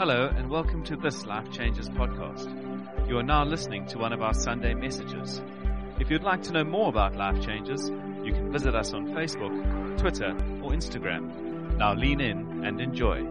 Hello, 0.00 0.32
and 0.34 0.48
welcome 0.48 0.82
to 0.84 0.96
this 0.96 1.26
Life 1.26 1.52
Changes 1.52 1.90
podcast. 1.90 2.48
You 3.06 3.18
are 3.18 3.22
now 3.22 3.44
listening 3.44 3.84
to 3.88 3.98
one 3.98 4.14
of 4.14 4.22
our 4.22 4.32
Sunday 4.32 4.72
messages. 4.72 5.42
If 5.98 6.10
you'd 6.10 6.22
like 6.22 6.42
to 6.44 6.52
know 6.52 6.64
more 6.64 6.88
about 6.88 7.16
Life 7.16 7.42
Changes, 7.44 7.90
you 8.24 8.32
can 8.32 8.50
visit 8.50 8.74
us 8.74 8.94
on 8.94 9.08
Facebook, 9.08 9.98
Twitter, 9.98 10.30
or 10.62 10.70
Instagram. 10.70 11.76
Now 11.76 11.92
lean 11.92 12.22
in 12.22 12.64
and 12.64 12.80
enjoy. 12.80 13.18
It 13.18 13.24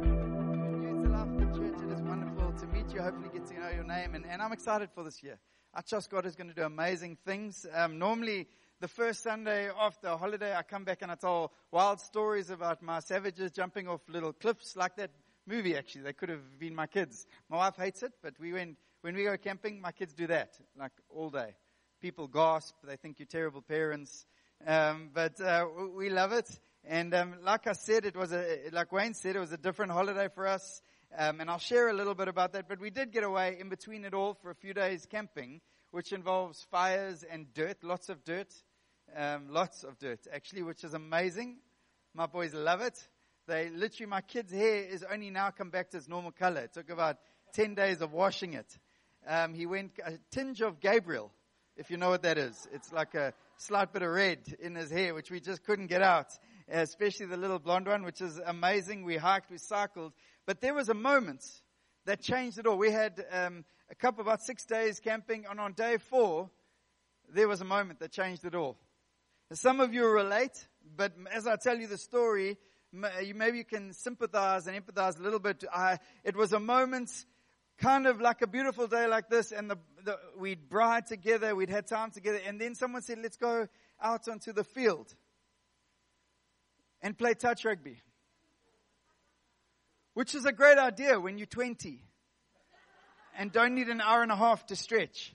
is 1.91 2.01
wonderful 2.03 2.53
to 2.59 2.67
meet 2.67 2.93
you. 2.93 3.01
Hopefully, 3.01 3.29
get 3.33 3.47
to 3.47 3.59
know 3.59 3.69
your 3.69 3.83
name, 3.85 4.13
and, 4.13 4.27
and 4.27 4.39
I'm 4.39 4.51
excited 4.51 4.91
for 4.93 5.03
this 5.03 5.23
year. 5.23 5.39
I 5.73 5.81
trust 5.81 6.11
God 6.11 6.27
is 6.27 6.35
going 6.35 6.49
to 6.49 6.53
do 6.53 6.61
amazing 6.61 7.17
things. 7.25 7.65
Um, 7.73 7.97
normally, 7.97 8.47
the 8.79 8.87
first 8.87 9.23
Sunday 9.23 9.71
after 9.75 10.09
a 10.09 10.17
holiday, 10.17 10.55
I 10.55 10.61
come 10.61 10.83
back 10.83 11.01
and 11.01 11.11
I 11.11 11.15
tell 11.15 11.51
wild 11.71 11.99
stories 11.99 12.51
about 12.51 12.83
my 12.83 12.99
savages 12.99 13.49
jumping 13.53 13.87
off 13.87 14.01
little 14.07 14.33
cliffs, 14.33 14.75
like 14.75 14.97
that 14.97 15.09
movie. 15.49 15.75
Actually, 15.75 16.03
they 16.03 16.13
could 16.13 16.29
have 16.29 16.59
been 16.59 16.75
my 16.75 16.85
kids. 16.85 17.25
My 17.49 17.57
wife 17.57 17.75
hates 17.75 18.03
it, 18.03 18.13
but 18.21 18.33
we 18.39 18.53
went 18.53 18.77
when 19.01 19.15
we 19.15 19.23
go 19.23 19.35
camping. 19.37 19.81
My 19.81 19.91
kids 19.91 20.13
do 20.13 20.27
that 20.27 20.51
like 20.77 20.91
all 21.09 21.29
day. 21.29 21.55
People 21.99 22.27
gasp. 22.27 22.75
They 22.83 22.95
think 22.95 23.19
you're 23.19 23.25
terrible 23.25 23.61
parents, 23.61 24.25
um, 24.65 25.09
but 25.13 25.41
uh, 25.41 25.65
we 25.95 26.09
love 26.09 26.31
it. 26.31 26.47
And 26.85 27.13
um, 27.13 27.35
like 27.43 27.67
I 27.67 27.73
said, 27.73 28.05
it 28.05 28.15
was 28.15 28.31
a 28.31 28.69
like 28.71 28.91
Wayne 28.91 29.15
said, 29.15 29.35
it 29.35 29.39
was 29.39 29.51
a 29.51 29.57
different 29.57 29.91
holiday 29.91 30.29
for 30.33 30.47
us. 30.47 30.81
Um, 31.17 31.41
and 31.41 31.49
I'll 31.49 31.57
share 31.57 31.89
a 31.89 31.93
little 31.93 32.13
bit 32.13 32.27
about 32.27 32.53
that. 32.53 32.69
But 32.69 32.79
we 32.79 32.91
did 32.91 33.11
get 33.11 33.23
away 33.23 33.57
in 33.59 33.69
between 33.69 34.05
it 34.05 34.13
all 34.13 34.35
for 34.35 34.51
a 34.51 34.55
few 34.55 34.75
days 34.75 35.07
camping, 35.09 35.59
which 35.89 36.13
involves 36.13 36.63
fires 36.69 37.25
and 37.29 37.51
dirt, 37.55 37.83
lots 37.83 38.09
of 38.09 38.23
dirt, 38.23 38.53
um, 39.15 39.47
lots 39.49 39.83
of 39.83 39.97
dirt 39.97 40.19
actually, 40.31 40.61
which 40.61 40.83
is 40.83 40.93
amazing. 40.93 41.57
My 42.13 42.27
boys 42.27 42.53
love 42.53 42.81
it. 42.81 43.07
They 43.49 43.71
literally, 43.71 44.05
my 44.11 44.21
kid's 44.21 44.51
hair 44.51 44.83
is 44.83 45.03
only 45.11 45.31
now 45.31 45.49
come 45.49 45.71
back 45.71 45.89
to 45.89 45.97
its 45.97 46.07
normal 46.07 46.31
color. 46.31 46.61
It 46.61 46.73
took 46.73 46.91
about 46.91 47.17
10 47.53 47.73
days 47.73 47.99
of 47.99 48.13
washing 48.13 48.53
it. 48.53 48.67
Um, 49.27 49.55
he 49.55 49.65
went 49.65 49.93
a 50.05 50.19
tinge 50.29 50.61
of 50.61 50.79
Gabriel, 50.79 51.31
if 51.75 51.89
you 51.89 51.97
know 51.97 52.09
what 52.09 52.21
that 52.21 52.37
is. 52.37 52.67
It's 52.71 52.93
like 52.93 53.15
a 53.15 53.33
slight 53.57 53.91
bit 53.91 54.03
of 54.03 54.11
red 54.11 54.55
in 54.59 54.75
his 54.75 54.91
hair, 54.91 55.15
which 55.15 55.31
we 55.31 55.39
just 55.39 55.63
couldn't 55.63 55.87
get 55.87 56.03
out, 56.03 56.27
especially 56.71 57.25
the 57.25 57.37
little 57.37 57.57
blonde 57.57 57.87
one, 57.87 58.03
which 58.03 58.21
is 58.21 58.39
amazing. 58.45 59.03
We 59.03 59.17
hiked, 59.17 59.49
we 59.49 59.57
cycled, 59.57 60.13
but 60.45 60.61
there 60.61 60.75
was 60.75 60.89
a 60.89 60.93
moment 60.93 61.43
that 62.05 62.21
changed 62.21 62.59
it 62.59 62.67
all. 62.67 62.77
We 62.77 62.91
had 62.91 63.25
um, 63.31 63.65
a 63.89 63.95
couple 63.95 64.21
about 64.21 64.43
six 64.43 64.63
days 64.63 64.99
camping, 64.99 65.47
and 65.49 65.59
on 65.59 65.73
day 65.73 65.97
four, 65.97 66.51
there 67.33 67.47
was 67.47 67.61
a 67.61 67.65
moment 67.65 67.99
that 68.01 68.11
changed 68.11 68.45
it 68.45 68.53
all. 68.53 68.77
Some 69.53 69.79
of 69.79 69.91
you 69.91 70.07
relate, 70.07 70.67
but 70.95 71.13
as 71.33 71.47
I 71.47 71.55
tell 71.55 71.79
you 71.79 71.87
the 71.87 71.97
story, 71.97 72.55
Uh, 72.91 73.09
maybe 73.35 73.59
you 73.59 73.65
can 73.65 73.93
sympathize 73.93 74.67
and 74.67 74.75
empathize 74.75 75.19
a 75.19 75.21
little 75.21 75.39
bit. 75.39 75.63
I, 75.71 75.99
it 76.23 76.35
was 76.35 76.53
a 76.53 76.59
moment, 76.59 77.11
kind 77.77 78.07
of 78.07 78.19
like 78.19 78.41
a 78.41 78.47
beautiful 78.47 78.87
day 78.87 79.07
like 79.07 79.29
this, 79.29 79.51
and 79.51 79.69
the, 79.69 79.77
the, 80.03 80.17
we'd 80.37 80.69
bride 80.69 81.05
together, 81.05 81.55
we'd 81.55 81.69
had 81.69 81.87
time 81.87 82.11
together, 82.11 82.39
and 82.47 82.59
then 82.59 82.73
someone 82.73 83.01
said, 83.01 83.19
let's 83.21 83.37
go 83.37 83.67
out 84.01 84.27
onto 84.27 84.53
the 84.53 84.63
field 84.63 85.13
and 87.01 87.17
play 87.17 87.33
touch 87.33 87.63
rugby. 87.63 88.01
Which 90.13 90.33
is 90.33 90.45
a 90.45 90.51
great 90.51 90.77
idea 90.77 91.19
when 91.19 91.37
you're 91.37 91.47
20 91.47 92.01
and 93.37 93.51
don't 93.51 93.75
need 93.75 93.87
an 93.87 94.01
hour 94.01 94.23
and 94.23 94.31
a 94.31 94.35
half 94.35 94.65
to 94.65 94.75
stretch. 94.75 95.33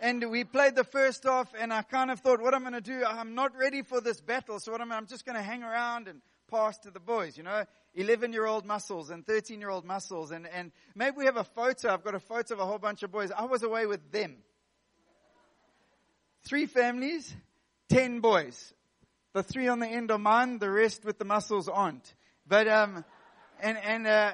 And 0.00 0.30
we 0.30 0.42
played 0.42 0.74
the 0.74 0.84
first 0.84 1.22
half 1.22 1.50
and 1.58 1.72
I 1.72 1.82
kind 1.82 2.10
of 2.10 2.20
thought, 2.20 2.42
what 2.42 2.54
I'm 2.54 2.62
going 2.62 2.74
to 2.74 2.80
do, 2.80 3.04
I'm 3.04 3.34
not 3.34 3.56
ready 3.56 3.82
for 3.82 4.00
this 4.00 4.20
battle. 4.20 4.58
So 4.58 4.72
what 4.72 4.80
I'm, 4.80 4.90
I'm 4.90 5.06
just 5.06 5.24
going 5.24 5.36
to 5.36 5.42
hang 5.42 5.62
around 5.62 6.08
and 6.08 6.20
pass 6.52 6.78
to 6.80 6.90
the 6.90 7.00
boys, 7.00 7.36
you 7.36 7.42
know, 7.42 7.64
11 7.94 8.32
year 8.32 8.46
old 8.46 8.66
muscles 8.66 9.10
and 9.10 9.26
13 9.26 9.60
year 9.60 9.70
old 9.70 9.84
muscles. 9.84 10.30
And, 10.30 10.46
and 10.46 10.70
maybe 10.94 11.16
we 11.18 11.24
have 11.24 11.36
a 11.36 11.44
photo. 11.44 11.92
I've 11.92 12.04
got 12.04 12.14
a 12.14 12.20
photo 12.20 12.54
of 12.54 12.60
a 12.60 12.66
whole 12.66 12.78
bunch 12.78 13.02
of 13.02 13.10
boys. 13.10 13.30
I 13.30 13.46
was 13.46 13.62
away 13.62 13.86
with 13.86 14.12
them. 14.12 14.36
Three 16.44 16.66
families, 16.66 17.34
10 17.88 18.20
boys. 18.20 18.74
The 19.32 19.42
three 19.42 19.68
on 19.68 19.78
the 19.78 19.86
end 19.86 20.10
are 20.10 20.18
mine, 20.18 20.58
the 20.58 20.70
rest 20.70 21.04
with 21.04 21.18
the 21.18 21.24
muscles 21.24 21.68
aren't. 21.68 22.14
But, 22.46 22.68
um, 22.68 23.04
and, 23.60 23.78
and, 23.78 24.06
uh, 24.06 24.32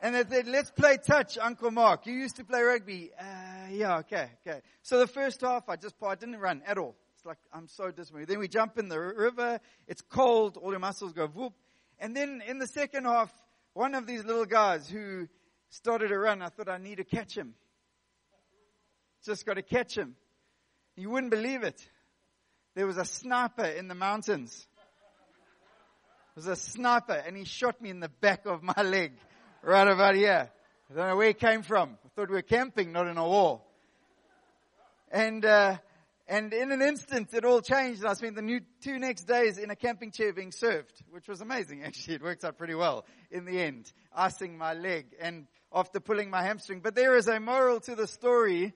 and 0.00 0.14
they 0.14 0.24
said, 0.24 0.46
let's 0.46 0.70
play 0.70 0.96
touch, 0.96 1.36
Uncle 1.36 1.70
Mark. 1.70 2.06
You 2.06 2.14
used 2.14 2.36
to 2.36 2.44
play 2.44 2.62
rugby. 2.62 3.10
Uh, 3.18 3.24
yeah, 3.70 3.98
okay, 3.98 4.30
okay. 4.46 4.60
So 4.82 4.98
the 4.98 5.06
first 5.06 5.42
half, 5.42 5.68
I 5.68 5.76
just, 5.76 5.94
I 6.02 6.14
didn't 6.14 6.38
run 6.38 6.62
at 6.66 6.78
all. 6.78 6.94
It's 7.20 7.26
like, 7.26 7.36
I'm 7.52 7.68
so 7.68 7.90
dismayed. 7.90 8.28
Then 8.28 8.38
we 8.38 8.48
jump 8.48 8.78
in 8.78 8.88
the 8.88 8.98
river. 8.98 9.60
It's 9.86 10.00
cold. 10.00 10.56
All 10.56 10.70
your 10.70 10.78
muscles 10.80 11.12
go 11.12 11.26
whoop. 11.26 11.52
And 11.98 12.16
then 12.16 12.42
in 12.46 12.58
the 12.58 12.66
second 12.66 13.04
half, 13.04 13.30
one 13.74 13.94
of 13.94 14.06
these 14.06 14.24
little 14.24 14.46
guys 14.46 14.88
who 14.88 15.28
started 15.68 16.08
to 16.08 16.18
run, 16.18 16.40
I 16.40 16.48
thought 16.48 16.70
I 16.70 16.78
need 16.78 16.96
to 16.96 17.04
catch 17.04 17.36
him. 17.36 17.52
Just 19.22 19.44
got 19.44 19.54
to 19.54 19.62
catch 19.62 19.98
him. 19.98 20.16
You 20.96 21.10
wouldn't 21.10 21.30
believe 21.30 21.62
it. 21.62 21.78
There 22.74 22.86
was 22.86 22.96
a 22.96 23.04
sniper 23.04 23.66
in 23.66 23.86
the 23.86 23.94
mountains. 23.94 24.66
There 26.34 26.44
was 26.44 26.46
a 26.46 26.56
sniper 26.56 27.22
and 27.26 27.36
he 27.36 27.44
shot 27.44 27.82
me 27.82 27.90
in 27.90 28.00
the 28.00 28.08
back 28.08 28.46
of 28.46 28.62
my 28.62 28.82
leg. 28.82 29.12
Right 29.62 29.88
about 29.88 30.14
here. 30.14 30.50
I 30.90 30.94
don't 30.94 31.06
know 31.06 31.16
where 31.16 31.28
he 31.28 31.34
came 31.34 31.60
from. 31.64 31.98
I 32.02 32.08
thought 32.16 32.30
we 32.30 32.36
were 32.36 32.40
camping, 32.40 32.92
not 32.92 33.08
in 33.08 33.18
a 33.18 33.28
war. 33.28 33.60
And, 35.12 35.44
uh, 35.44 35.76
and 36.30 36.52
in 36.54 36.70
an 36.70 36.80
instant, 36.80 37.34
it 37.34 37.44
all 37.44 37.60
changed. 37.60 38.02
And 38.02 38.08
I 38.08 38.14
spent 38.14 38.36
the 38.36 38.42
new 38.42 38.60
two 38.82 39.00
next 39.00 39.24
days 39.24 39.58
in 39.58 39.68
a 39.70 39.74
camping 39.74 40.12
chair 40.12 40.32
being 40.32 40.52
served, 40.52 41.02
which 41.10 41.26
was 41.26 41.40
amazing. 41.40 41.82
Actually, 41.84 42.14
it 42.14 42.22
worked 42.22 42.44
out 42.44 42.56
pretty 42.56 42.76
well 42.76 43.04
in 43.32 43.44
the 43.44 43.60
end. 43.60 43.92
Icing 44.14 44.56
my 44.56 44.74
leg 44.74 45.06
and 45.20 45.48
after 45.74 45.98
pulling 45.98 46.30
my 46.30 46.44
hamstring. 46.44 46.80
But 46.80 46.94
there 46.94 47.16
is 47.16 47.26
a 47.26 47.40
moral 47.40 47.80
to 47.80 47.96
the 47.96 48.06
story 48.06 48.72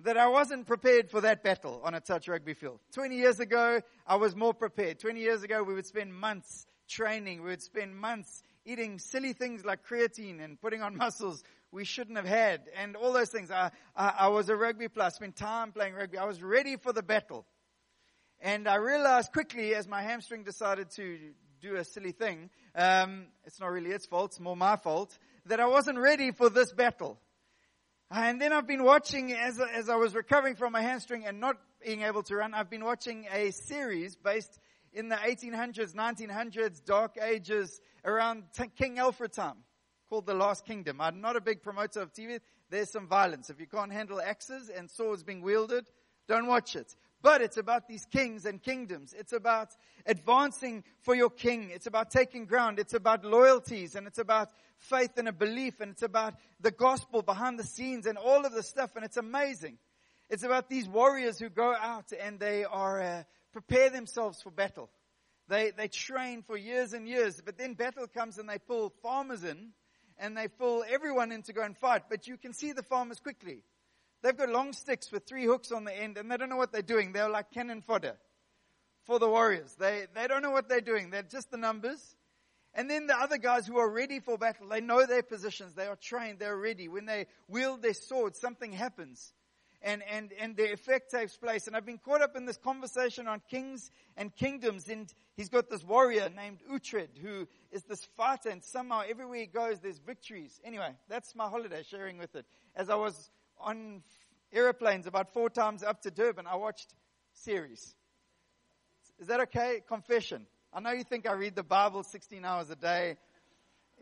that 0.00 0.18
I 0.18 0.28
wasn't 0.28 0.66
prepared 0.66 1.10
for 1.10 1.22
that 1.22 1.42
battle 1.42 1.80
on 1.82 1.94
a 1.94 2.00
touch 2.00 2.28
rugby 2.28 2.52
field. 2.52 2.80
20 2.92 3.16
years 3.16 3.40
ago, 3.40 3.80
I 4.06 4.16
was 4.16 4.36
more 4.36 4.52
prepared. 4.52 4.98
20 4.98 5.18
years 5.18 5.42
ago, 5.42 5.62
we 5.62 5.72
would 5.72 5.86
spend 5.86 6.14
months 6.14 6.66
training. 6.88 7.42
We 7.42 7.48
would 7.48 7.62
spend 7.62 7.96
months 7.96 8.42
eating 8.66 8.98
silly 8.98 9.32
things 9.32 9.64
like 9.64 9.86
creatine 9.86 10.44
and 10.44 10.60
putting 10.60 10.82
on 10.82 10.94
muscles 10.98 11.42
we 11.72 11.84
shouldn't 11.84 12.16
have 12.16 12.26
had, 12.26 12.62
and 12.76 12.96
all 12.96 13.12
those 13.12 13.30
things. 13.30 13.50
I, 13.50 13.70
I, 13.94 14.14
I 14.20 14.28
was 14.28 14.48
a 14.48 14.56
rugby 14.56 14.88
player, 14.88 15.10
spent 15.10 15.36
time 15.36 15.72
playing 15.72 15.94
rugby. 15.94 16.18
I 16.18 16.24
was 16.24 16.42
ready 16.42 16.76
for 16.76 16.92
the 16.92 17.02
battle. 17.02 17.46
And 18.40 18.68
I 18.68 18.76
realized 18.76 19.32
quickly 19.32 19.74
as 19.74 19.88
my 19.88 20.02
hamstring 20.02 20.44
decided 20.44 20.90
to 20.96 21.18
do 21.60 21.76
a 21.76 21.84
silly 21.84 22.12
thing, 22.12 22.50
um, 22.74 23.26
it's 23.44 23.58
not 23.58 23.68
really 23.68 23.90
its 23.90 24.06
fault, 24.06 24.32
it's 24.32 24.40
more 24.40 24.56
my 24.56 24.76
fault, 24.76 25.16
that 25.46 25.58
I 25.58 25.66
wasn't 25.66 25.98
ready 25.98 26.30
for 26.32 26.50
this 26.50 26.72
battle. 26.72 27.18
And 28.10 28.40
then 28.40 28.52
I've 28.52 28.66
been 28.66 28.84
watching, 28.84 29.32
as, 29.32 29.58
as 29.58 29.88
I 29.88 29.96
was 29.96 30.14
recovering 30.14 30.54
from 30.54 30.72
my 30.72 30.82
hamstring 30.82 31.26
and 31.26 31.40
not 31.40 31.56
being 31.84 32.02
able 32.02 32.22
to 32.24 32.36
run, 32.36 32.54
I've 32.54 32.70
been 32.70 32.84
watching 32.84 33.26
a 33.32 33.50
series 33.50 34.16
based 34.16 34.60
in 34.92 35.08
the 35.08 35.16
1800s, 35.16 35.94
1900s, 35.94 36.84
dark 36.84 37.16
ages, 37.20 37.80
around 38.04 38.44
King 38.76 38.98
Alfred 38.98 39.32
time 39.32 39.56
called 40.08 40.26
The 40.26 40.34
Last 40.34 40.64
Kingdom. 40.64 41.00
I'm 41.00 41.20
not 41.20 41.36
a 41.36 41.40
big 41.40 41.62
promoter 41.62 42.00
of 42.00 42.12
TV. 42.12 42.40
There's 42.70 42.90
some 42.90 43.06
violence. 43.06 43.50
If 43.50 43.60
you 43.60 43.66
can't 43.66 43.92
handle 43.92 44.20
axes 44.20 44.68
and 44.68 44.90
swords 44.90 45.22
being 45.22 45.42
wielded, 45.42 45.86
don't 46.28 46.46
watch 46.46 46.76
it. 46.76 46.94
But 47.22 47.40
it's 47.40 47.56
about 47.56 47.88
these 47.88 48.04
kings 48.06 48.44
and 48.46 48.62
kingdoms. 48.62 49.14
It's 49.18 49.32
about 49.32 49.70
advancing 50.04 50.84
for 51.00 51.14
your 51.14 51.30
king. 51.30 51.70
It's 51.72 51.86
about 51.86 52.10
taking 52.10 52.46
ground. 52.46 52.78
It's 52.78 52.94
about 52.94 53.24
loyalties 53.24 53.94
and 53.94 54.06
it's 54.06 54.18
about 54.18 54.50
faith 54.78 55.16
and 55.16 55.28
a 55.28 55.32
belief 55.32 55.80
and 55.80 55.92
it's 55.92 56.02
about 56.02 56.34
the 56.60 56.70
gospel 56.70 57.22
behind 57.22 57.58
the 57.58 57.64
scenes 57.64 58.06
and 58.06 58.18
all 58.18 58.44
of 58.44 58.52
the 58.52 58.62
stuff 58.62 58.96
and 58.96 59.04
it's 59.04 59.16
amazing. 59.16 59.78
It's 60.28 60.42
about 60.42 60.68
these 60.68 60.88
warriors 60.88 61.38
who 61.38 61.48
go 61.48 61.74
out 61.74 62.12
and 62.20 62.38
they 62.38 62.64
are, 62.64 63.00
uh, 63.00 63.22
prepare 63.52 63.90
themselves 63.90 64.42
for 64.42 64.50
battle. 64.50 64.90
They, 65.48 65.70
they 65.70 65.88
train 65.88 66.42
for 66.42 66.56
years 66.56 66.92
and 66.92 67.08
years, 67.08 67.40
but 67.44 67.56
then 67.56 67.74
battle 67.74 68.06
comes 68.08 68.36
and 68.38 68.48
they 68.48 68.58
pull 68.58 68.92
farmers 69.02 69.44
in 69.44 69.72
and 70.18 70.36
they 70.36 70.48
pull 70.48 70.84
everyone 70.88 71.32
in 71.32 71.42
to 71.42 71.74
fight. 71.74 72.04
But 72.08 72.26
you 72.26 72.36
can 72.36 72.52
see 72.52 72.72
the 72.72 72.82
farmers 72.82 73.20
quickly. 73.20 73.62
They've 74.22 74.36
got 74.36 74.48
long 74.48 74.72
sticks 74.72 75.12
with 75.12 75.26
three 75.26 75.44
hooks 75.44 75.70
on 75.70 75.84
the 75.84 75.92
end, 75.92 76.16
and 76.16 76.30
they 76.30 76.36
don't 76.36 76.48
know 76.48 76.56
what 76.56 76.72
they're 76.72 76.82
doing. 76.82 77.12
They're 77.12 77.28
like 77.28 77.50
cannon 77.52 77.82
fodder 77.82 78.16
for 79.04 79.18
the 79.18 79.28
warriors. 79.28 79.74
They, 79.78 80.06
they 80.14 80.26
don't 80.26 80.42
know 80.42 80.50
what 80.50 80.68
they're 80.68 80.80
doing. 80.80 81.10
They're 81.10 81.22
just 81.22 81.50
the 81.50 81.58
numbers. 81.58 82.16
And 82.74 82.90
then 82.90 83.06
the 83.06 83.16
other 83.16 83.38
guys 83.38 83.66
who 83.66 83.78
are 83.78 83.88
ready 83.88 84.20
for 84.20 84.36
battle, 84.36 84.68
they 84.68 84.80
know 84.80 85.06
their 85.06 85.22
positions. 85.22 85.74
They 85.74 85.86
are 85.86 85.96
trained. 85.96 86.38
They're 86.38 86.56
ready. 86.56 86.88
When 86.88 87.06
they 87.06 87.26
wield 87.48 87.82
their 87.82 87.94
swords, 87.94 88.38
something 88.38 88.72
happens 88.72 89.32
and, 89.86 90.02
and, 90.10 90.32
and 90.40 90.56
the 90.56 90.72
effect 90.72 91.12
takes 91.12 91.36
place. 91.36 91.68
And 91.68 91.76
I've 91.76 91.86
been 91.86 91.98
caught 91.98 92.20
up 92.20 92.36
in 92.36 92.44
this 92.44 92.56
conversation 92.56 93.28
on 93.28 93.40
kings 93.48 93.90
and 94.16 94.34
kingdoms. 94.34 94.88
And 94.88 95.12
he's 95.36 95.48
got 95.48 95.70
this 95.70 95.84
warrior 95.84 96.28
named 96.28 96.58
Uhtred 96.70 97.16
who 97.22 97.46
is 97.70 97.84
this 97.84 98.04
fighter. 98.16 98.48
And 98.48 98.64
somehow 98.64 99.02
everywhere 99.08 99.38
he 99.38 99.46
goes, 99.46 99.78
there's 99.78 100.00
victories. 100.00 100.60
Anyway, 100.64 100.90
that's 101.08 101.36
my 101.36 101.48
holiday 101.48 101.84
sharing 101.88 102.18
with 102.18 102.34
it. 102.34 102.44
As 102.74 102.90
I 102.90 102.96
was 102.96 103.30
on 103.60 104.02
airplanes 104.52 105.06
about 105.06 105.32
four 105.32 105.48
times 105.48 105.84
up 105.84 106.02
to 106.02 106.10
Durban, 106.10 106.48
I 106.48 106.56
watched 106.56 106.92
series. 107.32 107.94
Is 109.20 109.28
that 109.28 109.40
okay? 109.40 109.82
Confession. 109.86 110.46
I 110.72 110.80
know 110.80 110.90
you 110.90 111.04
think 111.04 111.28
I 111.28 111.32
read 111.32 111.54
the 111.54 111.62
Bible 111.62 112.02
16 112.02 112.44
hours 112.44 112.70
a 112.70 112.76
day. 112.76 113.16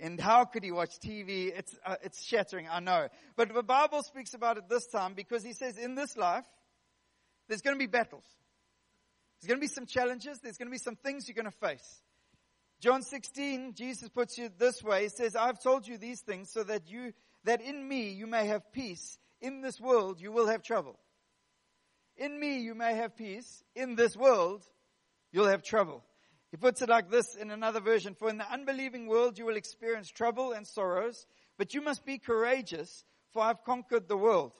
And 0.00 0.20
how 0.20 0.44
could 0.44 0.64
he 0.64 0.72
watch 0.72 0.98
TV? 0.98 1.56
It's, 1.56 1.76
uh, 1.86 1.96
it's 2.02 2.24
shattering, 2.24 2.66
I 2.70 2.80
know. 2.80 3.08
But 3.36 3.54
the 3.54 3.62
Bible 3.62 4.02
speaks 4.02 4.34
about 4.34 4.58
it 4.58 4.68
this 4.68 4.86
time 4.86 5.14
because 5.14 5.44
he 5.44 5.52
says 5.52 5.78
in 5.78 5.94
this 5.94 6.16
life, 6.16 6.46
there's 7.48 7.60
going 7.60 7.76
to 7.76 7.78
be 7.78 7.86
battles. 7.86 8.24
There's 9.40 9.48
going 9.48 9.60
to 9.60 9.66
be 9.66 9.72
some 9.72 9.86
challenges. 9.86 10.40
There's 10.40 10.56
going 10.56 10.68
to 10.68 10.72
be 10.72 10.78
some 10.78 10.96
things 10.96 11.28
you're 11.28 11.34
going 11.34 11.50
to 11.50 11.58
face. 11.58 12.02
John 12.80 13.02
16, 13.02 13.74
Jesus 13.74 14.08
puts 14.08 14.38
it 14.38 14.58
this 14.58 14.82
way. 14.82 15.04
He 15.04 15.08
says, 15.08 15.36
I've 15.36 15.62
told 15.62 15.86
you 15.86 15.96
these 15.96 16.20
things 16.20 16.50
so 16.50 16.64
that 16.64 16.88
you, 16.88 17.12
that 17.44 17.60
in 17.60 17.86
me 17.86 18.10
you 18.10 18.26
may 18.26 18.46
have 18.46 18.72
peace. 18.72 19.18
In 19.40 19.60
this 19.60 19.80
world 19.80 20.20
you 20.20 20.32
will 20.32 20.48
have 20.48 20.62
trouble. 20.62 20.98
In 22.16 22.38
me 22.38 22.60
you 22.60 22.74
may 22.74 22.94
have 22.94 23.16
peace. 23.16 23.62
In 23.74 23.94
this 23.94 24.16
world 24.16 24.64
you'll 25.32 25.48
have 25.48 25.62
trouble. 25.62 26.02
He 26.54 26.56
puts 26.56 26.82
it 26.82 26.88
like 26.88 27.10
this 27.10 27.34
in 27.34 27.50
another 27.50 27.80
version. 27.80 28.14
For 28.14 28.30
in 28.30 28.38
the 28.38 28.48
unbelieving 28.48 29.08
world 29.08 29.38
you 29.38 29.44
will 29.44 29.56
experience 29.56 30.08
trouble 30.08 30.52
and 30.52 30.64
sorrows, 30.64 31.26
but 31.58 31.74
you 31.74 31.80
must 31.80 32.06
be 32.06 32.18
courageous, 32.18 33.02
for 33.32 33.42
I've 33.42 33.64
conquered 33.64 34.06
the 34.06 34.16
world. 34.16 34.52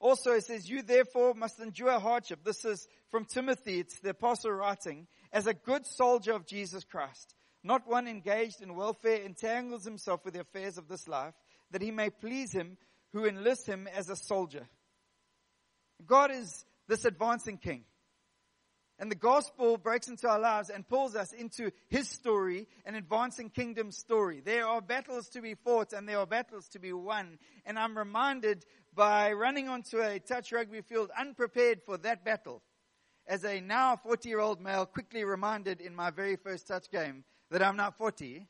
Also, 0.00 0.32
it 0.32 0.46
says, 0.46 0.70
you 0.70 0.80
therefore 0.80 1.34
must 1.34 1.60
endure 1.60 2.00
hardship. 2.00 2.44
This 2.44 2.64
is 2.64 2.88
from 3.10 3.26
Timothy. 3.26 3.78
It's 3.78 4.00
the 4.00 4.08
apostle 4.08 4.52
writing. 4.52 5.06
As 5.30 5.46
a 5.46 5.52
good 5.52 5.84
soldier 5.84 6.32
of 6.32 6.46
Jesus 6.46 6.82
Christ, 6.84 7.34
not 7.62 7.86
one 7.86 8.08
engaged 8.08 8.62
in 8.62 8.74
welfare 8.74 9.20
entangles 9.22 9.84
himself 9.84 10.24
with 10.24 10.32
the 10.32 10.40
affairs 10.40 10.78
of 10.78 10.88
this 10.88 11.06
life, 11.08 11.34
that 11.72 11.82
he 11.82 11.90
may 11.90 12.08
please 12.08 12.52
him 12.52 12.78
who 13.12 13.26
enlists 13.26 13.66
him 13.66 13.86
as 13.86 14.08
a 14.08 14.16
soldier. 14.16 14.66
God 16.06 16.30
is 16.30 16.64
this 16.86 17.04
advancing 17.04 17.58
king. 17.58 17.84
And 19.00 19.10
the 19.10 19.16
gospel 19.16 19.76
breaks 19.76 20.08
into 20.08 20.28
our 20.28 20.40
lives 20.40 20.70
and 20.70 20.86
pulls 20.86 21.14
us 21.14 21.32
into 21.32 21.70
his 21.88 22.08
story, 22.08 22.66
an 22.84 22.96
advancing 22.96 23.48
kingdom 23.48 23.92
story. 23.92 24.40
There 24.44 24.66
are 24.66 24.80
battles 24.80 25.28
to 25.30 25.40
be 25.40 25.54
fought 25.54 25.92
and 25.92 26.08
there 26.08 26.18
are 26.18 26.26
battles 26.26 26.68
to 26.70 26.80
be 26.80 26.92
won. 26.92 27.38
And 27.64 27.78
I'm 27.78 27.96
reminded 27.96 28.64
by 28.94 29.32
running 29.32 29.68
onto 29.68 30.00
a 30.00 30.18
touch 30.18 30.50
rugby 30.50 30.80
field 30.80 31.10
unprepared 31.16 31.82
for 31.86 31.96
that 31.98 32.24
battle, 32.24 32.60
as 33.28 33.44
a 33.44 33.60
now 33.60 33.94
40 33.94 34.28
year 34.28 34.40
old 34.40 34.60
male 34.60 34.86
quickly 34.86 35.24
reminded 35.24 35.80
in 35.80 35.94
my 35.94 36.10
very 36.10 36.34
first 36.34 36.66
touch 36.66 36.90
game 36.90 37.22
that 37.52 37.62
I'm 37.62 37.76
not 37.76 37.96
40. 37.96 38.48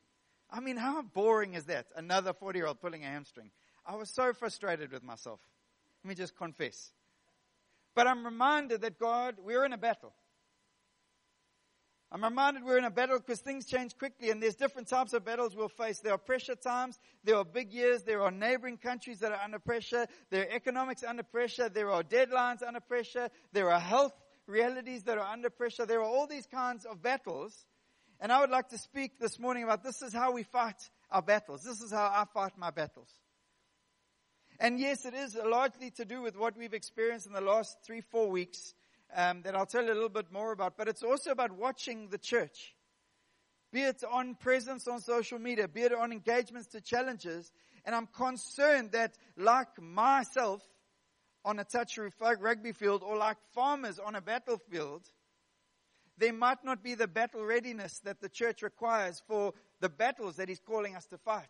I 0.50 0.61
mean, 0.61 0.79
how 0.79 1.03
boring 1.03 1.55
is 1.55 1.67
that? 1.67 1.89
Another 1.95 2.33
40 2.33 2.59
year 2.59 2.67
old 2.67 2.81
pulling 2.81 3.05
a 3.05 3.09
hamstring. 3.09 3.50
I 3.85 3.97
was 3.97 4.09
so 4.09 4.33
frustrated 4.33 4.93
with 4.93 5.03
myself. 5.03 5.41
Let 6.03 6.09
me 6.09 6.15
just 6.15 6.37
confess. 6.37 6.93
But 7.95 8.06
I'm 8.06 8.25
reminded 8.25 8.81
that 8.83 8.99
God, 8.99 9.37
we're 9.43 9.65
in 9.67 9.73
a 9.75 9.79
battle. 9.79 10.15
I'm 12.11 12.25
reminded 12.25 12.65
we're 12.65 12.79
in 12.79 12.85
a 12.85 12.91
battle 12.91 13.19
because 13.19 13.41
things 13.41 13.67
change 13.67 13.97
quickly 13.99 14.31
and 14.31 14.43
there's 14.43 14.55
different 14.55 14.89
types 14.89 15.13
of 15.13 15.27
battles 15.27 15.55
we'll 15.55 15.69
face. 15.69 15.99
There 15.99 16.15
are 16.15 16.19
pressure 16.19 16.55
times. 16.55 16.99
There 17.23 17.37
are 17.37 17.45
big 17.45 17.71
years. 17.71 18.03
There 18.03 18.23
are 18.23 18.31
neighboring 18.31 18.79
countries 18.79 19.19
that 19.21 19.31
are 19.31 19.41
under 19.45 19.59
pressure. 19.59 20.07
There 20.31 20.43
are 20.43 20.51
economics 20.51 21.05
under 21.05 21.23
pressure. 21.23 21.69
There 21.69 21.91
are 21.91 22.03
deadlines 22.03 22.63
under 22.67 22.81
pressure. 22.81 23.29
There 23.53 23.71
are 23.71 23.79
health 23.79 24.15
realities 24.47 25.03
that 25.03 25.19
are 25.19 25.27
under 25.27 25.51
pressure. 25.51 25.85
There 25.85 26.01
are 26.01 26.09
all 26.09 26.27
these 26.27 26.47
kinds 26.47 26.87
of 26.87 27.03
battles. 27.03 27.67
And 28.21 28.33
I 28.33 28.41
would 28.41 28.51
like 28.51 28.71
to 28.71 28.79
speak 28.79 29.21
this 29.21 29.39
morning 29.39 29.65
about 29.65 29.85
this 29.85 30.01
is 30.01 30.15
how 30.15 30.33
we 30.33 30.45
fight 30.45 30.81
our 31.11 31.23
battles. 31.23 31.63
This 31.63 31.83
is 31.83 31.93
how 31.93 32.07
I 32.07 32.25
fight 32.33 32.53
my 32.57 32.71
battles. 32.71 33.11
And 34.59 34.81
yes, 34.81 35.05
it 35.05 35.13
is 35.13 35.37
largely 35.37 35.91
to 35.93 36.07
do 36.07 36.23
with 36.23 36.37
what 36.37 36.57
we've 36.57 36.73
experienced 36.73 37.27
in 37.27 37.35
the 37.35 37.43
last 37.43 37.77
three, 37.85 38.01
four 38.01 38.31
weeks 38.31 38.73
um, 39.15 39.43
that 39.43 39.55
I'll 39.55 39.67
tell 39.67 39.85
you 39.85 39.93
a 39.93 39.95
little 39.95 40.09
bit 40.09 40.33
more 40.33 40.53
about. 40.53 40.77
But 40.77 40.89
it's 40.89 41.03
also 41.03 41.31
about 41.31 41.53
watching 41.53 42.09
the 42.09 42.19
church. 42.19 42.75
Be 43.73 43.83
it 43.83 44.03
on 44.11 44.35
presence 44.35 44.89
on 44.89 45.01
social 45.01 45.39
media, 45.39 45.69
be 45.69 45.83
it 45.83 45.93
on 45.93 46.13
engagements 46.13 46.69
to 46.69 46.81
challenges. 46.81 47.53
And 47.85 47.95
I'm 47.95 48.07
concerned 48.07 48.93
that 48.93 49.17
like 49.37 49.81
myself 49.81 50.63
on 51.45 51.59
a 51.59 51.65
touch 51.65 51.99
rugby 52.41 52.73
field 52.73 53.03
or 53.03 53.17
like 53.17 53.37
farmers 53.55 53.99
on 53.99 54.15
a 54.15 54.21
battlefield, 54.21 55.03
there 56.17 56.33
might 56.33 56.65
not 56.65 56.83
be 56.83 56.95
the 56.95 57.07
battle 57.07 57.45
readiness 57.45 58.01
that 58.01 58.21
the 58.21 58.29
church 58.29 58.63
requires 58.63 59.23
for 59.27 59.53
the 59.81 59.89
battles 59.89 60.37
that 60.37 60.49
he's 60.49 60.61
calling 60.61 60.97
us 60.97 61.07
to 61.07 61.19
fight. 61.19 61.49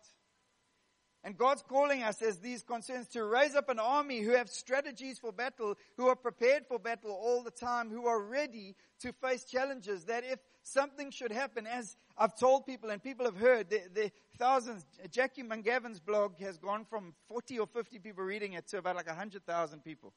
And 1.23 1.37
God's 1.37 1.63
calling 1.63 2.01
us 2.01 2.21
as 2.21 2.39
these 2.39 2.63
concerns 2.63 3.07
to 3.09 3.25
raise 3.25 3.53
up 3.53 3.67
an 3.67 3.77
army 3.77 4.21
who 4.21 4.31
have 4.31 4.49
strategies 4.49 5.19
for 5.19 5.33
battle, 5.33 5.75
who 5.97 6.07
are 6.07 6.15
prepared 6.15 6.65
for 6.65 6.79
battle 6.79 7.11
all 7.11 7.43
the 7.43 7.51
time, 7.51 7.89
who 7.89 8.07
are 8.07 8.21
ready 8.21 8.75
to 9.01 9.11
face 9.11 9.43
challenges. 9.43 10.05
That 10.05 10.23
if 10.23 10.39
something 10.63 11.11
should 11.11 11.33
happen, 11.33 11.67
as 11.67 11.97
I've 12.17 12.37
told 12.37 12.65
people 12.65 12.89
and 12.89 13.03
people 13.03 13.25
have 13.25 13.35
heard, 13.35 13.69
the, 13.69 13.81
the 13.93 14.11
thousands, 14.37 14.85
Jackie 15.11 15.43
Mungavin's 15.43 15.99
blog 15.99 16.39
has 16.39 16.57
gone 16.57 16.85
from 16.85 17.13
40 17.27 17.59
or 17.59 17.67
50 17.67 17.99
people 17.99 18.23
reading 18.23 18.53
it 18.53 18.67
to 18.69 18.77
about 18.77 18.95
like 18.95 19.07
100,000 19.07 19.83
people. 19.83 20.13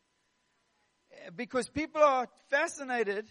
Uh, 1.13 1.31
because 1.35 1.69
people 1.69 2.03
are 2.03 2.29
fascinated 2.49 3.29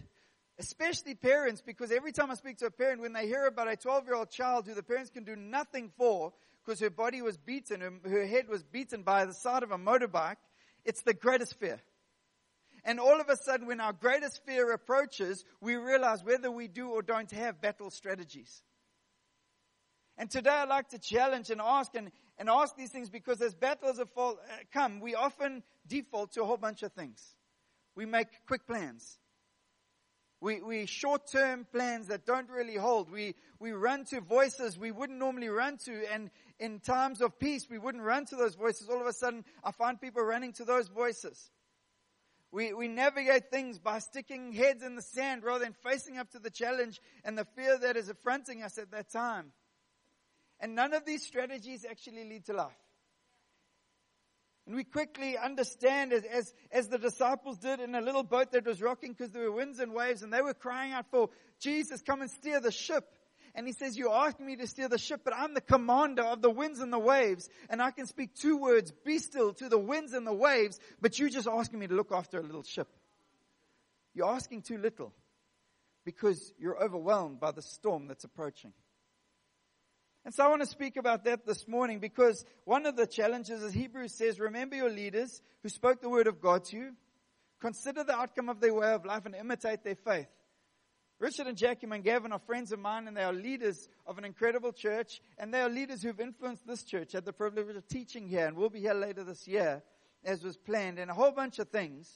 especially 0.60 1.16
parents, 1.16 1.62
because 1.66 1.92
every 1.92 2.12
time 2.12 2.30
I 2.30 2.36
speak 2.36 2.58
to 2.58 2.68
a 2.68 2.72
parent, 2.72 3.02
when 3.02 3.14
they 3.14 3.26
hear 3.26 3.48
about 3.48 3.68
a 3.68 3.76
12 3.76 4.06
year 4.06 4.16
old 4.16 4.30
child 4.30 4.68
who 4.68 4.76
the 4.76 4.84
parents 4.84 5.10
can 5.10 5.24
do 5.24 5.36
nothing 5.36 5.92
for, 5.98 6.34
because 6.64 6.80
her 6.80 6.90
body 6.90 7.22
was 7.22 7.38
beaten, 7.38 7.82
her, 7.82 7.94
her 8.10 8.26
head 8.26 8.48
was 8.48 8.64
beaten 8.64 9.04
by 9.04 9.26
the 9.26 9.34
side 9.34 9.64
of 9.64 9.72
a 9.72 9.78
motorbike, 9.78 10.38
it's 10.86 11.02
the 11.02 11.14
greatest 11.14 11.60
fear. 11.60 11.80
And 12.84 13.00
all 13.00 13.22
of 13.22 13.30
a 13.30 13.38
sudden, 13.38 13.68
when 13.68 13.80
our 13.80 13.94
greatest 13.94 14.44
fear 14.46 14.72
approaches, 14.72 15.44
we 15.60 15.76
realize 15.76 16.24
whether 16.24 16.50
we 16.50 16.68
do 16.68 16.90
or 16.90 17.02
don't 17.02 17.30
have 17.32 17.62
battle 17.62 17.92
strategies. 17.92 18.64
And 20.18 20.30
today 20.30 20.50
I'd 20.50 20.70
like 20.70 20.90
to 20.90 21.00
challenge 21.00 21.50
and 21.50 21.62
ask 21.62 21.94
and, 21.96 22.12
and 22.38 22.50
ask 22.50 22.76
these 22.76 22.92
things 22.92 23.10
because 23.10 23.42
as 23.42 23.54
battles 23.54 23.98
have 23.98 24.10
fall, 24.12 24.34
uh, 24.34 24.56
come, 24.74 25.00
we 25.00 25.16
often 25.16 25.64
default 25.88 26.34
to 26.34 26.42
a 26.42 26.46
whole 26.46 26.58
bunch 26.58 26.84
of 26.84 26.92
things. 26.94 27.24
We 27.96 28.06
make 28.06 28.28
quick 28.48 28.66
plans. 28.68 29.18
We, 30.40 30.60
we 30.62 30.88
short-term 30.88 31.68
plans 31.72 32.08
that 32.08 32.26
don't 32.26 32.50
really 32.50 32.76
hold. 32.76 33.12
We, 33.12 33.36
we 33.60 33.74
run 33.74 34.06
to 34.06 34.22
voices 34.22 34.78
we 34.78 34.92
wouldn't 34.92 35.20
normally 35.20 35.50
run 35.50 35.78
to. 35.86 36.12
And 36.12 36.32
in 36.62 36.80
times 36.80 37.22
of 37.22 37.40
peace, 37.40 37.68
we 37.68 37.80
wouldn't 37.80 38.04
run 38.04 38.26
to 38.28 38.36
those 38.36 38.54
voices. 38.54 38.88
All 38.88 39.02
of 39.02 39.08
a 39.08 39.14
sudden, 39.14 39.44
I 39.64 39.72
find 39.72 40.00
people 40.00 40.22
running 40.22 40.54
to 40.54 40.64
those 40.64 40.88
voices. 40.90 41.50
We, 42.52 42.72
we 42.72 42.88
navigate 42.88 43.50
things 43.50 43.80
by 43.80 43.98
sticking 43.98 44.54
heads 44.54 44.84
in 44.84 44.96
the 44.96 45.02
sand 45.02 45.44
rather 45.44 45.64
than 45.64 45.74
facing 45.84 46.20
up 46.20 46.30
to 46.32 46.40
the 46.40 46.52
challenge 46.52 47.02
and 47.26 47.36
the 47.36 47.48
fear 47.56 47.80
that 47.80 47.98
is 47.98 48.10
affronting 48.10 48.62
us 48.62 48.78
at 48.78 48.92
that 48.92 49.12
time. 49.12 49.54
And 50.60 50.76
none 50.76 50.94
of 50.94 51.04
these 51.04 51.26
strategies 51.26 51.84
actually 51.90 52.30
lead 52.30 52.46
to 52.46 52.54
life. 52.54 52.72
And 54.68 54.76
we 54.76 54.84
quickly 54.84 55.40
understand 55.40 56.14
as, 56.14 56.24
as, 56.26 56.54
as 56.72 56.90
the 56.90 57.00
disciples 57.00 57.58
did 57.58 57.80
in 57.80 57.96
a 57.96 58.02
little 58.02 58.22
boat 58.22 58.52
that 58.52 58.68
was 58.68 58.84
rocking 58.84 59.14
because 59.14 59.32
there 59.32 59.50
were 59.50 59.52
winds 59.52 59.80
and 59.80 59.94
waves 59.94 60.22
and 60.22 60.32
they 60.32 60.44
were 60.44 60.54
crying 60.54 60.92
out 60.92 61.08
for 61.10 61.32
Jesus, 61.60 62.04
come 62.04 62.22
and 62.22 62.30
steer 62.30 62.60
the 62.60 62.72
ship. 62.72 63.08
And 63.54 63.68
he 63.68 63.74
says, 63.74 63.98
you 63.98 64.12
asked 64.12 64.40
me 64.40 64.56
to 64.56 64.68
steer 64.68 64.88
the 64.88 64.98
ship, 64.98 65.22
but 65.24 65.36
I'm 65.36 65.54
the 65.54 65.62
commander 65.62 66.24
of 66.24 66.42
the 66.42 66.50
winds 66.50 66.80
and 66.80 66.92
the 66.92 67.00
waves. 67.00 67.50
And 67.70 67.82
I 67.82 67.92
can 67.92 68.06
speak 68.06 68.34
two 68.36 68.58
words, 68.58 68.92
be 69.06 69.20
still 69.20 69.54
to 69.56 69.68
the 69.68 69.78
winds 69.78 70.14
and 70.14 70.26
the 70.26 70.34
waves, 70.34 70.80
but 71.02 71.20
you're 71.20 71.30
just 71.30 71.48
asking 71.48 71.80
me 71.80 71.88
to 71.88 71.94
look 71.94 72.12
after 72.12 72.40
a 72.40 72.44
little 72.44 72.64
ship. 72.64 72.88
You're 74.14 74.30
asking 74.30 74.62
too 74.62 74.78
little 74.78 75.14
because 76.06 76.54
you're 76.58 76.82
overwhelmed 76.82 77.40
by 77.40 77.52
the 77.52 77.62
storm 77.62 78.08
that's 78.08 78.24
approaching. 78.24 78.74
And 80.24 80.34
so 80.34 80.46
I 80.46 80.50
want 80.50 80.62
to 80.62 80.68
speak 80.68 80.98
about 80.98 81.24
that 81.26 81.46
this 81.46 81.68
morning 81.68 82.00
because 82.00 82.46
one 82.66 82.86
of 82.86 82.96
the 82.96 83.08
challenges 83.08 83.64
is 83.64 83.74
Hebrews 83.74 84.14
says, 84.14 84.40
remember 84.40 84.76
your 84.76 84.90
leaders 84.90 85.42
who 85.64 85.70
spoke 85.70 86.02
the 86.02 86.10
word 86.10 86.28
of 86.28 86.40
God 86.40 86.66
to 86.66 86.78
you. 86.78 86.92
Consider 87.60 88.04
the 88.04 88.16
outcome 88.16 88.50
of 88.50 88.60
their 88.60 88.74
way 88.74 88.92
of 88.94 89.06
life 89.06 89.26
and 89.26 89.36
imitate 89.36 89.84
their 89.84 89.96
faith. 89.96 90.28
Richard 91.22 91.46
and 91.46 91.56
Jackie 91.56 91.86
Mungavin 91.86 92.32
are 92.32 92.40
friends 92.40 92.72
of 92.72 92.80
mine 92.80 93.08
and 93.08 93.16
they 93.16 93.22
are 93.22 93.32
leaders 93.32 93.88
of 94.08 94.18
an 94.18 94.26
incredible 94.26 94.72
church 94.72 95.22
and 95.38 95.54
they 95.54 95.62
are 95.62 95.70
leaders 95.70 96.02
who've 96.02 96.20
influenced 96.20 96.66
this 96.66 96.84
church. 96.84 97.12
Had 97.12 97.26
the 97.26 97.32
privilege 97.32 97.76
of 97.76 97.88
teaching 97.88 98.28
here 98.28 98.48
and 98.48 98.58
we'll 98.58 98.72
be 98.72 98.80
here 98.80 98.96
later 98.96 99.24
this 99.24 99.48
year 99.48 99.84
as 100.26 100.44
was 100.44 100.58
planned 100.58 100.98
and 100.98 101.12
a 101.12 101.14
whole 101.14 101.30
bunch 101.30 101.60
of 101.60 101.70
things. 101.70 102.12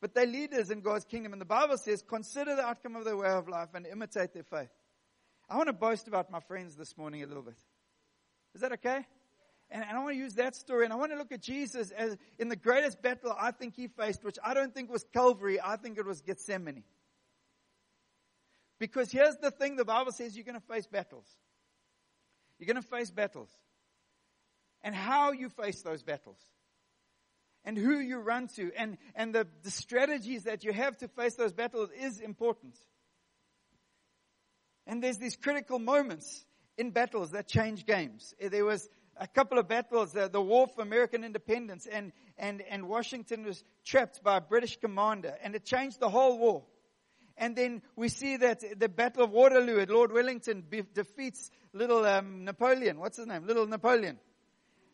But 0.00 0.14
they're 0.14 0.24
leaders 0.24 0.70
in 0.70 0.80
God's 0.80 1.04
kingdom 1.04 1.34
and 1.34 1.40
the 1.42 1.46
Bible 1.46 1.76
says 1.76 2.00
consider 2.00 2.56
the 2.56 2.62
outcome 2.62 2.96
of 2.96 3.04
their 3.04 3.18
way 3.18 3.28
of 3.28 3.50
life 3.50 3.68
and 3.74 3.86
imitate 3.86 4.32
their 4.32 4.44
faith. 4.44 4.70
I 5.50 5.58
want 5.58 5.66
to 5.66 5.74
boast 5.74 6.08
about 6.08 6.30
my 6.30 6.40
friends 6.40 6.74
this 6.74 6.96
morning 6.96 7.22
a 7.22 7.26
little 7.26 7.42
bit. 7.42 7.58
Is 8.54 8.62
that 8.62 8.72
okay? 8.72 9.04
And, 9.70 9.84
and 9.84 9.94
I 9.94 10.02
want 10.02 10.14
to 10.14 10.18
use 10.18 10.32
that 10.36 10.56
story 10.56 10.84
and 10.84 10.92
I 10.94 10.96
want 10.96 11.12
to 11.12 11.18
look 11.18 11.32
at 11.32 11.42
Jesus 11.42 11.90
as 11.90 12.16
in 12.38 12.48
the 12.48 12.56
greatest 12.56 13.02
battle 13.02 13.36
I 13.38 13.50
think 13.50 13.76
he 13.76 13.88
faced, 13.88 14.24
which 14.24 14.38
I 14.42 14.54
don't 14.54 14.72
think 14.72 14.90
was 14.90 15.04
Calvary, 15.12 15.58
I 15.62 15.76
think 15.76 15.98
it 15.98 16.06
was 16.06 16.22
Gethsemane. 16.22 16.82
Because 18.78 19.10
here's 19.10 19.36
the 19.36 19.50
thing 19.50 19.76
the 19.76 19.84
Bible 19.84 20.12
says 20.12 20.36
you're 20.36 20.44
going 20.44 20.60
to 20.60 20.66
face 20.66 20.86
battles. 20.86 21.26
You're 22.58 22.66
going 22.66 22.82
to 22.82 22.88
face 22.88 23.10
battles. 23.10 23.50
And 24.82 24.94
how 24.94 25.32
you 25.32 25.48
face 25.48 25.82
those 25.82 26.02
battles. 26.02 26.38
And 27.64 27.76
who 27.76 27.98
you 27.98 28.18
run 28.18 28.48
to. 28.56 28.70
And, 28.76 28.98
and 29.14 29.34
the, 29.34 29.46
the 29.62 29.70
strategies 29.70 30.44
that 30.44 30.62
you 30.64 30.72
have 30.72 30.96
to 30.98 31.08
face 31.08 31.34
those 31.34 31.52
battles 31.52 31.90
is 31.98 32.20
important. 32.20 32.76
And 34.86 35.02
there's 35.02 35.18
these 35.18 35.36
critical 35.36 35.78
moments. 35.78 36.44
in 36.78 36.90
battles 36.90 37.30
that 37.30 37.46
change 37.48 37.86
games. 37.86 38.34
There 38.40 38.64
was 38.64 38.88
a 39.16 39.26
couple 39.26 39.58
of 39.58 39.68
battles, 39.68 40.14
uh, 40.14 40.28
the 40.28 40.40
war 40.40 40.68
for 40.68 40.82
American 40.82 41.24
independence, 41.24 41.86
and, 41.90 42.12
and, 42.36 42.62
and 42.68 42.88
Washington 42.88 43.44
was 43.44 43.64
trapped 43.84 44.22
by 44.22 44.36
a 44.36 44.40
British 44.40 44.78
commander, 44.78 45.34
and 45.42 45.54
it 45.54 45.64
changed 45.64 46.00
the 46.00 46.10
whole 46.10 46.38
war. 46.38 46.64
And 47.38 47.54
then 47.54 47.82
we 47.96 48.08
see 48.08 48.38
that 48.38 48.62
the 48.78 48.88
Battle 48.88 49.24
of 49.24 49.30
Waterloo 49.30 49.80
at 49.80 49.90
Lord 49.90 50.12
Wellington 50.12 50.62
be- 50.68 50.82
defeats 50.94 51.50
little 51.72 52.04
um, 52.06 52.44
Napoleon. 52.44 52.98
What's 52.98 53.18
his 53.18 53.26
name? 53.26 53.46
Little 53.46 53.66
Napoleon. 53.66 54.18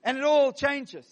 And 0.03 0.19
it 0.19 0.25
all 0.25 0.53
changes. 0.53 1.07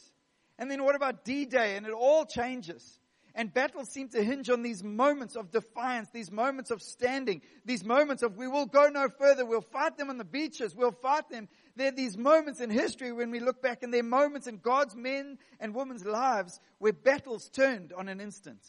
And 0.59 0.71
then 0.71 0.83
what 0.83 0.97
about 0.97 1.25
D-Day? 1.25 1.77
And 1.77 1.87
it 1.87 1.93
all 1.93 2.25
changes. 2.25 2.99
And 3.35 3.55
battles 3.55 3.89
seem 3.91 4.09
to 4.09 4.23
hinge 4.23 4.51
on 4.51 4.63
these 4.63 4.83
moments 4.83 5.37
of 5.37 5.53
defiance, 5.53 6.09
these 6.13 6.33
moments 6.33 6.71
of 6.71 6.83
standing, 6.83 7.43
these 7.65 7.85
moments 7.85 8.23
of 8.23 8.37
we 8.37 8.49
will 8.49 8.67
go 8.67 8.89
no 8.89 9.09
further, 9.09 9.47
we'll 9.47 9.61
fight 9.61 9.97
them 9.97 10.11
on 10.11 10.19
the 10.19 10.25
beaches, 10.25 10.75
we'll 10.75 10.91
fight 10.91 11.29
them. 11.31 11.49
There 11.77 11.89
are 11.89 11.93
these 11.93 12.19
moments 12.19 12.61
in 12.61 12.71
history 12.71 13.13
when 13.13 13.31
we 13.31 13.39
look 13.39 13.63
back 13.63 13.83
and 13.83 13.95
there 13.95 14.01
are 14.01 14.05
moments 14.05 14.49
in 14.49 14.59
God's 14.59 14.97
men 14.97 15.39
and 15.61 15.75
women's 15.75 16.05
lives 16.05 16.61
where 16.79 16.93
battles 16.93 17.49
turned 17.49 17.93
on 17.93 18.09
an 18.09 18.21
instant. 18.21 18.61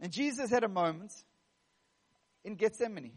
And 0.00 0.12
Jesus 0.12 0.50
had 0.50 0.64
a 0.64 0.68
moment 0.68 1.12
in 2.44 2.54
Gethsemane. 2.54 3.12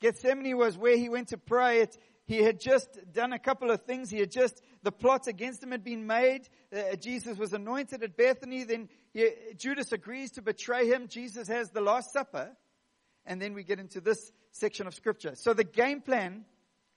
Gethsemane 0.00 0.56
was 0.56 0.76
where 0.76 0.96
he 0.96 1.08
went 1.08 1.28
to 1.28 1.38
pray. 1.38 1.80
It, 1.80 1.96
he 2.24 2.42
had 2.42 2.60
just 2.60 2.88
done 3.12 3.32
a 3.32 3.38
couple 3.38 3.70
of 3.70 3.82
things. 3.82 4.10
He 4.10 4.18
had 4.18 4.30
just, 4.30 4.60
the 4.82 4.92
plots 4.92 5.28
against 5.28 5.62
him 5.62 5.70
had 5.70 5.84
been 5.84 6.06
made. 6.06 6.48
Uh, 6.74 6.96
Jesus 6.96 7.38
was 7.38 7.52
anointed 7.52 8.02
at 8.02 8.16
Bethany. 8.16 8.64
Then 8.64 8.88
he, 9.12 9.30
Judas 9.56 9.92
agrees 9.92 10.32
to 10.32 10.42
betray 10.42 10.86
him. 10.86 11.08
Jesus 11.08 11.48
has 11.48 11.70
the 11.70 11.80
Last 11.80 12.12
Supper. 12.12 12.50
And 13.24 13.40
then 13.40 13.54
we 13.54 13.64
get 13.64 13.78
into 13.78 14.00
this 14.00 14.32
section 14.50 14.86
of 14.86 14.94
scripture. 14.94 15.34
So 15.34 15.54
the 15.54 15.64
game 15.64 16.00
plan 16.00 16.44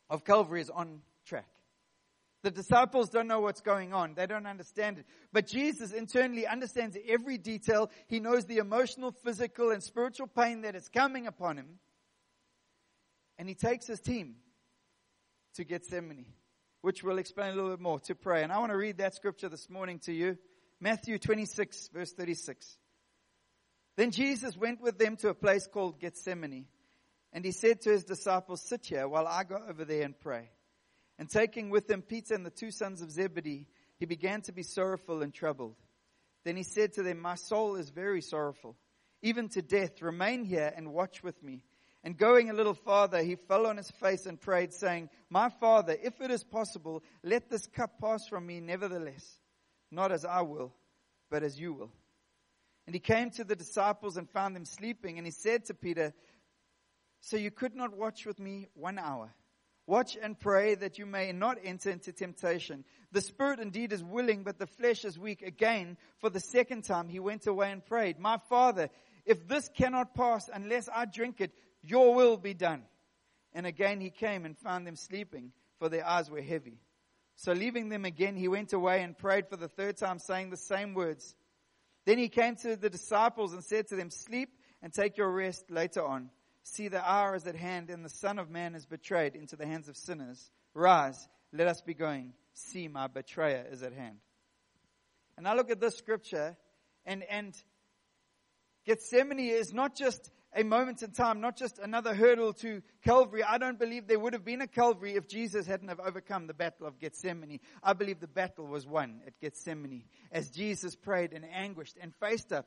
of 0.09 0.23
Calvary 0.25 0.61
is 0.61 0.69
on 0.69 1.01
track. 1.25 1.47
The 2.45 2.51
disciples 2.51 3.09
don't 3.09 3.27
know 3.27 3.39
what's 3.39 3.61
going 3.61 3.91
on. 3.91 4.13
They 4.13 4.27
don't 4.27 4.45
understand 4.45 4.99
it. 4.99 5.07
But 5.33 5.47
Jesus 5.47 5.91
internally 5.91 6.45
understands 6.45 6.95
every 7.07 7.39
detail. 7.39 7.89
He 8.07 8.19
knows 8.19 8.45
the 8.45 8.57
emotional, 8.57 9.11
physical, 9.23 9.71
and 9.71 9.81
spiritual 9.81 10.27
pain 10.27 10.61
that 10.61 10.75
is 10.75 10.87
coming 10.87 11.25
upon 11.25 11.57
him. 11.57 11.79
And 13.39 13.49
he 13.49 13.55
takes 13.55 13.87
his 13.87 13.99
team 13.99 14.35
to 15.55 15.63
Gethsemane, 15.63 16.27
which 16.81 17.01
we'll 17.03 17.17
explain 17.17 17.53
a 17.53 17.55
little 17.55 17.71
bit 17.71 17.79
more, 17.79 17.99
to 18.01 18.13
pray. 18.13 18.43
And 18.43 18.51
I 18.51 18.59
want 18.59 18.71
to 18.71 18.77
read 18.77 18.99
that 18.99 19.15
scripture 19.15 19.49
this 19.49 19.67
morning 19.67 19.97
to 20.05 20.13
you. 20.13 20.37
Matthew 20.79 21.17
26, 21.17 21.89
verse 21.95 22.11
36. 22.11 22.77
Then 23.97 24.11
Jesus 24.11 24.55
went 24.55 24.81
with 24.81 24.99
them 24.99 25.15
to 25.17 25.29
a 25.29 25.33
place 25.33 25.65
called 25.65 25.99
Gethsemane, 25.99 26.67
and 27.33 27.43
he 27.43 27.51
said 27.51 27.81
to 27.81 27.89
his 27.89 28.03
disciples, 28.03 28.61
Sit 28.61 28.85
here 28.85 29.07
while 29.07 29.27
I 29.27 29.45
go 29.45 29.57
over 29.67 29.83
there 29.83 30.03
and 30.03 30.19
pray. 30.19 30.51
And 31.17 31.29
taking 31.29 31.69
with 31.69 31.89
him 31.89 32.01
Peter 32.01 32.33
and 32.33 32.45
the 32.45 32.49
two 32.49 32.71
sons 32.71 33.01
of 33.01 33.11
Zebedee, 33.11 33.67
he 33.97 34.05
began 34.05 34.41
to 34.43 34.51
be 34.51 34.63
sorrowful 34.63 35.21
and 35.21 35.33
troubled. 35.33 35.75
Then 36.43 36.57
he 36.57 36.63
said 36.63 36.93
to 36.93 37.03
them, 37.03 37.19
My 37.19 37.35
soul 37.35 37.75
is 37.75 37.89
very 37.89 38.21
sorrowful, 38.21 38.75
even 39.21 39.49
to 39.49 39.61
death. 39.61 40.01
Remain 40.01 40.43
here 40.43 40.71
and 40.75 40.93
watch 40.93 41.23
with 41.23 41.41
me. 41.41 41.63
And 42.03 42.15
going 42.15 42.51
a 42.51 42.53
little 42.53 42.75
farther, 42.75 43.23
he 43.23 43.35
fell 43.35 43.65
on 43.65 43.77
his 43.77 43.89
face 43.89 44.27
and 44.27 44.39
prayed, 44.39 44.73
saying, 44.73 45.09
My 45.29 45.49
father, 45.49 45.97
if 46.03 46.21
it 46.21 46.29
is 46.29 46.43
possible, 46.43 47.01
let 47.23 47.49
this 47.49 47.65
cup 47.65 47.99
pass 47.99 48.27
from 48.27 48.45
me, 48.45 48.59
nevertheless, 48.59 49.39
not 49.89 50.11
as 50.11 50.23
I 50.23 50.41
will, 50.41 50.71
but 51.31 51.41
as 51.41 51.59
you 51.59 51.73
will. 51.73 51.91
And 52.85 52.93
he 52.93 52.99
came 52.99 53.31
to 53.31 53.43
the 53.43 53.55
disciples 53.55 54.17
and 54.17 54.29
found 54.29 54.55
them 54.55 54.65
sleeping, 54.65 55.17
and 55.17 55.25
he 55.25 55.31
said 55.31 55.65
to 55.65 55.73
Peter, 55.73 56.13
So 57.21 57.37
you 57.37 57.49
could 57.49 57.75
not 57.75 57.97
watch 57.97 58.27
with 58.27 58.39
me 58.39 58.67
one 58.75 58.99
hour? 58.99 59.33
Watch 59.87 60.17
and 60.19 60.39
pray 60.39 60.73
that 60.75 60.97
you 60.97 61.05
may 61.05 61.31
not 61.31 61.59
enter 61.63 61.91
into 61.91 62.11
temptation. 62.11 62.83
The 63.11 63.21
spirit 63.21 63.59
indeed 63.59 63.93
is 63.93 64.03
willing, 64.03 64.43
but 64.43 64.57
the 64.57 64.65
flesh 64.65 65.05
is 65.05 65.19
weak. 65.19 65.43
Again, 65.43 65.97
for 66.17 66.29
the 66.29 66.39
second 66.39 66.85
time, 66.85 67.07
he 67.07 67.19
went 67.19 67.45
away 67.45 67.71
and 67.71 67.85
prayed, 67.85 68.19
My 68.19 68.37
father, 68.49 68.89
if 69.25 69.47
this 69.47 69.69
cannot 69.69 70.15
pass 70.15 70.49
unless 70.51 70.89
I 70.93 71.05
drink 71.05 71.39
it, 71.39 71.51
your 71.83 72.15
will 72.15 72.37
be 72.37 72.55
done. 72.55 72.83
And 73.53 73.65
again 73.65 74.01
he 74.01 74.09
came 74.09 74.43
and 74.43 74.57
found 74.57 74.85
them 74.85 74.95
sleeping, 74.95 75.51
for 75.79 75.87
their 75.87 76.05
eyes 76.05 76.29
were 76.29 76.41
heavy. 76.41 76.79
So 77.35 77.53
leaving 77.53 77.89
them 77.89 78.05
again, 78.05 78.35
he 78.35 78.47
went 78.47 78.73
away 78.73 79.01
and 79.01 79.17
prayed 79.17 79.49
for 79.49 79.55
the 79.55 79.67
third 79.67 79.97
time, 79.97 80.19
saying 80.19 80.49
the 80.49 80.57
same 80.57 80.93
words. 80.93 81.35
Then 82.05 82.17
he 82.17 82.29
came 82.29 82.55
to 82.57 82.75
the 82.75 82.89
disciples 82.89 83.53
and 83.53 83.63
said 83.63 83.87
to 83.87 83.95
them, 83.95 84.09
Sleep 84.09 84.49
and 84.81 84.93
take 84.93 85.17
your 85.17 85.31
rest 85.31 85.69
later 85.69 86.05
on. 86.05 86.29
See, 86.67 86.87
the 86.87 87.07
hour 87.07 87.35
is 87.35 87.45
at 87.45 87.55
hand, 87.55 87.91
and 87.91 88.03
the 88.03 88.09
Son 88.09 88.39
of 88.39 88.49
Man 88.49 88.73
is 88.73 88.87
betrayed 88.87 89.35
into 89.35 89.55
the 89.55 89.67
hands 89.67 89.87
of 89.87 89.95
sinners. 89.95 90.49
Rise, 90.73 91.27
let 91.53 91.67
us 91.67 91.81
be 91.81 91.93
going. 91.93 92.33
See, 92.53 92.87
my 92.87 93.05
betrayer 93.05 93.67
is 93.71 93.83
at 93.83 93.93
hand. 93.93 94.17
And 95.37 95.47
I 95.47 95.53
look 95.53 95.69
at 95.69 95.79
this 95.79 95.95
scripture, 95.95 96.57
and, 97.05 97.21
and 97.29 97.53
Gethsemane 98.83 99.37
is 99.39 99.73
not 99.73 99.95
just 99.95 100.31
a 100.55 100.63
moment 100.63 101.03
in 101.03 101.11
time, 101.11 101.39
not 101.39 101.55
just 101.55 101.77
another 101.77 102.15
hurdle 102.15 102.53
to 102.53 102.81
Calvary. 103.03 103.43
I 103.43 103.59
don't 103.59 103.77
believe 103.77 104.07
there 104.07 104.17
would 104.17 104.33
have 104.33 104.43
been 104.43 104.61
a 104.61 104.67
Calvary 104.67 105.13
if 105.13 105.27
Jesus 105.27 105.67
hadn't 105.67 105.89
have 105.89 105.99
overcome 105.99 106.47
the 106.47 106.55
battle 106.55 106.87
of 106.87 106.97
Gethsemane. 106.97 107.59
I 107.83 107.93
believe 107.93 108.19
the 108.19 108.27
battle 108.27 108.65
was 108.65 108.87
won 108.87 109.21
at 109.27 109.39
Gethsemane 109.39 110.05
as 110.31 110.49
Jesus 110.49 110.95
prayed 110.95 111.31
and 111.31 111.45
anguished 111.45 111.97
and 112.01 112.11
faced 112.15 112.51
up. 112.51 112.65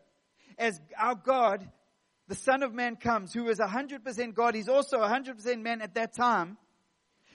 As 0.57 0.81
our 0.97 1.17
God, 1.17 1.69
the 2.29 2.35
Son 2.35 2.63
of 2.63 2.75
Man 2.75 2.97
comes, 2.97 3.33
who 3.33 3.49
is 3.49 3.59
100% 3.59 4.35
God, 4.35 4.55
he's 4.55 4.69
also 4.69 4.99
100% 4.99 5.63
man 5.63 5.81
at 5.81 5.95
that 5.95 6.15
time, 6.15 6.59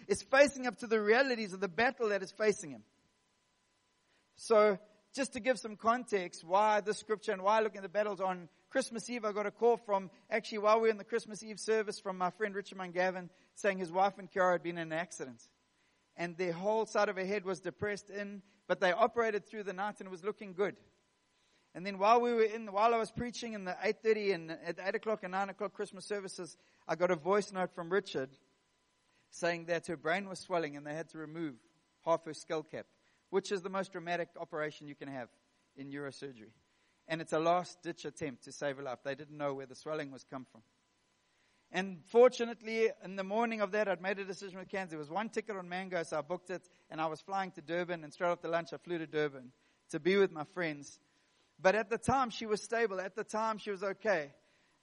is 0.08 0.22
facing 0.22 0.68
up 0.68 0.78
to 0.80 0.88
the 0.88 1.02
realities 1.02 1.54
of 1.54 1.60
the 1.60 1.68
battle 1.68 2.10
that 2.10 2.22
is 2.22 2.32
facing 2.32 2.72
him. 2.72 2.84
So, 4.36 4.78
just 5.16 5.34
to 5.34 5.40
give 5.40 5.60
some 5.60 5.76
context, 5.76 6.44
why 6.44 6.82
this 6.82 6.98
scripture 6.98 7.32
and 7.32 7.42
why 7.42 7.60
looking 7.60 7.78
at 7.78 7.84
the 7.84 7.90
battles 7.90 8.20
on 8.20 8.50
Christmas 8.70 9.10
Eve, 9.10 9.26
I 9.26 9.32
got 9.32 9.46
a 9.46 9.52
call 9.52 9.78
from, 9.78 10.10
actually 10.30 10.60
while 10.60 10.78
we 10.78 10.82
were 10.84 10.90
in 10.90 10.98
the 10.98 11.04
Christmas 11.04 11.44
Eve 11.44 11.60
service 11.60 12.00
from 12.00 12.18
my 12.18 12.32
friend 12.32 12.56
Richard 12.56 12.78
Mungavin 12.78 13.30
saying 13.56 13.78
his 13.78 13.92
wife 13.92 14.18
and 14.18 14.32
Kiara 14.32 14.54
had 14.54 14.64
been 14.64 14.78
in 14.78 14.92
an 14.92 14.98
accident. 14.98 15.42
And 16.18 16.38
their 16.38 16.54
whole 16.54 16.86
side 16.86 17.10
of 17.10 17.16
her 17.16 17.26
head 17.26 17.46
was 17.46 17.60
depressed 17.60 18.10
in, 18.10 18.42
but 18.68 18.80
they 18.80 18.92
operated 18.92 19.48
through 19.48 19.64
the 19.64 19.74
night 19.74 19.96
and 20.00 20.08
it 20.08 20.12
was 20.12 20.24
looking 20.24 20.54
good. 20.54 20.76
And 21.76 21.86
then 21.86 21.98
while 21.98 22.22
we 22.22 22.34
were 22.34 22.44
in, 22.44 22.68
while 22.72 22.94
I 22.94 22.98
was 22.98 23.12
preaching 23.12 23.54
in 23.54 23.66
the 23.66 23.76
8.30 23.84 24.36
and 24.36 24.52
at 24.52 24.78
8 24.84 24.96
o'clock 24.96 25.24
and 25.24 25.32
9 25.32 25.50
o'clock 25.50 25.74
Christmas 25.74 26.06
services, 26.06 26.56
I 26.88 26.96
got 26.96 27.10
a 27.10 27.16
voice 27.16 27.52
note 27.52 27.74
from 27.74 27.90
Richard 27.90 28.30
saying 29.32 29.66
that 29.66 29.88
her 29.88 29.98
brain 29.98 30.30
was 30.30 30.40
swelling 30.40 30.78
and 30.78 30.86
they 30.86 30.94
had 30.94 31.10
to 31.10 31.18
remove 31.18 31.56
half 32.06 32.26
her 32.26 32.34
skull 32.34 32.64
cap, 32.64 32.86
which 33.32 33.52
is 33.52 33.64
the 33.64 33.70
most 33.70 33.92
dramatic 33.92 34.30
operation 34.40 34.88
you 34.88 34.96
can 34.96 35.08
have 35.08 35.30
in 35.76 35.90
neurosurgery 35.90 36.52
and 37.08 37.22
it's 37.22 37.34
a 37.34 37.40
last 37.40 37.82
ditch 37.82 38.06
attempt 38.06 38.44
to 38.46 38.52
save 38.52 38.80
a 38.80 38.82
life. 38.82 39.00
They 39.04 39.16
didn't 39.16 39.38
know 39.38 39.54
where 39.54 39.66
the 39.66 39.76
swelling 39.76 40.12
was 40.12 40.24
come 40.24 40.46
from. 40.52 40.62
And 41.72 42.00
fortunately, 42.06 42.90
in 43.04 43.16
the 43.16 43.24
morning 43.24 43.62
of 43.62 43.72
that, 43.72 43.88
I'd 43.88 44.02
made 44.02 44.20
a 44.20 44.26
decision 44.26 44.60
with 44.60 44.70
Cairns. 44.70 44.92
There 44.92 45.00
was 45.00 45.10
one 45.10 45.30
ticket 45.30 45.56
on 45.56 45.68
Mango, 45.68 46.04
so 46.04 46.20
I 46.20 46.22
booked 46.22 46.52
it, 46.52 46.70
and 46.92 47.02
I 47.02 47.08
was 47.08 47.20
flying 47.20 47.50
to 47.52 47.62
Durban, 47.62 48.04
and 48.04 48.14
straight 48.14 48.30
after 48.30 48.48
lunch, 48.48 48.74
I 48.74 48.78
flew 48.78 49.00
to 49.00 49.08
Durban 49.08 49.52
to 49.90 50.00
be 50.00 50.18
with 50.18 50.32
my 50.32 50.44
friends. 50.44 51.00
But 51.60 51.76
at 51.76 51.90
the 51.90 51.98
time, 51.98 52.30
she 52.30 52.46
was 52.46 52.64
stable. 52.64 53.00
At 53.00 53.16
the 53.16 53.24
time, 53.24 53.58
she 53.58 53.72
was 53.72 53.84
okay. 53.84 54.32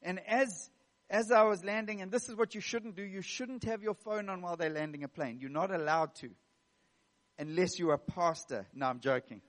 And 0.03 0.21
as, 0.27 0.71
as 1.11 1.31
I 1.31 1.43
was 1.43 1.63
landing, 1.63 2.01
and 2.01 2.11
this 2.11 2.29
is 2.29 2.37
what 2.37 2.55
you 2.55 2.61
shouldn't 2.61 2.97
do, 2.97 3.03
you 3.03 3.23
shouldn't 3.23 3.65
have 3.65 3.83
your 3.83 3.95
phone 3.95 4.29
on 4.29 4.41
while 4.41 4.57
they're 4.57 4.71
landing 4.71 5.05
a 5.05 5.09
plane. 5.09 5.39
You're 5.41 5.51
not 5.51 5.71
allowed 5.71 6.15
to. 6.17 6.31
Unless 7.39 7.79
you're 7.79 7.95
a 7.95 7.99
pastor. 7.99 8.67
No, 8.75 8.87
I'm 8.87 9.01
joking. 9.01 9.41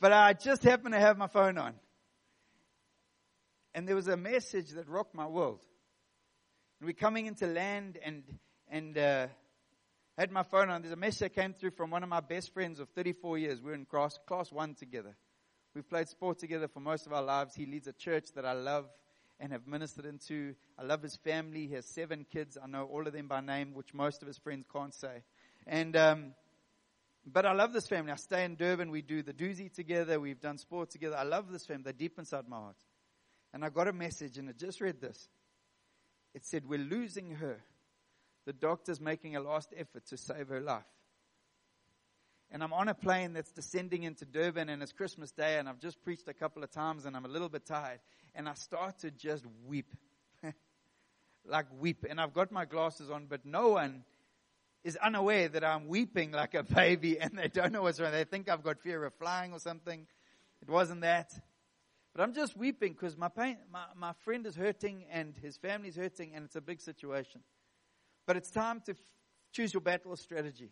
But 0.00 0.12
I 0.12 0.34
just 0.34 0.62
happened 0.62 0.92
to 0.92 1.00
have 1.00 1.16
my 1.16 1.26
phone 1.26 1.56
on. 1.56 1.74
And 3.74 3.88
there 3.88 3.96
was 3.96 4.08
a 4.08 4.16
message 4.16 4.70
that 4.70 4.88
rocked 4.88 5.14
my 5.14 5.26
world. 5.26 5.60
And 6.80 6.86
we're 6.86 6.92
coming 6.92 7.26
into 7.26 7.46
land 7.46 7.98
and, 8.04 8.22
and, 8.68 8.98
uh, 8.98 9.26
had 10.18 10.32
my 10.32 10.42
phone 10.42 10.70
on. 10.70 10.82
There's 10.82 10.92
a 10.92 10.96
message 10.96 11.20
that 11.20 11.34
came 11.34 11.52
through 11.52 11.72
from 11.72 11.90
one 11.90 12.02
of 12.02 12.08
my 12.08 12.20
best 12.20 12.52
friends 12.54 12.80
of 12.80 12.88
34 12.90 13.38
years. 13.38 13.60
We 13.60 13.72
are 13.72 13.74
in 13.74 13.84
class, 13.84 14.18
class 14.26 14.50
one 14.50 14.74
together. 14.74 15.14
We've 15.74 15.88
played 15.88 16.08
sport 16.08 16.38
together 16.38 16.68
for 16.68 16.80
most 16.80 17.06
of 17.06 17.12
our 17.12 17.22
lives. 17.22 17.54
He 17.54 17.66
leads 17.66 17.86
a 17.86 17.92
church 17.92 18.32
that 18.34 18.46
I 18.46 18.52
love 18.52 18.86
and 19.38 19.52
have 19.52 19.66
ministered 19.66 20.06
into. 20.06 20.54
I 20.78 20.84
love 20.84 21.02
his 21.02 21.16
family. 21.16 21.66
He 21.66 21.74
has 21.74 21.84
seven 21.84 22.24
kids. 22.32 22.56
I 22.62 22.66
know 22.66 22.84
all 22.84 23.06
of 23.06 23.12
them 23.12 23.28
by 23.28 23.42
name, 23.42 23.74
which 23.74 23.92
most 23.92 24.22
of 24.22 24.28
his 24.28 24.38
friends 24.38 24.64
can't 24.72 24.94
say. 24.94 25.22
And, 25.66 25.94
um, 25.96 26.32
but 27.26 27.44
I 27.44 27.52
love 27.52 27.74
this 27.74 27.86
family. 27.86 28.12
I 28.12 28.16
stay 28.16 28.44
in 28.44 28.56
Durban. 28.56 28.90
We 28.90 29.02
do 29.02 29.22
the 29.22 29.34
Dusi 29.34 29.70
together. 29.70 30.18
We've 30.18 30.40
done 30.40 30.56
sport 30.56 30.88
together. 30.88 31.16
I 31.18 31.24
love 31.24 31.52
this 31.52 31.66
family. 31.66 31.82
They're 31.82 31.92
deep 31.92 32.18
inside 32.18 32.48
my 32.48 32.56
heart. 32.56 32.76
And 33.52 33.64
I 33.64 33.68
got 33.68 33.86
a 33.88 33.92
message 33.92 34.38
and 34.38 34.48
I 34.48 34.52
just 34.52 34.80
read 34.80 35.00
this. 35.00 35.28
It 36.34 36.46
said, 36.46 36.66
We're 36.66 36.78
losing 36.78 37.32
her. 37.32 37.60
The 38.46 38.52
doctor's 38.52 39.00
making 39.00 39.36
a 39.36 39.40
last 39.40 39.74
effort 39.76 40.06
to 40.06 40.16
save 40.16 40.48
her 40.48 40.60
life. 40.60 40.84
And 42.50 42.62
I'm 42.62 42.72
on 42.72 42.88
a 42.88 42.94
plane 42.94 43.32
that's 43.32 43.50
descending 43.50 44.04
into 44.04 44.24
Durban 44.24 44.68
and 44.68 44.82
it's 44.82 44.92
Christmas 44.92 45.32
Day 45.32 45.58
and 45.58 45.68
I've 45.68 45.80
just 45.80 46.02
preached 46.04 46.28
a 46.28 46.32
couple 46.32 46.62
of 46.62 46.70
times 46.70 47.04
and 47.04 47.16
I'm 47.16 47.24
a 47.24 47.28
little 47.28 47.48
bit 47.48 47.66
tired. 47.66 47.98
And 48.36 48.48
I 48.48 48.54
start 48.54 49.00
to 49.00 49.10
just 49.10 49.44
weep. 49.66 49.92
like 51.44 51.66
weep. 51.80 52.06
And 52.08 52.20
I've 52.20 52.32
got 52.32 52.52
my 52.52 52.64
glasses 52.64 53.10
on, 53.10 53.26
but 53.26 53.44
no 53.44 53.70
one 53.70 54.04
is 54.84 54.96
unaware 54.96 55.48
that 55.48 55.64
I'm 55.64 55.88
weeping 55.88 56.30
like 56.30 56.54
a 56.54 56.62
baby 56.62 57.18
and 57.20 57.36
they 57.36 57.48
don't 57.48 57.72
know 57.72 57.82
what's 57.82 57.98
wrong. 57.98 58.12
They 58.12 58.24
think 58.24 58.48
I've 58.48 58.62
got 58.62 58.78
fear 58.78 59.04
of 59.04 59.14
flying 59.14 59.52
or 59.52 59.58
something. 59.58 60.06
It 60.62 60.70
wasn't 60.70 61.00
that. 61.00 61.32
But 62.14 62.22
I'm 62.22 62.32
just 62.32 62.56
weeping 62.56 62.92
because 62.92 63.16
my 63.16 63.28
my, 63.36 63.56
my 63.96 64.12
friend 64.24 64.46
is 64.46 64.54
hurting 64.54 65.04
and 65.10 65.36
his 65.36 65.56
family's 65.56 65.96
hurting 65.96 66.32
and 66.34 66.44
it's 66.44 66.56
a 66.56 66.60
big 66.60 66.80
situation. 66.80 67.42
But 68.26 68.36
it's 68.36 68.50
time 68.50 68.82
to 68.86 68.94
choose 69.52 69.72
your 69.72 69.80
battle 69.80 70.16
strategy. 70.16 70.70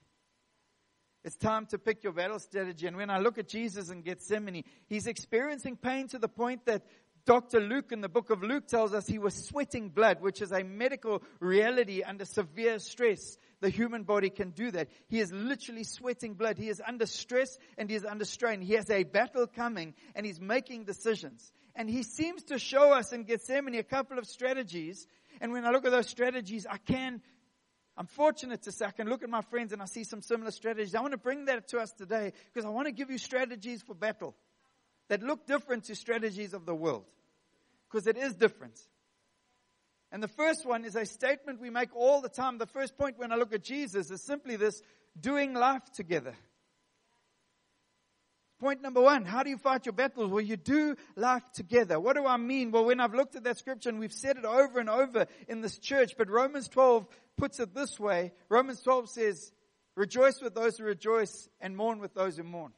It's 1.24 1.36
time 1.36 1.66
to 1.66 1.78
pick 1.78 2.04
your 2.04 2.12
battle 2.12 2.38
strategy. 2.38 2.86
And 2.86 2.96
when 2.96 3.08
I 3.08 3.18
look 3.18 3.38
at 3.38 3.48
Jesus 3.48 3.88
in 3.88 4.02
Gethsemane, 4.02 4.64
he's 4.86 5.06
experiencing 5.06 5.76
pain 5.76 6.08
to 6.08 6.18
the 6.18 6.28
point 6.28 6.66
that 6.66 6.82
Dr. 7.26 7.60
Luke 7.60 7.90
in 7.90 8.02
the 8.02 8.08
book 8.10 8.28
of 8.28 8.42
Luke 8.42 8.66
tells 8.66 8.92
us 8.92 9.06
he 9.06 9.18
was 9.18 9.46
sweating 9.46 9.88
blood, 9.88 10.20
which 10.20 10.42
is 10.42 10.52
a 10.52 10.62
medical 10.62 11.22
reality 11.40 12.02
under 12.02 12.26
severe 12.26 12.78
stress. 12.78 13.38
The 13.60 13.70
human 13.70 14.02
body 14.02 14.28
can 14.28 14.50
do 14.50 14.70
that. 14.72 14.88
He 15.08 15.20
is 15.20 15.32
literally 15.32 15.84
sweating 15.84 16.34
blood. 16.34 16.58
He 16.58 16.68
is 16.68 16.82
under 16.86 17.06
stress 17.06 17.56
and 17.78 17.88
he 17.88 17.96
is 17.96 18.04
under 18.04 18.26
strain. 18.26 18.60
He 18.60 18.74
has 18.74 18.90
a 18.90 19.04
battle 19.04 19.46
coming 19.46 19.94
and 20.14 20.26
he's 20.26 20.38
making 20.38 20.84
decisions. 20.84 21.50
And 21.74 21.88
he 21.88 22.02
seems 22.02 22.44
to 22.44 22.58
show 22.58 22.92
us 22.92 23.14
in 23.14 23.24
Gethsemane 23.24 23.74
a 23.76 23.82
couple 23.82 24.18
of 24.18 24.26
strategies. 24.26 25.06
And 25.40 25.50
when 25.50 25.64
I 25.64 25.70
look 25.70 25.86
at 25.86 25.92
those 25.92 26.08
strategies, 26.08 26.66
I 26.68 26.76
can, 26.76 27.22
I'm 27.96 28.06
fortunate 28.06 28.62
to 28.62 28.72
say 28.72 28.86
I 28.86 28.90
can 28.90 29.08
look 29.08 29.22
at 29.22 29.30
my 29.30 29.42
friends 29.42 29.72
and 29.72 29.80
I 29.80 29.84
see 29.84 30.04
some 30.04 30.20
similar 30.20 30.50
strategies. 30.50 30.94
I 30.94 31.00
want 31.00 31.12
to 31.12 31.18
bring 31.18 31.44
that 31.44 31.68
to 31.68 31.78
us 31.78 31.92
today 31.92 32.32
because 32.52 32.64
I 32.64 32.70
want 32.70 32.86
to 32.86 32.92
give 32.92 33.10
you 33.10 33.18
strategies 33.18 33.82
for 33.82 33.94
battle 33.94 34.34
that 35.08 35.22
look 35.22 35.46
different 35.46 35.84
to 35.84 35.94
strategies 35.94 36.54
of 36.54 36.66
the 36.66 36.74
world. 36.74 37.04
Because 37.88 38.06
it 38.08 38.16
is 38.16 38.34
different. 38.34 38.78
And 40.10 40.22
the 40.22 40.28
first 40.28 40.66
one 40.66 40.84
is 40.84 40.96
a 40.96 41.06
statement 41.06 41.60
we 41.60 41.70
make 41.70 41.94
all 41.94 42.20
the 42.20 42.28
time. 42.28 42.58
The 42.58 42.66
first 42.66 42.96
point 42.96 43.18
when 43.18 43.32
I 43.32 43.36
look 43.36 43.52
at 43.52 43.62
Jesus 43.62 44.10
is 44.10 44.22
simply 44.24 44.56
this 44.56 44.82
doing 45.20 45.54
life 45.54 45.82
together. 45.94 46.34
Point 48.64 48.80
number 48.80 49.02
one, 49.02 49.26
how 49.26 49.42
do 49.42 49.50
you 49.50 49.58
fight 49.58 49.84
your 49.84 49.92
battles? 49.92 50.30
Well, 50.30 50.40
you 50.40 50.56
do 50.56 50.96
life 51.16 51.42
together. 51.52 52.00
What 52.00 52.16
do 52.16 52.24
I 52.24 52.38
mean? 52.38 52.70
Well, 52.70 52.86
when 52.86 52.98
I've 52.98 53.12
looked 53.12 53.36
at 53.36 53.44
that 53.44 53.58
scripture 53.58 53.90
and 53.90 54.00
we've 54.00 54.10
said 54.10 54.38
it 54.38 54.46
over 54.46 54.80
and 54.80 54.88
over 54.88 55.26
in 55.48 55.60
this 55.60 55.76
church, 55.78 56.14
but 56.16 56.30
Romans 56.30 56.68
12 56.68 57.06
puts 57.36 57.60
it 57.60 57.74
this 57.74 58.00
way. 58.00 58.32
Romans 58.48 58.80
12 58.80 59.10
says, 59.10 59.52
rejoice 59.96 60.40
with 60.40 60.54
those 60.54 60.78
who 60.78 60.84
rejoice 60.84 61.46
and 61.60 61.76
mourn 61.76 61.98
with 61.98 62.14
those 62.14 62.38
who 62.38 62.42
mourn. 62.42 62.72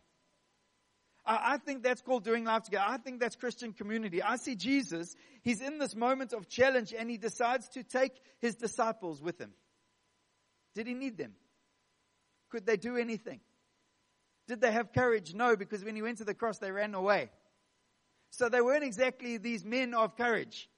I 1.25 1.59
think 1.59 1.85
that's 1.85 2.03
called 2.03 2.25
doing 2.25 2.43
life 2.43 2.65
together. 2.65 2.85
I 2.85 2.97
think 2.97 3.21
that's 3.21 3.37
Christian 3.37 3.73
community. 3.73 4.21
I 4.21 4.39
see 4.39 4.57
Jesus, 4.57 5.15
he's 5.43 5.61
in 5.61 5.79
this 5.79 5.95
moment 5.95 6.33
of 6.33 6.49
challenge 6.49 6.95
and 6.99 7.09
he 7.09 7.17
decides 7.17 7.69
to 7.69 7.85
take 7.85 8.11
his 8.41 8.57
disciples 8.57 9.23
with 9.23 9.41
him. 9.41 9.53
Did 10.75 10.89
he 10.89 10.95
need 10.95 11.17
them? 11.17 11.35
Could 12.51 12.67
they 12.67 12.77
do 12.77 12.97
anything? 12.97 13.39
Did 14.49 14.61
they 14.61 14.73
have 14.73 14.93
courage? 14.93 15.35
No, 15.35 15.57
because 15.57 15.85
when 15.85 15.97
he 15.97 16.03
went 16.03 16.19
to 16.19 16.25
the 16.25 16.35
cross, 16.35 16.59
they 16.59 16.71
ran 16.71 16.95
away. 16.95 17.31
So 18.31 18.49
they 18.49 18.61
weren't 18.61 18.85
exactly 18.85 19.39
these 19.39 19.65
men 19.65 19.95
of 19.95 20.17
courage 20.17 20.69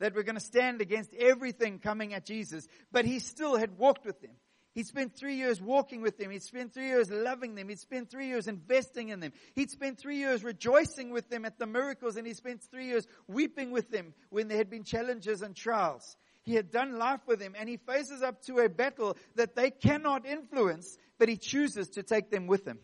that 0.00 0.14
were 0.14 0.22
going 0.22 0.36
to 0.36 0.40
stand 0.40 0.80
against 0.80 1.12
everything 1.14 1.78
coming 1.78 2.14
at 2.14 2.24
Jesus, 2.24 2.66
but 2.92 3.04
he 3.04 3.18
still 3.18 3.56
had 3.56 3.78
walked 3.78 4.06
with 4.06 4.20
them. 4.20 4.32
He'd 4.74 4.86
spent 4.86 5.16
three 5.16 5.34
years 5.34 5.60
walking 5.60 6.02
with 6.02 6.18
them. 6.18 6.30
He'd 6.30 6.42
spent 6.42 6.72
three 6.72 6.86
years 6.86 7.10
loving 7.10 7.56
them. 7.56 7.68
He'd 7.68 7.80
spent 7.80 8.10
three 8.10 8.28
years 8.28 8.46
investing 8.46 9.08
in 9.08 9.18
them. 9.18 9.32
He'd 9.56 9.70
spent 9.70 9.98
three 9.98 10.18
years 10.18 10.44
rejoicing 10.44 11.10
with 11.10 11.28
them 11.28 11.44
at 11.44 11.58
the 11.58 11.66
miracles 11.66 12.16
and 12.16 12.24
he 12.24 12.32
spent 12.32 12.62
three 12.62 12.86
years 12.86 13.04
weeping 13.26 13.72
with 13.72 13.90
them 13.90 14.14
when 14.30 14.46
there 14.46 14.56
had 14.56 14.70
been 14.70 14.84
challenges 14.84 15.42
and 15.42 15.56
trials. 15.56 16.16
He 16.42 16.54
had 16.54 16.70
done 16.70 16.98
life 16.98 17.20
with 17.26 17.40
them 17.40 17.54
and 17.58 17.68
he 17.68 17.76
faces 17.76 18.22
up 18.22 18.42
to 18.42 18.58
a 18.58 18.68
battle 18.68 19.16
that 19.34 19.54
they 19.54 19.70
cannot 19.70 20.24
influence, 20.26 20.96
but 21.18 21.28
he 21.28 21.36
chooses 21.36 21.88
to 21.90 22.02
take 22.02 22.30
them 22.30 22.46
with 22.46 22.66
him. 22.66 22.78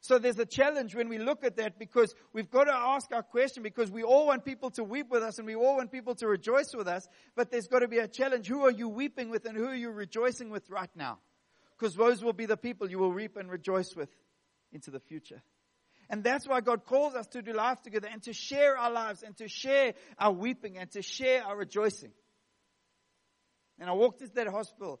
So 0.00 0.18
there's 0.18 0.38
a 0.38 0.46
challenge 0.46 0.94
when 0.94 1.10
we 1.10 1.18
look 1.18 1.44
at 1.44 1.56
that 1.56 1.78
because 1.78 2.14
we've 2.32 2.50
got 2.50 2.64
to 2.64 2.72
ask 2.72 3.12
our 3.12 3.22
question 3.22 3.62
because 3.62 3.90
we 3.90 4.02
all 4.02 4.28
want 4.28 4.44
people 4.44 4.70
to 4.70 4.84
weep 4.84 5.10
with 5.10 5.22
us 5.22 5.38
and 5.38 5.46
we 5.46 5.54
all 5.54 5.76
want 5.76 5.92
people 5.92 6.14
to 6.14 6.26
rejoice 6.26 6.72
with 6.74 6.88
us, 6.88 7.06
but 7.36 7.50
there's 7.50 7.66
got 7.66 7.80
to 7.80 7.88
be 7.88 7.98
a 7.98 8.08
challenge. 8.08 8.46
Who 8.48 8.64
are 8.64 8.70
you 8.70 8.88
weeping 8.88 9.28
with 9.28 9.44
and 9.44 9.54
who 9.54 9.66
are 9.66 9.74
you 9.74 9.90
rejoicing 9.90 10.48
with 10.48 10.70
right 10.70 10.88
now? 10.94 11.18
Because 11.78 11.94
those 11.94 12.24
will 12.24 12.32
be 12.32 12.46
the 12.46 12.56
people 12.56 12.90
you 12.90 12.98
will 12.98 13.12
reap 13.12 13.36
and 13.36 13.50
rejoice 13.50 13.94
with 13.94 14.08
into 14.72 14.90
the 14.90 15.00
future. 15.00 15.42
And 16.10 16.24
that's 16.24 16.48
why 16.48 16.60
God 16.60 16.84
calls 16.86 17.14
us 17.14 17.26
to 17.28 17.42
do 17.42 17.52
life 17.52 17.82
together 17.82 18.08
and 18.10 18.22
to 18.22 18.32
share 18.32 18.78
our 18.78 18.90
lives 18.90 19.22
and 19.22 19.36
to 19.36 19.48
share 19.48 19.94
our 20.18 20.32
weeping 20.32 20.78
and 20.78 20.90
to 20.92 21.02
share 21.02 21.44
our 21.44 21.56
rejoicing. 21.56 22.12
And 23.78 23.90
I 23.90 23.92
walked 23.92 24.22
into 24.22 24.34
that 24.34 24.48
hospital 24.48 25.00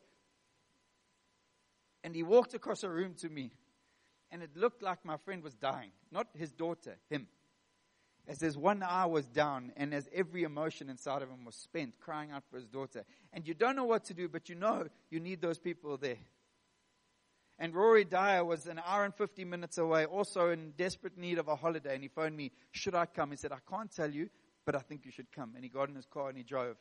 and 2.04 2.14
he 2.14 2.22
walked 2.22 2.54
across 2.54 2.84
a 2.84 2.90
room 2.90 3.14
to 3.20 3.28
me 3.28 3.52
and 4.30 4.42
it 4.42 4.50
looked 4.54 4.82
like 4.82 5.04
my 5.04 5.16
friend 5.24 5.42
was 5.42 5.54
dying. 5.54 5.90
Not 6.12 6.28
his 6.34 6.52
daughter, 6.52 6.96
him. 7.08 7.26
As 8.26 8.40
his 8.40 8.58
one 8.58 8.82
eye 8.82 9.06
was 9.06 9.26
down 9.26 9.72
and 9.78 9.94
as 9.94 10.06
every 10.12 10.42
emotion 10.42 10.90
inside 10.90 11.22
of 11.22 11.30
him 11.30 11.46
was 11.46 11.54
spent, 11.54 11.98
crying 11.98 12.30
out 12.30 12.44
for 12.50 12.56
his 12.56 12.66
daughter. 12.66 13.04
And 13.32 13.48
you 13.48 13.54
don't 13.54 13.74
know 13.74 13.86
what 13.86 14.04
to 14.06 14.14
do, 14.14 14.28
but 14.28 14.50
you 14.50 14.54
know 14.54 14.86
you 15.08 15.20
need 15.20 15.40
those 15.40 15.58
people 15.58 15.96
there. 15.96 16.18
And 17.58 17.74
Rory 17.74 18.04
Dyer 18.04 18.44
was 18.44 18.66
an 18.66 18.80
hour 18.86 19.04
and 19.04 19.14
50 19.14 19.44
minutes 19.44 19.78
away, 19.78 20.04
also 20.04 20.50
in 20.50 20.72
desperate 20.76 21.18
need 21.18 21.38
of 21.38 21.48
a 21.48 21.56
holiday. 21.56 21.94
And 21.94 22.02
he 22.02 22.08
phoned 22.08 22.36
me, 22.36 22.52
Should 22.70 22.94
I 22.94 23.06
come? 23.06 23.30
He 23.30 23.36
said, 23.36 23.52
I 23.52 23.58
can't 23.68 23.90
tell 23.90 24.10
you, 24.10 24.28
but 24.64 24.76
I 24.76 24.80
think 24.80 25.04
you 25.04 25.10
should 25.10 25.32
come. 25.32 25.52
And 25.54 25.64
he 25.64 25.68
got 25.68 25.88
in 25.88 25.96
his 25.96 26.06
car 26.06 26.28
and 26.28 26.38
he 26.38 26.44
drove 26.44 26.76